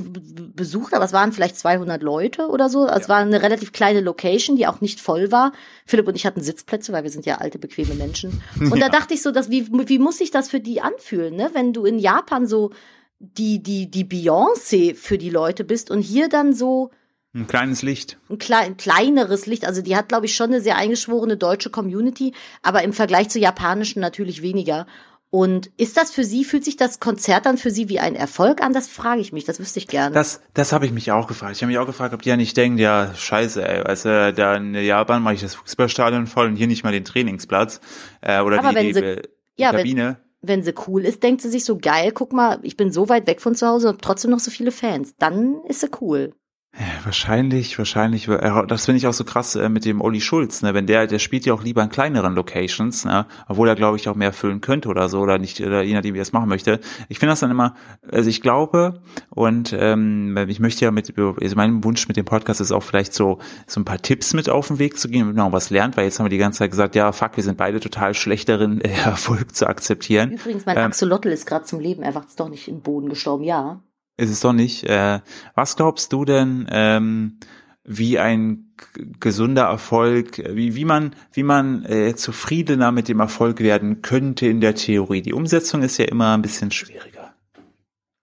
besucht, 0.54 0.92
aber 0.92 1.06
es 1.06 1.14
waren 1.14 1.32
vielleicht 1.32 1.56
200 1.56 2.02
Leute 2.02 2.48
oder 2.48 2.68
so. 2.68 2.80
Also 2.80 2.90
ja. 2.90 3.00
Es 3.00 3.08
war 3.08 3.16
eine 3.16 3.40
relativ 3.40 3.72
kleine 3.72 4.02
Location, 4.02 4.56
die 4.56 4.66
auch 4.66 4.82
nicht 4.82 5.00
voll 5.00 5.32
war. 5.32 5.52
Philipp 5.86 6.06
und 6.06 6.16
ich 6.16 6.26
hatten 6.26 6.42
Sitzplätze, 6.42 6.92
weil 6.92 7.04
wir 7.04 7.10
sind 7.10 7.24
ja 7.24 7.36
alte, 7.38 7.58
bequeme 7.58 7.94
Menschen. 7.94 8.42
Und 8.60 8.76
ja. 8.76 8.88
da 8.88 8.98
dachte 8.98 9.14
ich 9.14 9.22
so, 9.22 9.30
dass, 9.30 9.50
wie, 9.50 9.66
wie 9.88 9.98
muss 9.98 10.18
sich 10.18 10.30
das 10.30 10.50
für 10.50 10.60
die 10.60 10.82
anfühlen, 10.82 11.34
ne? 11.34 11.50
Wenn 11.54 11.72
du 11.72 11.86
in 11.86 11.98
Japan 11.98 12.46
so 12.46 12.70
die, 13.18 13.62
die, 13.62 13.90
die 13.90 14.04
Beyoncé 14.04 14.94
für 14.94 15.16
die 15.16 15.30
Leute 15.30 15.64
bist 15.64 15.90
und 15.90 16.02
hier 16.02 16.28
dann 16.28 16.52
so, 16.52 16.90
ein 17.32 17.46
kleines 17.46 17.82
Licht. 17.82 18.18
Ein, 18.28 18.38
klein, 18.38 18.76
kleineres 18.76 19.46
Licht. 19.46 19.64
Also 19.64 19.82
die 19.82 19.94
hat, 19.94 20.08
glaube 20.08 20.26
ich, 20.26 20.34
schon 20.34 20.50
eine 20.50 20.60
sehr 20.60 20.76
eingeschworene 20.76 21.36
deutsche 21.36 21.70
Community, 21.70 22.34
aber 22.60 22.82
im 22.82 22.92
Vergleich 22.92 23.28
zur 23.28 23.40
japanischen 23.40 24.00
natürlich 24.00 24.42
weniger. 24.42 24.88
Und 25.32 25.70
ist 25.76 25.96
das 25.96 26.10
für 26.10 26.24
Sie, 26.24 26.44
fühlt 26.44 26.64
sich 26.64 26.76
das 26.76 26.98
Konzert 26.98 27.46
dann 27.46 27.56
für 27.56 27.70
Sie 27.70 27.88
wie 27.88 28.00
ein 28.00 28.16
Erfolg 28.16 28.60
an? 28.60 28.72
Das 28.72 28.88
frage 28.88 29.20
ich 29.20 29.32
mich, 29.32 29.44
das 29.44 29.60
wüsste 29.60 29.78
ich 29.78 29.86
gerne. 29.86 30.12
Das, 30.12 30.40
das 30.54 30.72
habe 30.72 30.86
ich 30.86 30.92
mich 30.92 31.12
auch 31.12 31.28
gefragt. 31.28 31.54
Ich 31.54 31.62
habe 31.62 31.70
mich 31.70 31.78
auch 31.78 31.86
gefragt, 31.86 32.12
ob 32.14 32.22
die 32.22 32.30
ja 32.30 32.36
nicht 32.36 32.56
denken, 32.56 32.78
ja, 32.78 33.14
scheiße, 33.14 33.66
ey, 33.66 33.84
weißt 33.84 34.04
du, 34.06 34.32
da 34.34 34.56
in 34.56 34.74
Japan 34.74 35.22
mache 35.22 35.34
ich 35.34 35.40
das 35.40 35.54
Fußballstadion 35.54 36.26
voll 36.26 36.48
und 36.48 36.56
hier 36.56 36.66
nicht 36.66 36.82
mal 36.82 36.92
den 36.92 37.04
Trainingsplatz 37.04 37.80
äh, 38.22 38.40
oder 38.40 38.58
Aber 38.58 38.70
die, 38.70 38.74
wenn 38.74 38.86
die, 38.86 38.92
sie, 38.92 39.22
ja, 39.56 39.70
Kabine. 39.70 40.18
Wenn, 40.40 40.58
wenn 40.58 40.64
sie 40.64 40.74
cool 40.88 41.04
ist, 41.04 41.22
denkt 41.22 41.42
sie 41.42 41.48
sich 41.48 41.64
so, 41.64 41.78
geil, 41.78 42.10
guck 42.10 42.32
mal, 42.32 42.58
ich 42.62 42.76
bin 42.76 42.90
so 42.90 43.08
weit 43.08 43.28
weg 43.28 43.40
von 43.40 43.54
zu 43.54 43.68
Hause 43.68 43.90
und 43.90 44.02
trotzdem 44.02 44.32
noch 44.32 44.40
so 44.40 44.50
viele 44.50 44.72
Fans. 44.72 45.14
Dann 45.16 45.62
ist 45.68 45.80
sie 45.80 45.90
cool. 46.00 46.32
Ja, 46.78 46.86
wahrscheinlich, 47.04 47.76
wahrscheinlich. 47.78 48.26
Das 48.68 48.84
finde 48.84 48.98
ich 48.98 49.06
auch 49.08 49.12
so 49.12 49.24
krass 49.24 49.56
äh, 49.56 49.68
mit 49.68 49.84
dem 49.84 50.00
Olli 50.00 50.20
Schulz. 50.20 50.62
Ne? 50.62 50.72
Wenn 50.72 50.86
der, 50.86 51.08
der 51.08 51.18
spielt 51.18 51.44
ja 51.44 51.52
auch 51.52 51.64
lieber 51.64 51.82
in 51.82 51.88
kleineren 51.88 52.34
Locations, 52.34 53.04
ne? 53.04 53.26
obwohl 53.48 53.68
er, 53.68 53.74
glaube 53.74 53.96
ich, 53.96 54.08
auch 54.08 54.14
mehr 54.14 54.32
füllen 54.32 54.60
könnte 54.60 54.88
oder 54.88 55.08
so 55.08 55.18
oder 55.18 55.38
nicht, 55.38 55.60
oder 55.60 55.82
je 55.82 55.94
nachdem, 55.94 56.14
wie 56.14 56.20
er 56.20 56.22
es 56.22 56.32
machen 56.32 56.48
möchte. 56.48 56.78
Ich 57.08 57.18
finde 57.18 57.32
das 57.32 57.40
dann 57.40 57.50
immer, 57.50 57.74
also 58.08 58.30
ich 58.30 58.40
glaube 58.40 59.02
und 59.30 59.74
ähm, 59.76 60.36
ich 60.48 60.60
möchte 60.60 60.84
ja 60.84 60.92
mit, 60.92 61.12
also 61.18 61.56
mein 61.56 61.82
Wunsch 61.82 62.06
mit 62.06 62.16
dem 62.16 62.24
Podcast 62.24 62.60
ist 62.60 62.70
auch 62.70 62.84
vielleicht 62.84 63.14
so 63.14 63.38
so 63.66 63.80
ein 63.80 63.84
paar 63.84 64.00
Tipps 64.00 64.32
mit 64.32 64.48
auf 64.48 64.68
den 64.68 64.78
Weg 64.78 64.96
zu 64.96 65.08
gehen, 65.08 65.20
damit 65.20 65.36
man 65.36 65.46
auch 65.48 65.52
was 65.52 65.70
lernt, 65.70 65.96
weil 65.96 66.04
jetzt 66.04 66.20
haben 66.20 66.26
wir 66.26 66.30
die 66.30 66.38
ganze 66.38 66.60
Zeit 66.60 66.70
gesagt, 66.70 66.94
ja, 66.94 67.10
fuck, 67.10 67.36
wir 67.36 67.42
sind 67.42 67.58
beide 67.58 67.80
total 67.80 68.14
schlecht 68.14 68.48
darin, 68.48 68.80
Erfolg 69.04 69.56
zu 69.56 69.66
akzeptieren. 69.66 70.30
Übrigens, 70.32 70.66
mein 70.66 70.76
ähm, 70.76 70.84
Axolotl 70.84 71.30
ist 71.30 71.46
gerade 71.46 71.64
zum 71.64 71.80
Leben 71.80 72.02
erwacht, 72.02 72.28
ist 72.28 72.38
doch 72.38 72.48
nicht 72.48 72.68
im 72.68 72.80
Boden 72.80 73.08
gestorben, 73.08 73.42
ja 73.42 73.80
ist 74.20 74.30
es 74.30 74.40
doch 74.40 74.52
nicht. 74.52 74.84
Äh, 74.84 75.20
was 75.54 75.76
glaubst 75.76 76.12
du 76.12 76.24
denn, 76.24 76.66
ähm, 76.70 77.38
wie 77.84 78.18
ein 78.18 78.74
gesunder 79.18 79.64
Erfolg, 79.64 80.38
wie, 80.54 80.74
wie 80.74 80.84
man, 80.84 81.14
wie 81.32 81.42
man 81.42 81.84
äh, 81.84 82.14
zufriedener 82.14 82.92
mit 82.92 83.08
dem 83.08 83.20
Erfolg 83.20 83.60
werden 83.60 84.02
könnte 84.02 84.46
in 84.46 84.60
der 84.60 84.74
Theorie? 84.74 85.22
Die 85.22 85.32
Umsetzung 85.32 85.82
ist 85.82 85.98
ja 85.98 86.04
immer 86.04 86.34
ein 86.34 86.42
bisschen 86.42 86.70
schwieriger. 86.70 87.34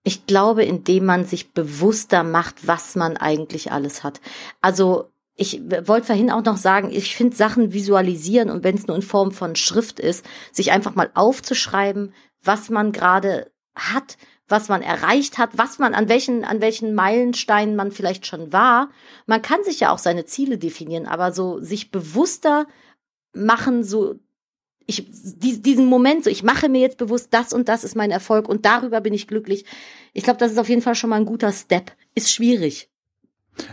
Ich 0.03 0.25
glaube, 0.25 0.63
indem 0.63 1.05
man 1.05 1.25
sich 1.25 1.51
bewusster 1.53 2.23
macht, 2.23 2.67
was 2.67 2.95
man 2.95 3.17
eigentlich 3.17 3.71
alles 3.71 4.03
hat. 4.03 4.21
Also 4.61 5.11
ich 5.35 5.61
wollte 5.85 6.07
vorhin 6.07 6.31
auch 6.31 6.43
noch 6.43 6.57
sagen, 6.57 6.89
ich 6.91 7.15
finde 7.15 7.35
Sachen 7.35 7.73
visualisieren 7.73 8.49
und 8.49 8.63
wenn 8.63 8.75
es 8.75 8.87
nur 8.87 8.95
in 8.95 9.03
Form 9.03 9.31
von 9.31 9.55
Schrift 9.55 9.99
ist, 9.99 10.25
sich 10.51 10.71
einfach 10.71 10.95
mal 10.95 11.11
aufzuschreiben, 11.13 12.13
was 12.41 12.69
man 12.69 12.91
gerade 12.91 13.51
hat, 13.75 14.17
was 14.47 14.69
man 14.69 14.81
erreicht 14.81 15.37
hat, 15.37 15.57
was 15.57 15.79
man 15.79 15.93
an 15.93 16.07
welchen 16.09 16.43
an 16.43 16.61
welchen 16.61 16.95
Meilensteinen 16.95 17.75
man 17.75 17.91
vielleicht 17.91 18.25
schon 18.25 18.53
war. 18.53 18.89
Man 19.25 19.41
kann 19.41 19.63
sich 19.63 19.79
ja 19.79 19.91
auch 19.91 19.97
seine 19.97 20.25
Ziele 20.25 20.57
definieren, 20.57 21.05
aber 21.05 21.31
so 21.31 21.59
sich 21.59 21.91
bewusster 21.91 22.67
machen, 23.33 23.83
so 23.83 24.15
ich 24.87 25.05
diesen 25.09 25.85
Moment 25.85 26.23
so, 26.23 26.29
ich 26.29 26.43
mache 26.43 26.69
mir 26.69 26.79
jetzt 26.79 26.97
bewusst, 26.97 27.27
das 27.31 27.51
und 27.51 27.67
das 27.67 27.83
ist 27.83 27.95
mein 27.95 28.09
Erfolg 28.09 28.47
und 28.47 28.65
darüber 28.65 29.01
bin 29.01 29.13
ich 29.13 29.27
glücklich. 29.27 29.65
Ich 30.13 30.23
glaube, 30.23 30.39
das 30.39 30.53
ist 30.53 30.57
auf 30.57 30.69
jeden 30.69 30.81
Fall 30.81 30.95
schon 30.95 31.09
mal 31.09 31.17
ein 31.17 31.25
guter 31.25 31.51
Step. 31.51 31.91
Ist 32.15 32.31
schwierig. 32.31 32.89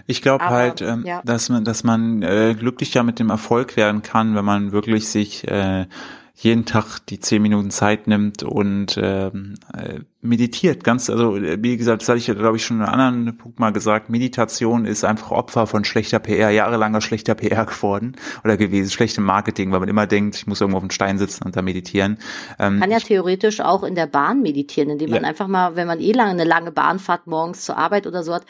Ich 0.06 0.22
glaube 0.22 0.44
halt, 0.46 0.80
ähm, 0.80 1.04
ja. 1.06 1.22
dass 1.24 1.48
man, 1.50 1.64
dass 1.64 1.84
man 1.84 2.22
äh, 2.22 2.56
glücklicher 2.58 3.02
mit 3.02 3.18
dem 3.18 3.30
Erfolg 3.30 3.76
werden 3.76 4.02
kann, 4.02 4.34
wenn 4.34 4.44
man 4.44 4.72
wirklich 4.72 5.08
sich 5.08 5.46
äh, 5.46 5.86
jeden 6.36 6.64
Tag 6.64 6.98
die 7.08 7.20
zehn 7.20 7.40
Minuten 7.42 7.70
Zeit 7.70 8.08
nimmt 8.08 8.42
und 8.42 8.98
ähm, 9.00 9.54
äh, 9.72 10.00
meditiert. 10.20 10.82
Ganz, 10.82 11.08
also 11.08 11.36
wie 11.36 11.76
gesagt, 11.76 12.02
das 12.02 12.08
hatte 12.08 12.18
ich, 12.18 12.26
glaube 12.26 12.56
ich, 12.56 12.64
schon 12.64 12.78
in 12.78 12.82
einem 12.82 13.00
anderen 13.00 13.38
Punkt 13.38 13.60
mal 13.60 13.72
gesagt, 13.72 14.10
Meditation 14.10 14.84
ist 14.84 15.04
einfach 15.04 15.30
Opfer 15.30 15.66
von 15.68 15.84
schlechter 15.84 16.18
PR, 16.18 16.50
jahrelanger 16.50 17.00
schlechter 17.00 17.36
PR 17.36 17.66
geworden 17.66 18.16
oder 18.42 18.56
gewesen, 18.56 18.90
schlechtem 18.90 19.22
Marketing, 19.22 19.70
weil 19.70 19.80
man 19.80 19.88
immer 19.88 20.08
denkt, 20.08 20.34
ich 20.34 20.46
muss 20.46 20.60
irgendwo 20.60 20.78
auf 20.78 20.82
dem 20.82 20.90
Stein 20.90 21.18
sitzen 21.18 21.44
und 21.44 21.56
da 21.56 21.62
meditieren. 21.62 22.18
Ähm, 22.58 22.80
kann 22.80 22.90
ja 22.90 22.98
theoretisch 22.98 23.60
auch 23.60 23.84
in 23.84 23.94
der 23.94 24.06
Bahn 24.06 24.42
meditieren, 24.42 24.90
indem 24.90 25.10
man 25.10 25.22
ja. 25.22 25.28
einfach 25.28 25.46
mal, 25.46 25.76
wenn 25.76 25.86
man 25.86 26.00
eh 26.00 26.12
lange 26.12 26.32
eine 26.32 26.44
lange 26.44 26.72
Bahnfahrt 26.72 27.28
morgens 27.28 27.64
zur 27.64 27.76
Arbeit 27.76 28.08
oder 28.08 28.24
so 28.24 28.34
hat, 28.34 28.44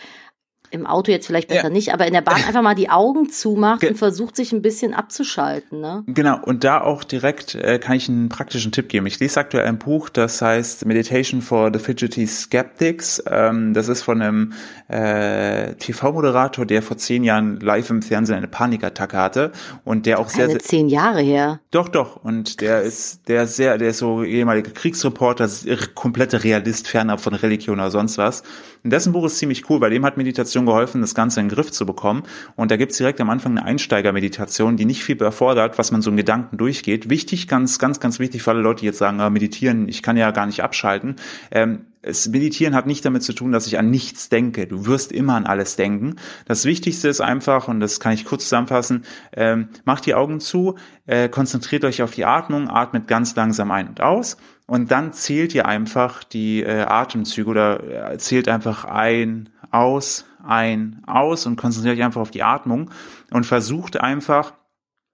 im 0.75 0.87
Auto 0.87 1.11
jetzt 1.11 1.27
vielleicht 1.27 1.49
besser 1.49 1.65
ja. 1.65 1.71
nicht, 1.71 1.93
aber 1.93 2.07
in 2.07 2.13
der 2.13 2.21
Bahn 2.21 2.35
einfach 2.47 2.63
mal 2.63 2.75
die 2.75 2.91
Augen 2.91 3.31
zumacht 3.31 3.81
Ge 3.81 3.91
und 3.91 3.97
versucht 3.97 4.37
sich 4.37 4.53
ein 4.53 4.61
bisschen 4.61 4.93
abzuschalten. 4.93 5.81
Ne? 5.81 6.03
Genau, 6.07 6.39
und 6.43 6.65
da 6.65 6.81
auch 6.81 7.05
direkt 7.05 7.55
äh, 7.55 7.79
kann 7.79 7.97
ich 7.97 8.09
einen 8.09 8.29
praktischen 8.29 8.73
Tipp 8.73 8.89
geben. 8.89 9.07
Ich 9.07 9.21
lese 9.21 9.41
aktuell 9.41 9.67
ein 9.67 9.79
Buch, 9.79 10.09
das 10.09 10.43
heißt 10.43 10.85
Meditation 10.85 11.41
for 11.41 11.71
the 11.73 11.79
Fidgety 11.79 12.27
Skeptics. 12.27 13.23
Ähm, 13.31 13.73
das 13.73 13.89
ist 13.89 14.03
von 14.03 14.21
einem 14.21 14.53
äh, 14.89 15.75
TV-Moderator, 15.75 16.67
der 16.67 16.83
vor 16.83 16.97
zehn 16.97 17.25
Jahren 17.25 17.61
live 17.61 17.91
im 17.91 18.03
Fernsehen 18.03 18.37
eine 18.37 18.49
Panikattacke 18.49 19.17
hatte 19.17 19.53
und 19.85 20.07
der 20.07 20.19
auch 20.19 20.29
sehr, 20.29 20.49
sehr 20.49 20.59
zehn 20.59 20.89
Jahre 20.89 21.21
her. 21.21 21.61
Doch, 21.71 21.89
doch. 21.89 22.17
Und 22.25 22.61
der 22.61 22.83
ist, 22.83 23.29
der 23.29 23.45
ist 23.45 23.57
sehr, 23.57 23.79
der 23.79 23.91
ist 23.91 23.99
so 23.99 24.25
ehemaliger 24.25 24.73
Kriegsreporter, 24.73 25.49
komplette 25.95 26.43
Realist, 26.43 26.89
fernab 26.89 27.21
von 27.21 27.35
Religion 27.35 27.79
oder 27.79 27.91
sonst 27.91 28.19
was. 28.19 28.43
Und 28.85 28.91
dessen 28.91 29.15
Buch 29.15 29.25
ist 29.25 29.39
ziemlich 29.39 29.69
cool, 29.71 29.81
weil 29.81 29.91
dem 29.91 30.05
hat 30.05 30.19
Meditation 30.19 30.67
geholfen, 30.67 31.01
das 31.01 31.15
Ganze 31.15 31.41
in 31.41 31.49
den 31.49 31.55
Griff 31.55 31.73
zu 31.73 31.87
bekommen. 31.87 32.23
Und 32.55 32.71
da 32.71 32.77
gibt's 32.77 32.99
direkt 32.99 33.19
am 33.19 33.31
Anfang 33.31 33.53
eine 33.53 33.65
Einsteigermeditation, 33.65 34.77
die 34.77 34.85
nicht 34.85 35.03
viel 35.03 35.21
erfordert, 35.23 35.79
was 35.79 35.91
man 35.91 36.03
so 36.03 36.11
in 36.11 36.19
Gedanken 36.19 36.59
durchgeht. 36.59 37.09
Wichtig, 37.09 37.49
ganz, 37.49 37.79
ganz, 37.79 37.99
ganz 37.99 38.19
wichtig 38.19 38.43
für 38.43 38.51
alle 38.51 38.61
Leute, 38.61 38.81
die 38.81 38.87
jetzt 38.87 38.99
sagen, 38.99 39.21
ah, 39.21 39.31
meditieren, 39.31 39.89
ich 39.89 40.03
kann 40.03 40.19
ja 40.19 40.31
gar 40.33 40.45
nicht 40.45 40.63
abschalten. 40.63 41.17
Ähm, 41.51 41.87
es, 42.03 42.29
Meditieren 42.29 42.75
hat 42.75 42.87
nicht 42.87 43.07
damit 43.07 43.23
zu 43.23 43.33
tun, 43.33 43.53
dass 43.53 43.67
ich 43.67 43.79
an 43.79 43.89
nichts 43.89 44.29
denke. 44.29 44.67
Du 44.67 44.85
wirst 44.85 45.13
immer 45.13 45.35
an 45.35 45.47
alles 45.47 45.77
denken. 45.77 46.17
Das 46.45 46.67
Wichtigste 46.67 47.09
ist 47.09 47.23
einfach, 47.23 47.69
und 47.69 47.81
das 47.81 48.01
kann 48.01 48.13
ich 48.13 48.27
kurz 48.27 48.45
zusammenfassen, 48.45 49.05
ähm, 49.33 49.69
macht 49.87 50.05
die 50.05 50.15
Augen 50.15 50.41
zu, 50.41 50.75
äh, 51.07 51.31
konzentriert 51.31 51.87
euch 51.87 52.03
auf 52.03 52.11
die 52.11 52.27
Atmung, 52.27 52.69
atmet 52.69 53.09
ganz 53.09 53.35
langsam 53.35 53.71
ein 53.71 53.89
und 53.89 54.03
aus 54.03 54.37
und 54.67 54.91
dann 54.91 55.13
zählt 55.13 55.55
ihr 55.55 55.67
einfach 55.67 56.25
die 56.25 56.63
äh, 56.63 56.83
Atemzüge 56.83 57.51
oder 57.51 58.13
äh, 58.13 58.19
zählt 58.19 58.49
einfach 58.49 58.85
ein, 58.85 59.51
aus, 59.71 60.25
ein, 60.43 61.03
aus 61.07 61.47
und 61.47 61.57
konzentriert 61.57 61.99
euch 61.99 62.05
einfach 62.05 62.21
auf 62.21 62.31
die 62.31 62.43
Atmung 62.43 62.91
und 63.31 63.45
versucht 63.45 64.01
einfach 64.01 64.53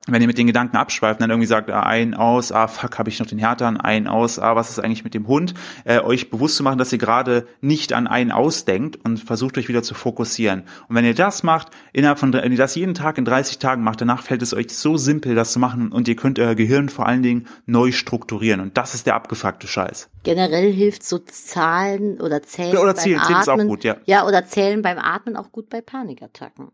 wenn 0.07 0.23
ihr 0.23 0.27
mit 0.27 0.39
den 0.39 0.47
Gedanken 0.47 0.79
abschweift, 0.79 1.21
dann 1.21 1.29
irgendwie 1.29 1.47
sagt, 1.47 1.71
ah, 1.71 1.83
ein, 1.83 2.15
aus, 2.15 2.53
ah, 2.53 2.69
fuck, 2.69 2.99
habe 2.99 3.11
ich 3.11 3.19
noch 3.21 3.27
den 3.27 3.39
Härtern, 3.39 3.77
ein, 3.77 4.07
aus, 4.07 4.39
ah, 4.39 4.57
was 4.57 4.71
ist 4.71 4.79
eigentlich 4.79 5.05
mit 5.05 5.13
dem 5.13 5.27
Hund, 5.27 5.53
äh, 5.85 6.01
euch 6.01 6.31
bewusst 6.31 6.57
zu 6.57 6.63
machen, 6.63 6.79
dass 6.79 6.91
ihr 6.93 6.99
gerade 6.99 7.47
nicht 7.61 7.93
an 7.93 8.07
ein 8.07 8.33
ausdenkt 8.33 8.99
und 9.05 9.19
versucht 9.19 9.59
euch 9.59 9.69
wieder 9.69 9.83
zu 9.83 9.93
fokussieren. 9.93 10.63
Und 10.89 10.97
wenn 10.97 11.05
ihr 11.05 11.15
das 11.15 11.43
macht, 11.43 11.69
innerhalb 11.93 12.19
von, 12.19 12.33
wenn 12.33 12.51
ihr 12.51 12.57
das 12.57 12.77
jeden 12.77 12.95
Tag 12.95 13.19
in 13.19 13.27
30 13.27 13.59
Tagen 13.59 13.83
macht, 13.83 14.01
danach 14.01 14.23
fällt 14.23 14.41
es 14.41 14.55
euch 14.55 14.71
so 14.71 14.97
simpel, 14.97 15.35
das 15.35 15.53
zu 15.53 15.59
machen 15.59 15.93
und 15.93 16.09
ihr 16.09 16.17
könnt 16.17 16.39
euer 16.39 16.55
Gehirn 16.55 16.89
vor 16.89 17.07
allen 17.07 17.23
Dingen 17.23 17.47
neu 17.67 17.93
strukturieren 17.93 18.61
und 18.61 18.79
das 18.79 18.95
ist 18.95 19.07
der 19.07 19.17
abgefuckte 19.17 19.67
Scheiß. 19.67 20.09
Generell 20.23 20.73
hilft 20.73 21.03
so 21.03 21.19
Zahlen 21.19 22.21
oder 22.23 22.43
Zählen 22.43 22.73
ja, 22.73 22.81
oder 22.81 22.95
Zählen, 22.95 23.19
beim 23.19 23.27
Zählen 23.27 23.39
Atmen. 23.39 23.61
ist 23.61 23.65
auch 23.65 23.69
gut, 23.69 23.85
ja. 23.85 23.97
Ja, 24.07 24.27
oder 24.27 24.47
Zählen 24.47 24.81
beim 24.81 24.99
Atmen 24.99 25.37
auch 25.37 25.53
gut 25.53 25.69
bei 25.69 25.83
Panikattacken. 25.83 26.69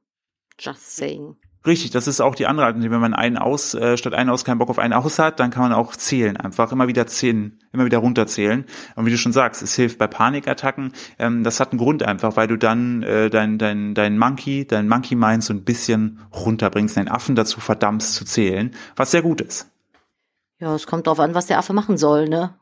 Just 0.58 0.96
saying. 0.96 1.36
Richtig, 1.66 1.90
das 1.90 2.06
ist 2.06 2.20
auch 2.20 2.36
die 2.36 2.46
andere 2.46 2.66
Alternative. 2.66 2.94
Wenn 2.94 3.00
man 3.00 3.14
einen 3.14 3.36
aus, 3.36 3.74
äh, 3.74 3.96
statt 3.96 4.14
einen 4.14 4.30
aus 4.30 4.44
keinen 4.44 4.58
Bock 4.58 4.70
auf 4.70 4.78
einen 4.78 4.92
aus 4.92 5.18
hat, 5.18 5.40
dann 5.40 5.50
kann 5.50 5.64
man 5.64 5.72
auch 5.72 5.96
zählen. 5.96 6.36
Einfach 6.36 6.70
immer 6.70 6.86
wieder 6.86 7.08
zählen, 7.08 7.58
immer 7.72 7.84
wieder 7.84 7.98
runterzählen. 7.98 8.64
Und 8.94 9.06
wie 9.06 9.10
du 9.10 9.18
schon 9.18 9.32
sagst, 9.32 9.62
es 9.62 9.74
hilft 9.74 9.98
bei 9.98 10.06
Panikattacken. 10.06 10.92
Ähm, 11.18 11.42
das 11.42 11.58
hat 11.58 11.72
einen 11.72 11.78
Grund 11.78 12.04
einfach, 12.04 12.36
weil 12.36 12.46
du 12.46 12.56
dann 12.56 13.02
äh, 13.02 13.30
dein, 13.30 13.58
dein, 13.58 13.94
dein 13.94 14.16
Monkey, 14.16 14.64
dein 14.64 14.86
Monkey 14.86 15.16
Mind 15.16 15.42
so 15.42 15.52
ein 15.52 15.64
bisschen 15.64 16.20
runterbringst, 16.32 16.96
deinen 16.96 17.08
Affen 17.08 17.34
dazu 17.34 17.58
verdammst 17.58 18.14
zu 18.14 18.24
zählen, 18.24 18.70
was 18.94 19.10
sehr 19.10 19.22
gut 19.22 19.40
ist. 19.40 19.68
Ja, 20.60 20.72
es 20.74 20.86
kommt 20.86 21.08
darauf 21.08 21.20
an, 21.20 21.34
was 21.34 21.46
der 21.46 21.58
Affe 21.58 21.72
machen 21.72 21.98
soll, 21.98 22.28
ne? 22.28 22.54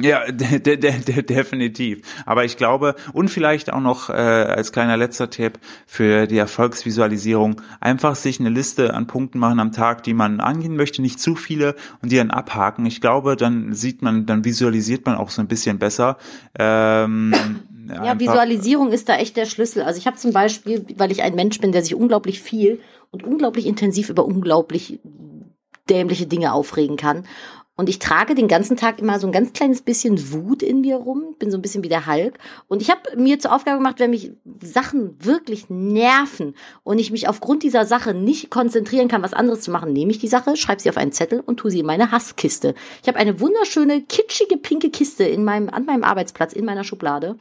Ja, 0.00 0.24
de 0.30 0.58
de 0.60 0.76
de 0.76 1.22
definitiv. 1.22 2.02
Aber 2.26 2.44
ich 2.44 2.56
glaube, 2.56 2.94
und 3.12 3.28
vielleicht 3.28 3.72
auch 3.72 3.80
noch 3.80 4.10
äh, 4.10 4.12
als 4.12 4.72
kleiner 4.72 4.96
letzter 4.96 5.30
Tipp 5.30 5.58
für 5.86 6.26
die 6.26 6.38
Erfolgsvisualisierung, 6.38 7.60
einfach 7.80 8.14
sich 8.14 8.40
eine 8.40 8.50
Liste 8.50 8.94
an 8.94 9.06
Punkten 9.06 9.38
machen 9.38 9.60
am 9.60 9.72
Tag, 9.72 10.02
die 10.02 10.14
man 10.14 10.40
angehen 10.40 10.76
möchte, 10.76 11.02
nicht 11.02 11.20
zu 11.20 11.34
viele 11.34 11.74
und 12.02 12.12
die 12.12 12.16
dann 12.16 12.30
abhaken. 12.30 12.86
Ich 12.86 13.00
glaube, 13.00 13.36
dann 13.36 13.74
sieht 13.74 14.02
man, 14.02 14.26
dann 14.26 14.44
visualisiert 14.44 15.06
man 15.06 15.16
auch 15.16 15.30
so 15.30 15.42
ein 15.42 15.48
bisschen 15.48 15.78
besser. 15.78 16.16
Ähm, 16.58 17.34
ja, 17.88 18.04
ja 18.04 18.20
Visualisierung 18.20 18.92
ist 18.92 19.08
da 19.08 19.16
echt 19.16 19.36
der 19.36 19.46
Schlüssel. 19.46 19.82
Also 19.82 19.98
ich 19.98 20.06
habe 20.06 20.16
zum 20.16 20.32
Beispiel, 20.32 20.84
weil 20.96 21.10
ich 21.10 21.22
ein 21.22 21.34
Mensch 21.34 21.58
bin, 21.60 21.72
der 21.72 21.82
sich 21.82 21.94
unglaublich 21.94 22.40
viel 22.40 22.80
und 23.10 23.24
unglaublich 23.24 23.66
intensiv 23.66 24.10
über 24.10 24.24
unglaublich 24.24 25.00
dämliche 25.88 26.26
Dinge 26.26 26.52
aufregen 26.52 26.96
kann. 26.96 27.24
Und 27.78 27.88
ich 27.88 28.00
trage 28.00 28.34
den 28.34 28.48
ganzen 28.48 28.76
Tag 28.76 28.98
immer 28.98 29.20
so 29.20 29.28
ein 29.28 29.32
ganz 29.32 29.52
kleines 29.52 29.82
bisschen 29.82 30.32
Wut 30.32 30.64
in 30.64 30.80
mir 30.80 30.96
rum, 30.96 31.36
bin 31.38 31.52
so 31.52 31.56
ein 31.56 31.62
bisschen 31.62 31.84
wie 31.84 31.88
der 31.88 32.08
Hulk. 32.08 32.36
Und 32.66 32.82
ich 32.82 32.90
habe 32.90 33.16
mir 33.16 33.38
zur 33.38 33.54
Aufgabe 33.54 33.78
gemacht, 33.78 34.00
wenn 34.00 34.10
mich 34.10 34.32
Sachen 34.60 35.14
wirklich 35.24 35.70
nerven 35.70 36.56
und 36.82 36.98
ich 36.98 37.12
mich 37.12 37.28
aufgrund 37.28 37.62
dieser 37.62 37.84
Sache 37.84 38.14
nicht 38.14 38.50
konzentrieren 38.50 39.06
kann, 39.06 39.22
was 39.22 39.32
anderes 39.32 39.60
zu 39.60 39.70
machen, 39.70 39.92
nehme 39.92 40.10
ich 40.10 40.18
die 40.18 40.26
Sache, 40.26 40.56
schreibe 40.56 40.82
sie 40.82 40.90
auf 40.90 40.96
einen 40.96 41.12
Zettel 41.12 41.38
und 41.38 41.58
tue 41.58 41.70
sie 41.70 41.78
in 41.78 41.86
meine 41.86 42.10
Hasskiste. 42.10 42.74
Ich 43.00 43.06
habe 43.06 43.20
eine 43.20 43.38
wunderschöne, 43.38 44.02
kitschige, 44.02 44.56
pinke 44.56 44.90
Kiste 44.90 45.22
in 45.22 45.44
meinem, 45.44 45.68
an 45.68 45.84
meinem 45.84 46.02
Arbeitsplatz, 46.02 46.54
in 46.54 46.64
meiner 46.64 46.82
Schublade. 46.82 47.36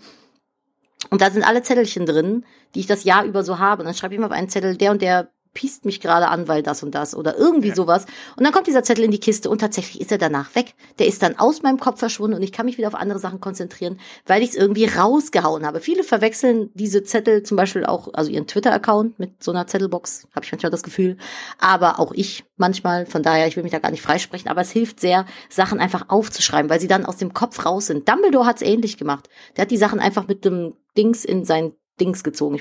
Und 1.09 1.21
da 1.21 1.31
sind 1.31 1.47
alle 1.47 1.63
Zettelchen 1.63 2.05
drin, 2.05 2.45
die 2.75 2.81
ich 2.81 2.87
das 2.87 3.05
Jahr 3.05 3.25
über 3.25 3.43
so 3.43 3.57
habe. 3.57 3.81
Und 3.81 3.85
dann 3.87 3.95
schreibe 3.95 4.13
ich 4.13 4.19
immer 4.19 4.27
auf 4.27 4.33
einen 4.33 4.49
Zettel, 4.49 4.77
der 4.77 4.91
und 4.91 5.01
der 5.01 5.31
piest 5.57 5.85
mich 5.85 5.99
gerade 5.99 6.27
an, 6.27 6.47
weil 6.47 6.61
das 6.61 6.83
und 6.83 6.93
das 6.93 7.15
oder 7.15 7.35
irgendwie 7.35 7.69
ja. 7.69 7.75
sowas. 7.75 8.05
Und 8.35 8.43
dann 8.43 8.53
kommt 8.53 8.67
dieser 8.67 8.83
Zettel 8.83 9.03
in 9.03 9.09
die 9.09 9.19
Kiste 9.19 9.49
und 9.49 9.57
tatsächlich 9.57 9.99
ist 9.99 10.11
er 10.11 10.19
danach 10.19 10.53
weg. 10.53 10.75
Der 10.99 11.07
ist 11.07 11.23
dann 11.23 11.39
aus 11.39 11.63
meinem 11.63 11.79
Kopf 11.79 11.97
verschwunden 11.97 12.35
und 12.35 12.43
ich 12.43 12.51
kann 12.51 12.67
mich 12.67 12.77
wieder 12.77 12.87
auf 12.87 12.93
andere 12.93 13.17
Sachen 13.17 13.41
konzentrieren, 13.41 13.99
weil 14.27 14.43
ich 14.43 14.49
es 14.49 14.55
irgendwie 14.55 14.85
rausgehauen 14.85 15.65
habe. 15.65 15.79
Viele 15.79 16.03
verwechseln 16.03 16.69
diese 16.75 17.03
Zettel 17.03 17.41
zum 17.41 17.57
Beispiel 17.57 17.87
auch, 17.87 18.13
also 18.13 18.29
ihren 18.29 18.45
Twitter-Account 18.45 19.17
mit 19.17 19.41
so 19.43 19.49
einer 19.49 19.65
Zettelbox, 19.65 20.27
habe 20.35 20.45
ich 20.45 20.51
manchmal 20.51 20.69
das 20.69 20.83
Gefühl. 20.83 21.17
Aber 21.57 21.99
auch 21.99 22.11
ich 22.11 22.43
manchmal, 22.57 23.07
von 23.07 23.23
daher, 23.23 23.47
ich 23.47 23.55
will 23.55 23.63
mich 23.63 23.71
da 23.71 23.79
gar 23.79 23.89
nicht 23.89 24.03
freisprechen, 24.03 24.51
aber 24.51 24.61
es 24.61 24.69
hilft 24.69 24.99
sehr, 24.99 25.25
Sachen 25.49 25.79
einfach 25.79 26.09
aufzuschreiben, 26.09 26.69
weil 26.69 26.79
sie 26.79 26.87
dann 26.87 27.03
aus 27.03 27.17
dem 27.17 27.33
Kopf 27.33 27.65
raus 27.65 27.87
sind. 27.87 28.07
Dumbledore 28.07 28.45
hat 28.45 28.57
es 28.57 28.61
ähnlich 28.61 28.97
gemacht. 28.97 29.27
Der 29.55 29.63
hat 29.63 29.71
die 29.71 29.77
Sachen 29.77 29.99
einfach 29.99 30.27
mit 30.27 30.45
dem 30.45 30.75
Dings 30.95 31.25
in 31.25 31.45
sein 31.45 31.73
Dings 31.99 32.23
gezogen. 32.23 32.57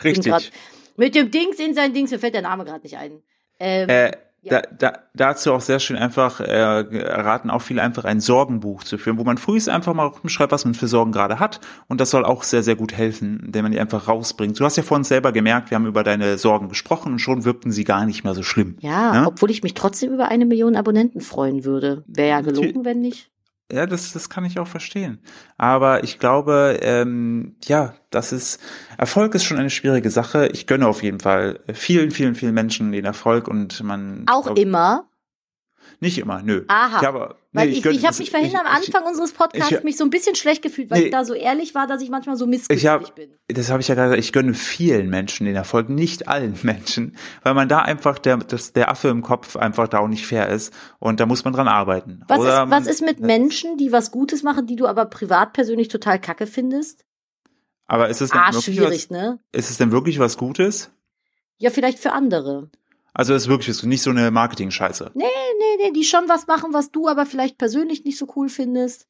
Ich 0.00 0.04
Richtig. 0.04 0.52
Mit 0.96 1.14
dem 1.14 1.30
Dings 1.30 1.58
in 1.58 1.74
sein 1.74 1.92
Dings, 1.92 2.10
mir 2.10 2.18
fällt 2.18 2.34
der 2.34 2.42
Name 2.42 2.64
gerade 2.64 2.82
nicht 2.82 2.96
ein. 2.96 3.22
Ähm, 3.58 3.88
äh, 3.88 4.10
ja. 4.46 4.60
da, 4.60 4.62
da, 4.78 4.98
dazu 5.14 5.52
auch 5.52 5.60
sehr 5.60 5.80
schön 5.80 5.96
einfach 5.96 6.40
äh, 6.40 6.60
raten 6.60 7.50
auch 7.50 7.62
viele 7.62 7.82
einfach 7.82 8.04
ein 8.04 8.20
Sorgenbuch 8.20 8.84
zu 8.84 8.98
führen, 8.98 9.18
wo 9.18 9.24
man 9.24 9.38
früh 9.38 9.58
einfach 9.68 9.94
mal 9.94 10.06
rumschreibt, 10.06 10.52
was 10.52 10.64
man 10.64 10.74
für 10.74 10.88
Sorgen 10.88 11.12
gerade 11.12 11.40
hat 11.40 11.60
und 11.88 12.00
das 12.00 12.10
soll 12.10 12.24
auch 12.24 12.42
sehr 12.42 12.62
sehr 12.62 12.76
gut 12.76 12.92
helfen, 12.92 13.40
indem 13.46 13.64
man 13.64 13.72
die 13.72 13.80
einfach 13.80 14.08
rausbringt. 14.08 14.58
Du 14.58 14.64
hast 14.64 14.76
ja 14.76 14.82
vorhin 14.82 15.04
selber 15.04 15.32
gemerkt, 15.32 15.70
wir 15.70 15.76
haben 15.76 15.86
über 15.86 16.04
deine 16.04 16.38
Sorgen 16.38 16.68
gesprochen 16.68 17.12
und 17.12 17.18
schon 17.18 17.44
wirkten 17.44 17.72
sie 17.72 17.84
gar 17.84 18.06
nicht 18.06 18.24
mehr 18.24 18.34
so 18.34 18.42
schlimm. 18.42 18.76
Ja? 18.80 19.20
Ne? 19.20 19.26
obwohl 19.26 19.50
ich 19.50 19.62
mich 19.62 19.74
trotzdem 19.74 20.12
über 20.12 20.28
eine 20.28 20.46
Million 20.46 20.76
Abonnenten 20.76 21.20
freuen 21.20 21.64
würde. 21.64 22.04
Wäre 22.06 22.28
ja 22.28 22.40
gelogen, 22.42 22.84
wenn 22.84 23.00
nicht. 23.00 23.30
Ja, 23.70 23.86
das, 23.86 24.12
das 24.12 24.30
kann 24.30 24.44
ich 24.44 24.60
auch 24.60 24.68
verstehen. 24.68 25.20
Aber 25.58 26.04
ich 26.04 26.20
glaube, 26.20 26.78
ähm, 26.82 27.56
ja, 27.64 27.94
das 28.10 28.32
ist, 28.32 28.60
Erfolg 28.96 29.34
ist 29.34 29.44
schon 29.44 29.58
eine 29.58 29.70
schwierige 29.70 30.10
Sache. 30.10 30.46
Ich 30.48 30.68
gönne 30.68 30.86
auf 30.86 31.02
jeden 31.02 31.18
Fall 31.18 31.58
vielen, 31.72 32.12
vielen, 32.12 32.36
vielen 32.36 32.54
Menschen 32.54 32.92
den 32.92 33.04
Erfolg 33.04 33.48
und 33.48 33.82
man. 33.82 34.24
Auch 34.26 34.44
glaub, 34.44 34.58
immer? 34.58 35.08
Nicht 35.98 36.18
immer, 36.18 36.42
nö. 36.42 36.64
Aha. 36.68 37.00
Ich 37.00 37.45
habe, 37.56 37.68
nee, 37.68 37.72
Weil 37.72 37.78
ich, 37.78 37.84
ich, 37.84 38.02
ich 38.02 38.06
habe 38.06 38.16
mich 38.18 38.30
vorhin 38.30 38.56
am 38.56 38.66
Anfang 38.66 39.02
ich, 39.02 39.08
unseres 39.08 39.32
Podcasts 39.32 39.72
ich, 39.72 39.82
mich 39.82 39.96
so 39.96 40.04
ein 40.04 40.10
bisschen 40.10 40.34
schlecht 40.34 40.62
gefühlt, 40.62 40.90
weil 40.90 41.00
nee, 41.00 41.04
ich 41.06 41.10
da 41.10 41.24
so 41.24 41.34
ehrlich 41.34 41.74
war, 41.74 41.86
dass 41.86 42.02
ich 42.02 42.10
manchmal 42.10 42.36
so 42.36 42.46
missgünstig 42.46 43.12
bin. 43.14 43.30
Das 43.48 43.70
habe 43.70 43.80
ich 43.80 43.88
ja 43.88 43.94
gerade 43.94 44.16
ich 44.16 44.32
gönne 44.32 44.54
vielen 44.54 45.08
Menschen 45.08 45.46
den 45.46 45.56
Erfolg, 45.56 45.88
nicht 45.88 46.28
allen 46.28 46.58
Menschen, 46.62 47.16
weil 47.42 47.54
man 47.54 47.68
da 47.68 47.80
einfach 47.80 48.18
der, 48.18 48.38
das, 48.38 48.72
der 48.72 48.90
Affe 48.90 49.08
im 49.08 49.22
Kopf 49.22 49.56
einfach 49.56 49.88
da 49.88 49.98
auch 49.98 50.08
nicht 50.08 50.26
fair 50.26 50.48
ist 50.48 50.72
und 50.98 51.20
da 51.20 51.26
muss 51.26 51.44
man 51.44 51.52
dran 51.52 51.68
arbeiten. 51.68 52.22
Was, 52.28 52.40
Oder, 52.40 52.64
ist, 52.64 52.70
was 52.70 52.86
ist 52.86 53.02
mit 53.02 53.20
Menschen, 53.20 53.76
die 53.76 53.92
was 53.92 54.10
Gutes 54.10 54.42
machen, 54.42 54.66
die 54.66 54.76
du 54.76 54.86
aber 54.86 55.06
privat 55.06 55.52
persönlich 55.52 55.88
total 55.88 56.20
kacke 56.20 56.46
findest? 56.46 57.04
Aber 57.86 58.08
ist 58.08 58.20
es 58.20 58.30
denn 58.30 58.40
ah, 58.40 58.52
wirklich 58.52 58.64
schwierig, 58.64 59.04
was, 59.04 59.10
ne? 59.10 59.38
Ist 59.52 59.70
es 59.70 59.78
denn 59.78 59.92
wirklich 59.92 60.18
was 60.18 60.36
Gutes? 60.36 60.90
Ja, 61.58 61.70
vielleicht 61.70 61.98
für 61.98 62.12
andere. 62.12 62.70
Also 63.18 63.32
das 63.32 63.44
ist 63.44 63.48
wirklich 63.48 63.82
nicht 63.82 64.02
so 64.02 64.10
eine 64.10 64.30
Marketing-Scheiße. 64.30 65.12
Nee, 65.14 65.24
nee, 65.24 65.84
nee, 65.84 65.90
die 65.92 66.04
schon 66.04 66.28
was 66.28 66.46
machen, 66.46 66.74
was 66.74 66.90
du 66.90 67.08
aber 67.08 67.24
vielleicht 67.24 67.56
persönlich 67.56 68.04
nicht 68.04 68.18
so 68.18 68.30
cool 68.36 68.50
findest. 68.50 69.08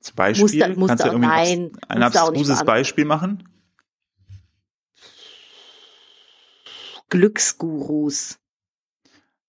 Zum 0.00 0.16
Beispiel? 0.16 0.42
Musst, 0.42 0.78
musst 0.78 0.88
Kannst 0.88 1.04
du 1.04 1.08
irgendwie 1.08 1.28
nein, 1.28 1.72
ein 1.88 2.02
abstruses 2.02 2.64
Beispiel 2.64 3.04
machen? 3.04 3.46
Glücksgurus. 7.10 8.38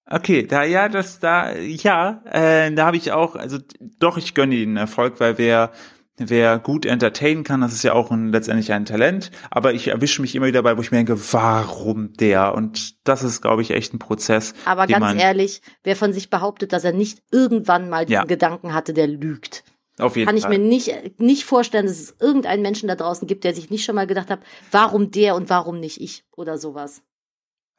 Okay, 0.06 0.46
da 0.46 0.64
ja, 0.64 0.90
das 0.90 1.20
da 1.20 1.56
ja, 1.56 2.22
äh, 2.26 2.74
da 2.74 2.86
habe 2.86 2.98
ich 2.98 3.14
auch, 3.14 3.38
also 3.38 3.60
doch, 4.00 4.18
ich 4.18 4.34
gönne 4.34 4.56
ihnen 4.56 4.76
Erfolg, 4.76 5.22
weil 5.22 5.38
wer 5.38 5.72
wer 6.20 6.60
gut 6.60 6.86
entertainen 6.86 7.44
kann, 7.44 7.62
das 7.62 7.74
ist 7.74 7.84
ja 7.84 7.94
auch 7.94 8.12
ein, 8.12 8.32
letztendlich 8.32 8.72
ein 8.72 8.86
Talent, 8.86 9.32
aber 9.50 9.74
ich 9.74 9.88
erwische 9.88 10.22
mich 10.22 10.36
immer 10.36 10.48
wieder 10.48 10.62
dabei, 10.62 10.78
wo 10.78 10.82
ich 10.82 10.92
mir 10.92 10.98
denke, 10.98 11.20
warum 11.34 12.14
der? 12.14 12.54
Und 12.54 13.08
das 13.08 13.24
ist, 13.24 13.42
glaube 13.42 13.62
ich, 13.62 13.72
echt 13.72 13.94
ein 13.94 14.00
Prozess. 14.00 14.54
Aber 14.66 14.88
ganz 14.88 15.22
ehrlich, 15.22 15.62
wer 15.84 15.96
von 15.96 16.14
sich 16.14 16.30
behauptet, 16.30 16.74
dass 16.74 16.84
er 16.84 16.94
nicht 16.94 17.22
irgendwann 17.32 17.90
mal 17.90 18.06
diesen 18.06 18.22
ja. 18.22 18.26
Gedanken 18.26 18.74
hatte, 18.74 18.94
der 18.94 19.08
lügt. 19.08 19.64
Auf 20.00 20.16
jeden 20.16 20.28
Kann 20.28 20.38
ich 20.38 20.44
Fall. 20.44 20.58
mir 20.58 20.60
nicht, 20.60 21.20
nicht 21.20 21.44
vorstellen, 21.44 21.86
dass 21.86 22.00
es 22.00 22.16
irgendeinen 22.20 22.62
Menschen 22.62 22.88
da 22.88 22.96
draußen 22.96 23.28
gibt, 23.28 23.44
der 23.44 23.54
sich 23.54 23.70
nicht 23.70 23.84
schon 23.84 23.96
mal 23.96 24.08
gedacht 24.08 24.30
hat, 24.30 24.40
warum 24.72 25.12
der 25.12 25.36
und 25.36 25.50
warum 25.50 25.80
nicht 25.80 26.00
ich 26.00 26.24
oder 26.36 26.58
sowas. 26.58 27.02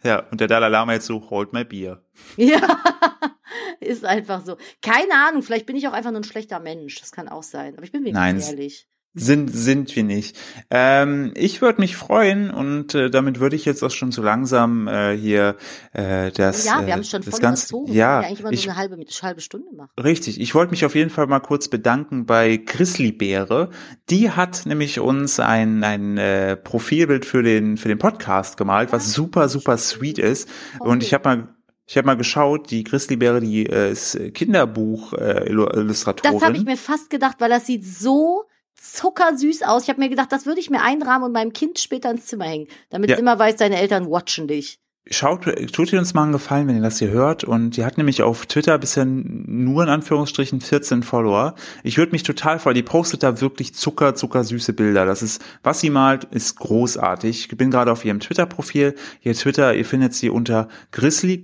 Ja, 0.03 0.27
und 0.31 0.41
der 0.41 0.49
Dalai 0.49 0.69
Lama 0.69 0.95
jetzt 0.95 1.07
so, 1.07 1.29
hold 1.31 1.53
my 1.53 1.65
beer. 1.65 2.03
Ja, 2.37 2.61
ist 3.81 4.05
einfach 4.05 4.45
so. 4.45 4.57
Keine 4.81 5.13
Ahnung, 5.15 5.43
vielleicht 5.43 5.67
bin 5.67 5.77
ich 5.77 5.87
auch 5.89 5.93
einfach 5.93 6.11
nur 6.11 6.21
ein 6.21 6.25
schlechter 6.25 6.61
Mensch. 6.61 7.01
Das 7.01 7.13
kann 7.13 7.29
auch 7.29 7.43
sein. 7.43 7.75
Aber 7.77 7.85
ich 7.85 7.93
bin 7.93 8.03
Nein, 8.05 8.35
wenigstens 8.35 8.53
ehrlich. 8.53 8.89
Sind, 9.13 9.49
sind 9.49 9.97
wir 9.97 10.05
nicht. 10.05 10.39
Ähm, 10.71 11.33
ich 11.35 11.61
würde 11.61 11.81
mich 11.81 11.97
freuen 11.97 12.53
und 12.53 12.95
äh, 12.95 13.11
damit 13.11 13.41
würde 13.41 13.57
ich 13.57 13.65
jetzt 13.65 13.83
auch 13.83 13.91
schon 13.91 14.13
so 14.13 14.23
langsam 14.23 14.87
äh, 14.87 15.17
hier 15.17 15.57
äh, 15.93 16.31
das, 16.31 16.65
ja, 16.65 16.81
wir 16.81 16.87
äh, 16.87 16.93
haben 16.93 17.03
schon 17.03 17.23
das 17.23 17.31
voll 17.31 17.41
Ganze, 17.41 17.71
überzogen. 17.71 17.93
ja, 17.93 18.21
wir 18.21 18.29
eigentlich 18.29 18.41
immer 18.41 18.53
ich, 18.53 18.67
nur 18.67 18.75
eine 18.75 18.81
halbe, 18.81 18.95
eine 18.95 19.05
halbe 19.23 19.41
Stunde 19.41 19.67
machen. 19.75 19.91
Richtig, 20.01 20.41
ich 20.41 20.55
wollte 20.55 20.71
mich 20.71 20.85
auf 20.85 20.95
jeden 20.95 21.11
Fall 21.11 21.27
mal 21.27 21.41
kurz 21.41 21.67
bedanken 21.67 22.25
bei 22.25 22.57
Grizzlybeere. 22.57 23.71
Die 24.11 24.31
hat 24.31 24.65
nämlich 24.67 25.01
uns 25.01 25.41
ein, 25.41 25.83
ein 25.83 26.17
äh, 26.17 26.57
Profilbild 26.57 27.25
für 27.25 27.43
den, 27.43 27.79
für 27.79 27.89
den 27.89 27.99
Podcast 27.99 28.59
gemalt, 28.59 28.93
was 28.93 29.13
super, 29.13 29.49
super 29.49 29.77
sweet 29.77 30.21
ist. 30.21 30.49
Und 30.79 31.03
ich 31.03 31.15
habe 31.15 31.29
mal 31.29 31.49
ich 31.85 31.97
habe 31.97 32.07
mal 32.07 32.17
geschaut, 32.17 32.71
die 32.71 32.85
Grizzlybeere, 32.85 33.41
die 33.41 33.67
äh, 33.67 33.91
ist 33.91 34.17
Kinderbuch-Illustratorin. 34.35 36.39
Das 36.39 36.47
habe 36.47 36.57
ich 36.57 36.65
mir 36.65 36.77
fast 36.77 37.11
gedacht, 37.11 37.41
weil 37.41 37.51
das 37.51 37.67
sieht 37.67 37.85
so 37.85 38.45
zuckersüß 38.81 39.63
aus. 39.63 39.83
Ich 39.85 39.89
habe 39.91 40.01
mir 40.01 40.09
gedacht, 40.09 40.33
das 40.33 40.47
würde 40.47 40.61
ich 40.61 40.71
mir 40.71 40.83
einrahmen 40.83 41.25
und 41.27 41.33
meinem 41.33 41.53
Kind 41.53 41.79
später 41.79 42.11
ins 42.11 42.27
Zimmer 42.27 42.47
hängen, 42.47 42.67
damit 42.89 43.11
Ja. 43.11 43.17
es 43.17 43.21
immer 43.21 43.39
weiß, 43.39 43.57
deine 43.57 43.79
Eltern 43.79 44.11
watchen 44.11 44.49
dich. 44.49 44.79
Schaut, 45.13 45.43
tut 45.73 45.93
ihr 45.93 45.99
uns 45.99 46.15
mal 46.15 46.23
einen 46.23 46.31
Gefallen, 46.33 46.69
wenn 46.69 46.77
ihr 46.77 46.83
das 46.83 47.01
hier 47.01 47.11
hört. 47.11 47.43
Und 47.43 47.77
die 47.77 47.85
hat 47.85 47.99
nämlich 47.99 48.23
auf 48.23 48.47
Twitter 48.47 48.79
bisher 48.79 49.05
nur 49.05 49.83
in 49.83 49.89
Anführungsstrichen 49.89 50.61
14 50.61 51.03
Follower. 51.03 51.57
Ich 51.83 51.99
würde 51.99 52.13
mich 52.13 52.23
total 52.23 52.61
freuen. 52.61 52.77
Die 52.77 52.85
postet 52.85 53.25
da 53.25 53.41
wirklich 53.41 53.75
zucker, 53.75 54.15
zuckersüße 54.15 54.73
Bilder. 54.73 55.07
Das 55.07 55.21
ist, 55.23 55.43
was 55.65 55.81
sie 55.81 55.91
malt, 55.91 56.25
ist 56.31 56.57
großartig. 56.61 57.49
Ich 57.51 57.57
bin 57.59 57.73
gerade 57.73 57.91
auf 57.91 58.05
ihrem 58.05 58.21
Twitter-Profil. 58.21 58.95
Ihr 59.23 59.35
Twitter, 59.35 59.75
ihr 59.75 59.85
findet 59.85 60.15
sie 60.15 60.31
unter 60.31 60.69
Grizzly, 60.93 61.39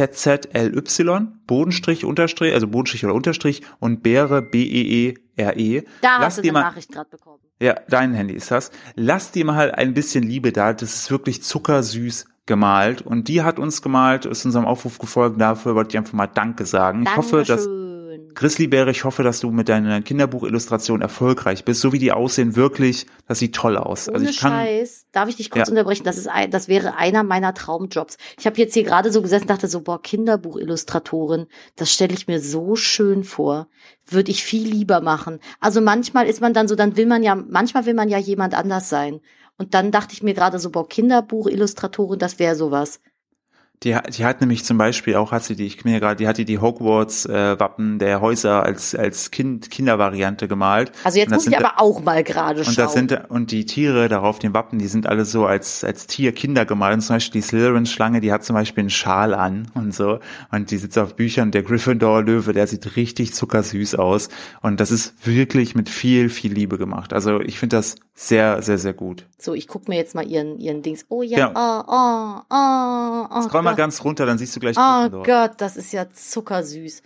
G-R-I-Z-Z-L-Y, 0.00 1.28
Bodenstrich, 1.46 2.04
Unterstrich, 2.04 2.52
also 2.52 2.66
Bodenstrich 2.66 3.04
oder 3.04 3.14
Unterstrich 3.14 3.62
und 3.78 4.02
Beere, 4.02 4.42
B-E-E-R-E. 4.42 5.82
Da 6.00 6.16
Lass 6.18 6.24
hast 6.24 6.38
du 6.38 6.42
eine 6.42 6.52
mal- 6.52 6.60
Nachricht 6.62 6.90
gerade 6.92 7.10
bekommen. 7.10 7.38
ja, 7.60 7.74
dein 7.88 8.14
Handy 8.14 8.34
ist 8.34 8.50
das. 8.50 8.70
Lass 8.94 9.30
dir 9.32 9.44
mal 9.44 9.70
ein 9.72 9.94
bisschen 9.94 10.24
Liebe 10.24 10.52
da. 10.52 10.72
Das 10.72 10.94
ist 10.94 11.10
wirklich 11.10 11.42
zuckersüß 11.42 12.24
gemalt. 12.46 13.02
Und 13.02 13.28
die 13.28 13.42
hat 13.42 13.58
uns 13.58 13.82
gemalt, 13.82 14.26
ist 14.26 14.44
unserem 14.44 14.64
Aufruf 14.66 14.98
gefolgt. 14.98 15.40
Dafür 15.40 15.74
wollte 15.74 15.90
ich 15.90 15.98
einfach 15.98 16.12
mal 16.12 16.26
Danke 16.26 16.66
sagen. 16.66 17.04
Ich 17.04 17.16
hoffe, 17.16 17.44
dass. 17.46 17.68
Grizzlybeere, 18.34 18.90
ich 18.90 19.04
hoffe, 19.04 19.22
dass 19.22 19.40
du 19.40 19.50
mit 19.50 19.68
deiner 19.68 20.02
Kinderbuchillustration 20.02 21.00
erfolgreich 21.00 21.64
bist. 21.64 21.80
So 21.80 21.92
wie 21.92 21.98
die 21.98 22.12
aussehen, 22.12 22.56
wirklich, 22.56 23.06
das 23.26 23.40
sieht 23.40 23.54
toll 23.54 23.76
aus. 23.76 24.08
Ohne 24.08 24.18
also 24.18 24.30
ich 24.30 24.38
kann, 24.38 24.52
Scheiß, 24.52 25.06
darf 25.12 25.28
ich 25.28 25.36
dich 25.36 25.50
kurz 25.50 25.68
Ja. 25.68 25.72
unterbrechen? 25.72 26.04
Das 26.04 26.16
ist 26.16 26.28
ein, 26.28 26.50
das 26.50 26.68
wäre 26.68 26.96
einer 26.96 27.22
meiner 27.22 27.54
Traumjobs. 27.54 28.16
Ich 28.38 28.46
habe 28.46 28.56
jetzt 28.58 28.74
hier 28.74 28.84
gerade 28.84 29.10
so 29.12 29.22
gesessen, 29.22 29.46
dachte 29.46 29.68
so, 29.68 29.80
boah, 29.80 30.00
Kinderbuchillustratorin, 30.00 31.46
das 31.76 31.92
stelle 31.92 32.14
ich 32.14 32.28
mir 32.28 32.40
so 32.40 32.76
schön 32.76 33.24
vor. 33.24 33.68
Würde 34.06 34.30
ich 34.30 34.42
viel 34.42 34.66
lieber 34.66 35.00
machen. 35.00 35.40
Also 35.60 35.80
manchmal 35.80 36.26
ist 36.26 36.40
man 36.40 36.54
dann 36.54 36.68
so, 36.68 36.74
dann 36.74 36.96
will 36.96 37.06
man 37.06 37.22
ja, 37.22 37.34
manchmal 37.34 37.86
will 37.86 37.94
man 37.94 38.08
ja 38.08 38.18
jemand 38.18 38.54
anders 38.54 38.88
sein. 38.88 39.20
Und 39.60 39.74
dann 39.74 39.90
dachte 39.92 40.14
ich 40.14 40.22
mir 40.22 40.34
gerade 40.34 40.58
so, 40.58 40.70
boah, 40.70 40.88
Kinderbuchillustratorin, 40.88 42.18
das 42.18 42.38
wäre 42.38 42.56
sowas. 42.56 43.00
die, 43.82 43.94
hat- 43.96 44.18
die 44.18 44.24
hat 44.26 44.40
nämlich 44.42 44.64
zum 44.64 44.76
Beispiel 44.76 45.16
auch, 45.16 45.32
hat 45.32 45.42
sie 45.44 45.56
die, 45.56 45.66
ich 45.66 45.82
bin 45.82 45.92
ja 45.92 45.98
gerade, 46.00 46.16
die 46.16 46.28
hatte 46.28 46.44
die 46.44 46.58
Hogwarts-Wappen 46.58 47.98
der 47.98 48.20
Häuser 48.20 48.62
als, 48.62 48.94
als 48.94 49.30
Kind, 49.30 49.70
Kindervariante 49.70 50.48
gemalt. 50.48 50.92
Also 51.02 51.18
jetzt 51.18 51.30
muss 51.32 51.46
ich 51.46 51.56
aber 51.56 51.80
auch 51.80 52.02
mal 52.02 52.22
gerade 52.22 52.62
schauen. 52.62 52.72
Und 52.72 52.78
das 52.78 52.92
sind 52.92 53.30
und 53.30 53.50
die 53.52 53.64
Tiere 53.64 54.08
darauf 54.08 54.38
den 54.38 54.52
Wappen, 54.52 54.78
die 54.78 54.86
sind 54.86 55.06
alle 55.06 55.24
so 55.24 55.46
als 55.46 55.82
als 55.82 56.06
Tier 56.06 56.32
Kinder 56.32 56.66
gemalt. 56.66 56.96
Und 56.96 57.00
zum 57.00 57.16
Beispiel 57.16 57.40
die 57.40 57.46
Slytherin 57.46 57.86
Schlange, 57.86 58.20
die 58.20 58.32
hat 58.32 58.44
zum 58.44 58.54
Beispiel 58.54 58.82
einen 58.82 58.90
Schal 58.90 59.32
an 59.32 59.70
und 59.74 59.94
so 59.94 60.20
und 60.52 60.70
die 60.70 60.76
sitzt 60.76 60.98
auf 60.98 61.16
Büchern. 61.16 61.50
Der 61.50 61.62
Gryffindor 61.62 62.22
Löwe, 62.22 62.52
der 62.52 62.66
sieht 62.66 62.96
richtig 62.96 63.32
zuckersüß 63.32 63.94
aus 63.94 64.28
und 64.60 64.78
das 64.80 64.90
ist 64.90 65.26
wirklich 65.26 65.74
mit 65.74 65.88
viel 65.88 66.28
viel 66.28 66.52
Liebe 66.52 66.76
gemacht. 66.76 67.14
Also 67.14 67.40
ich 67.40 67.58
finde 67.58 67.76
das 67.76 67.96
sehr 68.22 68.60
sehr 68.62 68.78
sehr 68.78 68.92
gut. 68.92 69.26
so, 69.38 69.54
ich 69.54 69.66
guck 69.66 69.88
mir 69.88 69.96
jetzt 69.96 70.14
mal 70.14 70.26
ihren, 70.26 70.58
ihren 70.58 70.82
Dings. 70.82 71.06
Oh 71.08 71.22
ja, 71.22 71.38
Ja. 71.38 71.52
oh, 71.54 71.84
oh, 71.88 72.42
oh, 72.50 73.38
oh. 73.38 73.42
Scroll 73.48 73.62
mal 73.62 73.70
Gott. 73.70 73.78
ganz 73.78 74.04
runter, 74.04 74.26
dann 74.26 74.36
siehst 74.38 74.54
du 74.54 74.60
gleich 74.60 74.76
Oh. 74.78 75.22
Gott, 75.24 75.52
das 75.58 75.76
ist 75.76 75.92
ja 75.92 76.08
zuckersüß. 76.10 77.02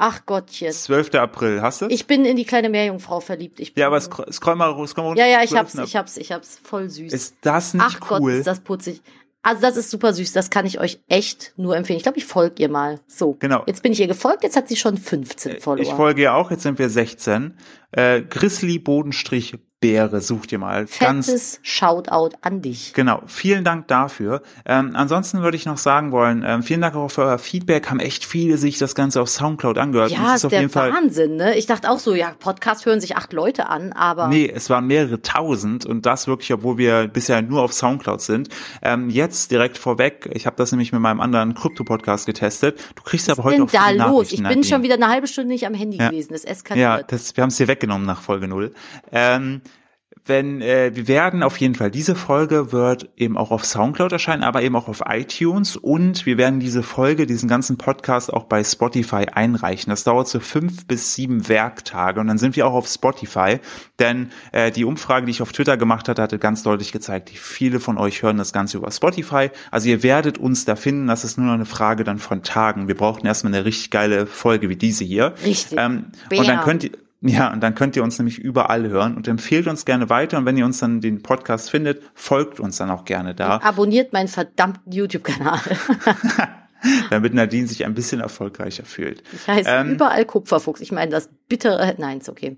Ach 0.00 0.24
Gottchen. 0.26 0.70
12. 0.70 1.14
April, 1.14 1.60
hast 1.60 1.80
du? 1.82 1.86
Ich 1.88 2.06
bin 2.06 2.24
in 2.24 2.36
die 2.36 2.44
kleine 2.44 2.68
Meerjungfrau 2.68 3.18
verliebt. 3.18 3.58
Ich 3.58 3.74
bin 3.74 3.80
ja, 3.80 3.88
aber 3.88 4.00
scroll, 4.00 4.32
scroll 4.32 4.54
mal 4.54 4.70
scroll 4.86 5.02
mal 5.04 5.08
runter. 5.10 5.26
ja, 5.26 5.38
ja, 5.38 5.42
ich 5.42 5.56
hab's, 5.56 5.72
12. 5.72 5.88
ich 5.88 5.96
hab's, 5.96 6.16
ich 6.16 6.32
hab's. 6.32 6.60
Voll 6.62 6.88
süß. 6.88 7.12
Ist 7.12 7.36
das 7.40 7.74
nicht 7.74 7.84
Ach 7.84 7.98
Gott, 8.00 8.20
cool? 8.20 8.32
ist 8.34 8.46
das 8.46 8.60
putzig. 8.60 9.02
Also 9.42 9.62
das 9.62 9.76
ist 9.76 9.90
super 9.90 10.12
süß. 10.12 10.32
Das 10.32 10.50
kann 10.50 10.66
ich 10.66 10.78
euch 10.78 11.00
echt 11.08 11.52
nur 11.56 11.76
empfehlen. 11.76 11.96
Ich 11.96 12.02
glaube, 12.02 12.18
ich 12.18 12.26
folge 12.26 12.62
ihr 12.62 12.68
mal. 12.68 13.00
So. 13.08 13.34
Genau. 13.40 13.64
Jetzt 13.66 13.82
bin 13.82 13.92
ich 13.92 14.00
ihr 14.00 14.06
gefolgt. 14.06 14.42
Jetzt 14.44 14.56
hat 14.56 14.68
sie 14.68 14.76
schon 14.76 14.98
15 14.98 15.60
Follower. 15.60 15.82
ich 15.82 15.90
folge 15.92 16.22
ja 16.22 16.34
auch, 16.34 16.50
jetzt 16.50 16.62
sind 16.62 16.78
wir 16.78 16.90
16. 16.90 17.56
Äh, 17.92 18.22
Grizzly 18.22 18.78
Bodenstrich 18.78 19.56
Beere, 19.80 20.20
sucht 20.20 20.50
ihr 20.50 20.58
mal. 20.58 20.86
Ganz 20.98 21.26
Fettes 21.26 21.60
Shoutout 21.62 22.30
an 22.40 22.62
dich. 22.62 22.94
Genau, 22.94 23.22
vielen 23.26 23.62
Dank 23.62 23.86
dafür. 23.86 24.42
Ähm, 24.66 24.90
ansonsten 24.94 25.40
würde 25.42 25.56
ich 25.56 25.66
noch 25.66 25.78
sagen 25.78 26.10
wollen, 26.10 26.42
ähm, 26.44 26.64
vielen 26.64 26.80
Dank 26.80 26.96
auch 26.96 27.08
für 27.12 27.22
euer 27.22 27.38
Feedback. 27.38 27.88
Haben 27.88 28.00
echt 28.00 28.24
viele 28.24 28.58
sich 28.58 28.78
das 28.78 28.96
Ganze 28.96 29.22
auf 29.22 29.28
Soundcloud 29.28 29.78
angehört. 29.78 30.10
Ja, 30.10 30.30
es 30.30 30.38
ist 30.38 30.46
auf 30.46 30.50
der 30.50 30.62
jeden 30.62 30.72
Fall. 30.72 30.92
Wahnsinn, 30.92 31.36
ne? 31.36 31.56
Ich 31.56 31.66
dachte 31.66 31.90
auch 31.90 32.00
so, 32.00 32.16
ja, 32.16 32.32
Podcast 32.40 32.86
hören 32.86 33.00
sich 33.00 33.16
acht 33.16 33.32
Leute 33.32 33.68
an, 33.68 33.92
aber 33.92 34.26
Nee, 34.26 34.50
es 34.52 34.68
waren 34.68 34.88
mehrere 34.88 35.22
tausend 35.22 35.86
und 35.86 36.06
das 36.06 36.26
wirklich, 36.26 36.52
obwohl 36.52 36.76
wir 36.76 37.06
bisher 37.06 37.40
nur 37.40 37.62
auf 37.62 37.72
Soundcloud 37.72 38.20
sind. 38.20 38.48
Ähm, 38.82 39.10
jetzt 39.10 39.52
direkt 39.52 39.78
vorweg, 39.78 40.28
ich 40.32 40.46
habe 40.46 40.56
das 40.56 40.72
nämlich 40.72 40.90
mit 40.92 41.00
meinem 41.00 41.20
anderen 41.20 41.54
Krypto-Podcast 41.54 42.26
getestet. 42.26 42.80
Du 42.96 43.04
kriegst 43.04 43.30
aber 43.30 43.38
was 43.38 43.44
heute 43.44 43.62
ist 43.62 43.72
denn 43.72 43.80
auch 43.80 43.84
da 43.84 43.90
viele 43.92 44.08
los? 44.08 44.32
Ich 44.32 44.42
bin 44.42 44.64
schon 44.64 44.82
wieder 44.82 44.94
eine 44.94 45.06
halbe 45.06 45.28
Stunde 45.28 45.50
nicht 45.50 45.66
am 45.68 45.74
Handy 45.74 45.98
Ja. 45.98 46.08
gewesen. 46.10 46.32
Das 46.32 46.42
eskaliert. 46.44 46.82
Ja, 46.82 47.02
das, 47.04 47.36
wir 47.36 47.42
haben 47.42 47.50
es 47.50 47.56
hier 47.58 47.68
weggenommen 47.68 48.08
nach 48.08 48.22
Folge 48.22 48.48
null. 48.48 48.72
Ähm, 49.12 49.60
wenn 50.28 50.60
äh, 50.60 50.92
wir 50.94 51.08
werden 51.08 51.42
auf 51.42 51.56
jeden 51.58 51.74
Fall 51.74 51.90
diese 51.90 52.14
Folge 52.14 52.72
wird 52.72 53.10
eben 53.16 53.36
auch 53.36 53.50
auf 53.50 53.64
Soundcloud 53.64 54.12
erscheinen, 54.12 54.42
aber 54.42 54.62
eben 54.62 54.76
auch 54.76 54.88
auf 54.88 55.02
iTunes 55.08 55.76
und 55.76 56.26
wir 56.26 56.38
werden 56.38 56.60
diese 56.60 56.82
Folge, 56.82 57.26
diesen 57.26 57.48
ganzen 57.48 57.78
Podcast 57.78 58.32
auch 58.32 58.44
bei 58.44 58.62
Spotify 58.62 59.26
einreichen. 59.32 59.90
Das 59.90 60.04
dauert 60.04 60.28
so 60.28 60.40
fünf 60.40 60.86
bis 60.86 61.14
sieben 61.14 61.48
Werktage 61.48 62.20
und 62.20 62.26
dann 62.26 62.38
sind 62.38 62.56
wir 62.56 62.66
auch 62.66 62.74
auf 62.74 62.88
Spotify, 62.88 63.58
denn 63.98 64.30
äh, 64.52 64.70
die 64.70 64.84
Umfrage, 64.84 65.26
die 65.26 65.32
ich 65.32 65.42
auf 65.42 65.52
Twitter 65.52 65.76
gemacht 65.76 66.08
hatte, 66.08 66.22
hatte 66.22 66.38
ganz 66.38 66.62
deutlich 66.62 66.92
gezeigt, 66.92 67.30
viele 67.30 67.80
von 67.80 67.98
euch 67.98 68.22
hören 68.22 68.36
das 68.36 68.52
Ganze 68.52 68.76
über 68.76 68.90
Spotify. 68.90 69.50
Also 69.70 69.88
ihr 69.88 70.02
werdet 70.02 70.38
uns 70.38 70.64
da 70.64 70.76
finden. 70.76 71.06
Das 71.06 71.24
ist 71.24 71.38
nur 71.38 71.46
noch 71.46 71.54
eine 71.54 71.64
Frage 71.66 72.04
dann 72.04 72.18
von 72.18 72.42
Tagen. 72.42 72.88
Wir 72.88 72.96
brauchen 72.96 73.26
erstmal 73.26 73.54
eine 73.54 73.64
richtig 73.64 73.90
geile 73.90 74.26
Folge 74.26 74.68
wie 74.68 74.76
diese 74.76 75.04
hier. 75.04 75.34
Richtig. 75.44 75.78
Ähm, 75.78 76.06
und 76.30 76.46
dann 76.46 76.60
könnt 76.60 76.84
ihr 76.84 76.92
ja, 77.20 77.52
und 77.52 77.60
dann 77.60 77.74
könnt 77.74 77.96
ihr 77.96 78.04
uns 78.04 78.18
nämlich 78.18 78.38
überall 78.38 78.88
hören 78.88 79.16
und 79.16 79.26
empfehlt 79.26 79.66
uns 79.66 79.84
gerne 79.84 80.08
weiter. 80.08 80.38
Und 80.38 80.46
wenn 80.46 80.56
ihr 80.56 80.64
uns 80.64 80.78
dann 80.78 81.00
den 81.00 81.22
Podcast 81.22 81.70
findet, 81.70 82.02
folgt 82.14 82.60
uns 82.60 82.76
dann 82.76 82.90
auch 82.90 83.04
gerne 83.04 83.34
da, 83.34 83.58
Abonniert 83.58 84.12
meinen 84.12 84.28
verdammten 84.28 84.92
YouTube-Kanal. 84.92 85.60
damit 87.10 87.34
Nadine 87.34 87.66
sich 87.66 87.84
ein 87.84 87.94
bisschen 87.94 88.20
erfolgreicher 88.20 88.84
fühlt. 88.84 89.22
Ich 89.32 89.46
heiße 89.46 89.68
Ähm, 89.68 89.92
überall 89.92 90.24
Kupferfuchs. 90.24 90.80
Ich 90.80 90.92
meine, 90.92 91.10
das 91.10 91.28
bittere, 91.48 91.94
nein, 91.98 92.18
ist 92.18 92.28
okay. 92.28 92.56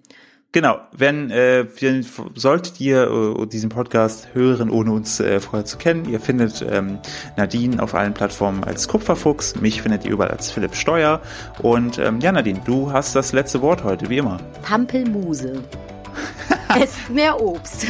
Genau, 0.52 0.80
wenn 0.90 1.30
äh, 1.30 1.64
wir, 1.76 2.04
solltet 2.34 2.80
ihr 2.80 3.08
äh, 3.08 3.46
diesen 3.46 3.68
Podcast 3.68 4.30
hören, 4.32 4.68
ohne 4.68 4.90
uns 4.90 5.20
äh, 5.20 5.38
vorher 5.38 5.64
zu 5.64 5.78
kennen, 5.78 6.10
ihr 6.10 6.18
findet 6.18 6.66
ähm, 6.68 6.98
Nadine 7.36 7.80
auf 7.80 7.94
allen 7.94 8.14
Plattformen 8.14 8.64
als 8.64 8.88
Kupferfuchs, 8.88 9.60
mich 9.60 9.80
findet 9.82 10.04
ihr 10.04 10.10
überall 10.10 10.32
als 10.32 10.50
Philipp 10.50 10.74
Steuer 10.74 11.20
und 11.62 11.98
ähm, 11.98 12.18
ja 12.18 12.32
Nadine, 12.32 12.60
du 12.64 12.90
hast 12.90 13.14
das 13.14 13.32
letzte 13.32 13.62
Wort 13.62 13.84
heute, 13.84 14.10
wie 14.10 14.18
immer. 14.18 14.38
Pampelmuse. 14.62 15.62
Esst 16.80 17.08
mehr 17.08 17.40
Obst. 17.40 17.86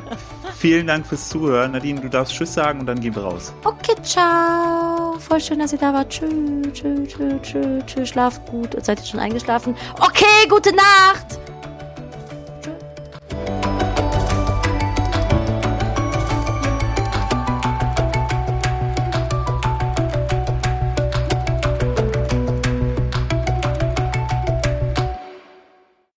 Vielen 0.58 0.86
Dank 0.86 1.06
fürs 1.06 1.28
Zuhören. 1.28 1.72
Nadine, 1.72 2.00
du 2.00 2.08
darfst 2.08 2.34
Tschüss 2.34 2.54
sagen 2.54 2.80
und 2.80 2.86
dann 2.86 3.00
gehen 3.00 3.14
wir 3.14 3.22
raus. 3.22 3.52
Okay, 3.64 3.94
ciao. 4.02 5.18
Voll 5.18 5.40
schön, 5.40 5.58
dass 5.58 5.74
ihr 5.74 5.78
da 5.78 5.92
wart. 5.92 6.08
Tschüss, 6.08 6.72
tschüss, 6.72 7.08
tschüss, 7.08 7.34
tschüss, 7.42 7.84
tschüss. 7.86 8.08
Schlaft 8.08 8.44
gut. 8.46 8.76
Seid 8.82 8.98
ihr 9.00 9.06
schon 9.06 9.20
eingeschlafen? 9.20 9.76
Okay, 10.00 10.48
gute 10.48 10.74
Nacht. 10.74 11.38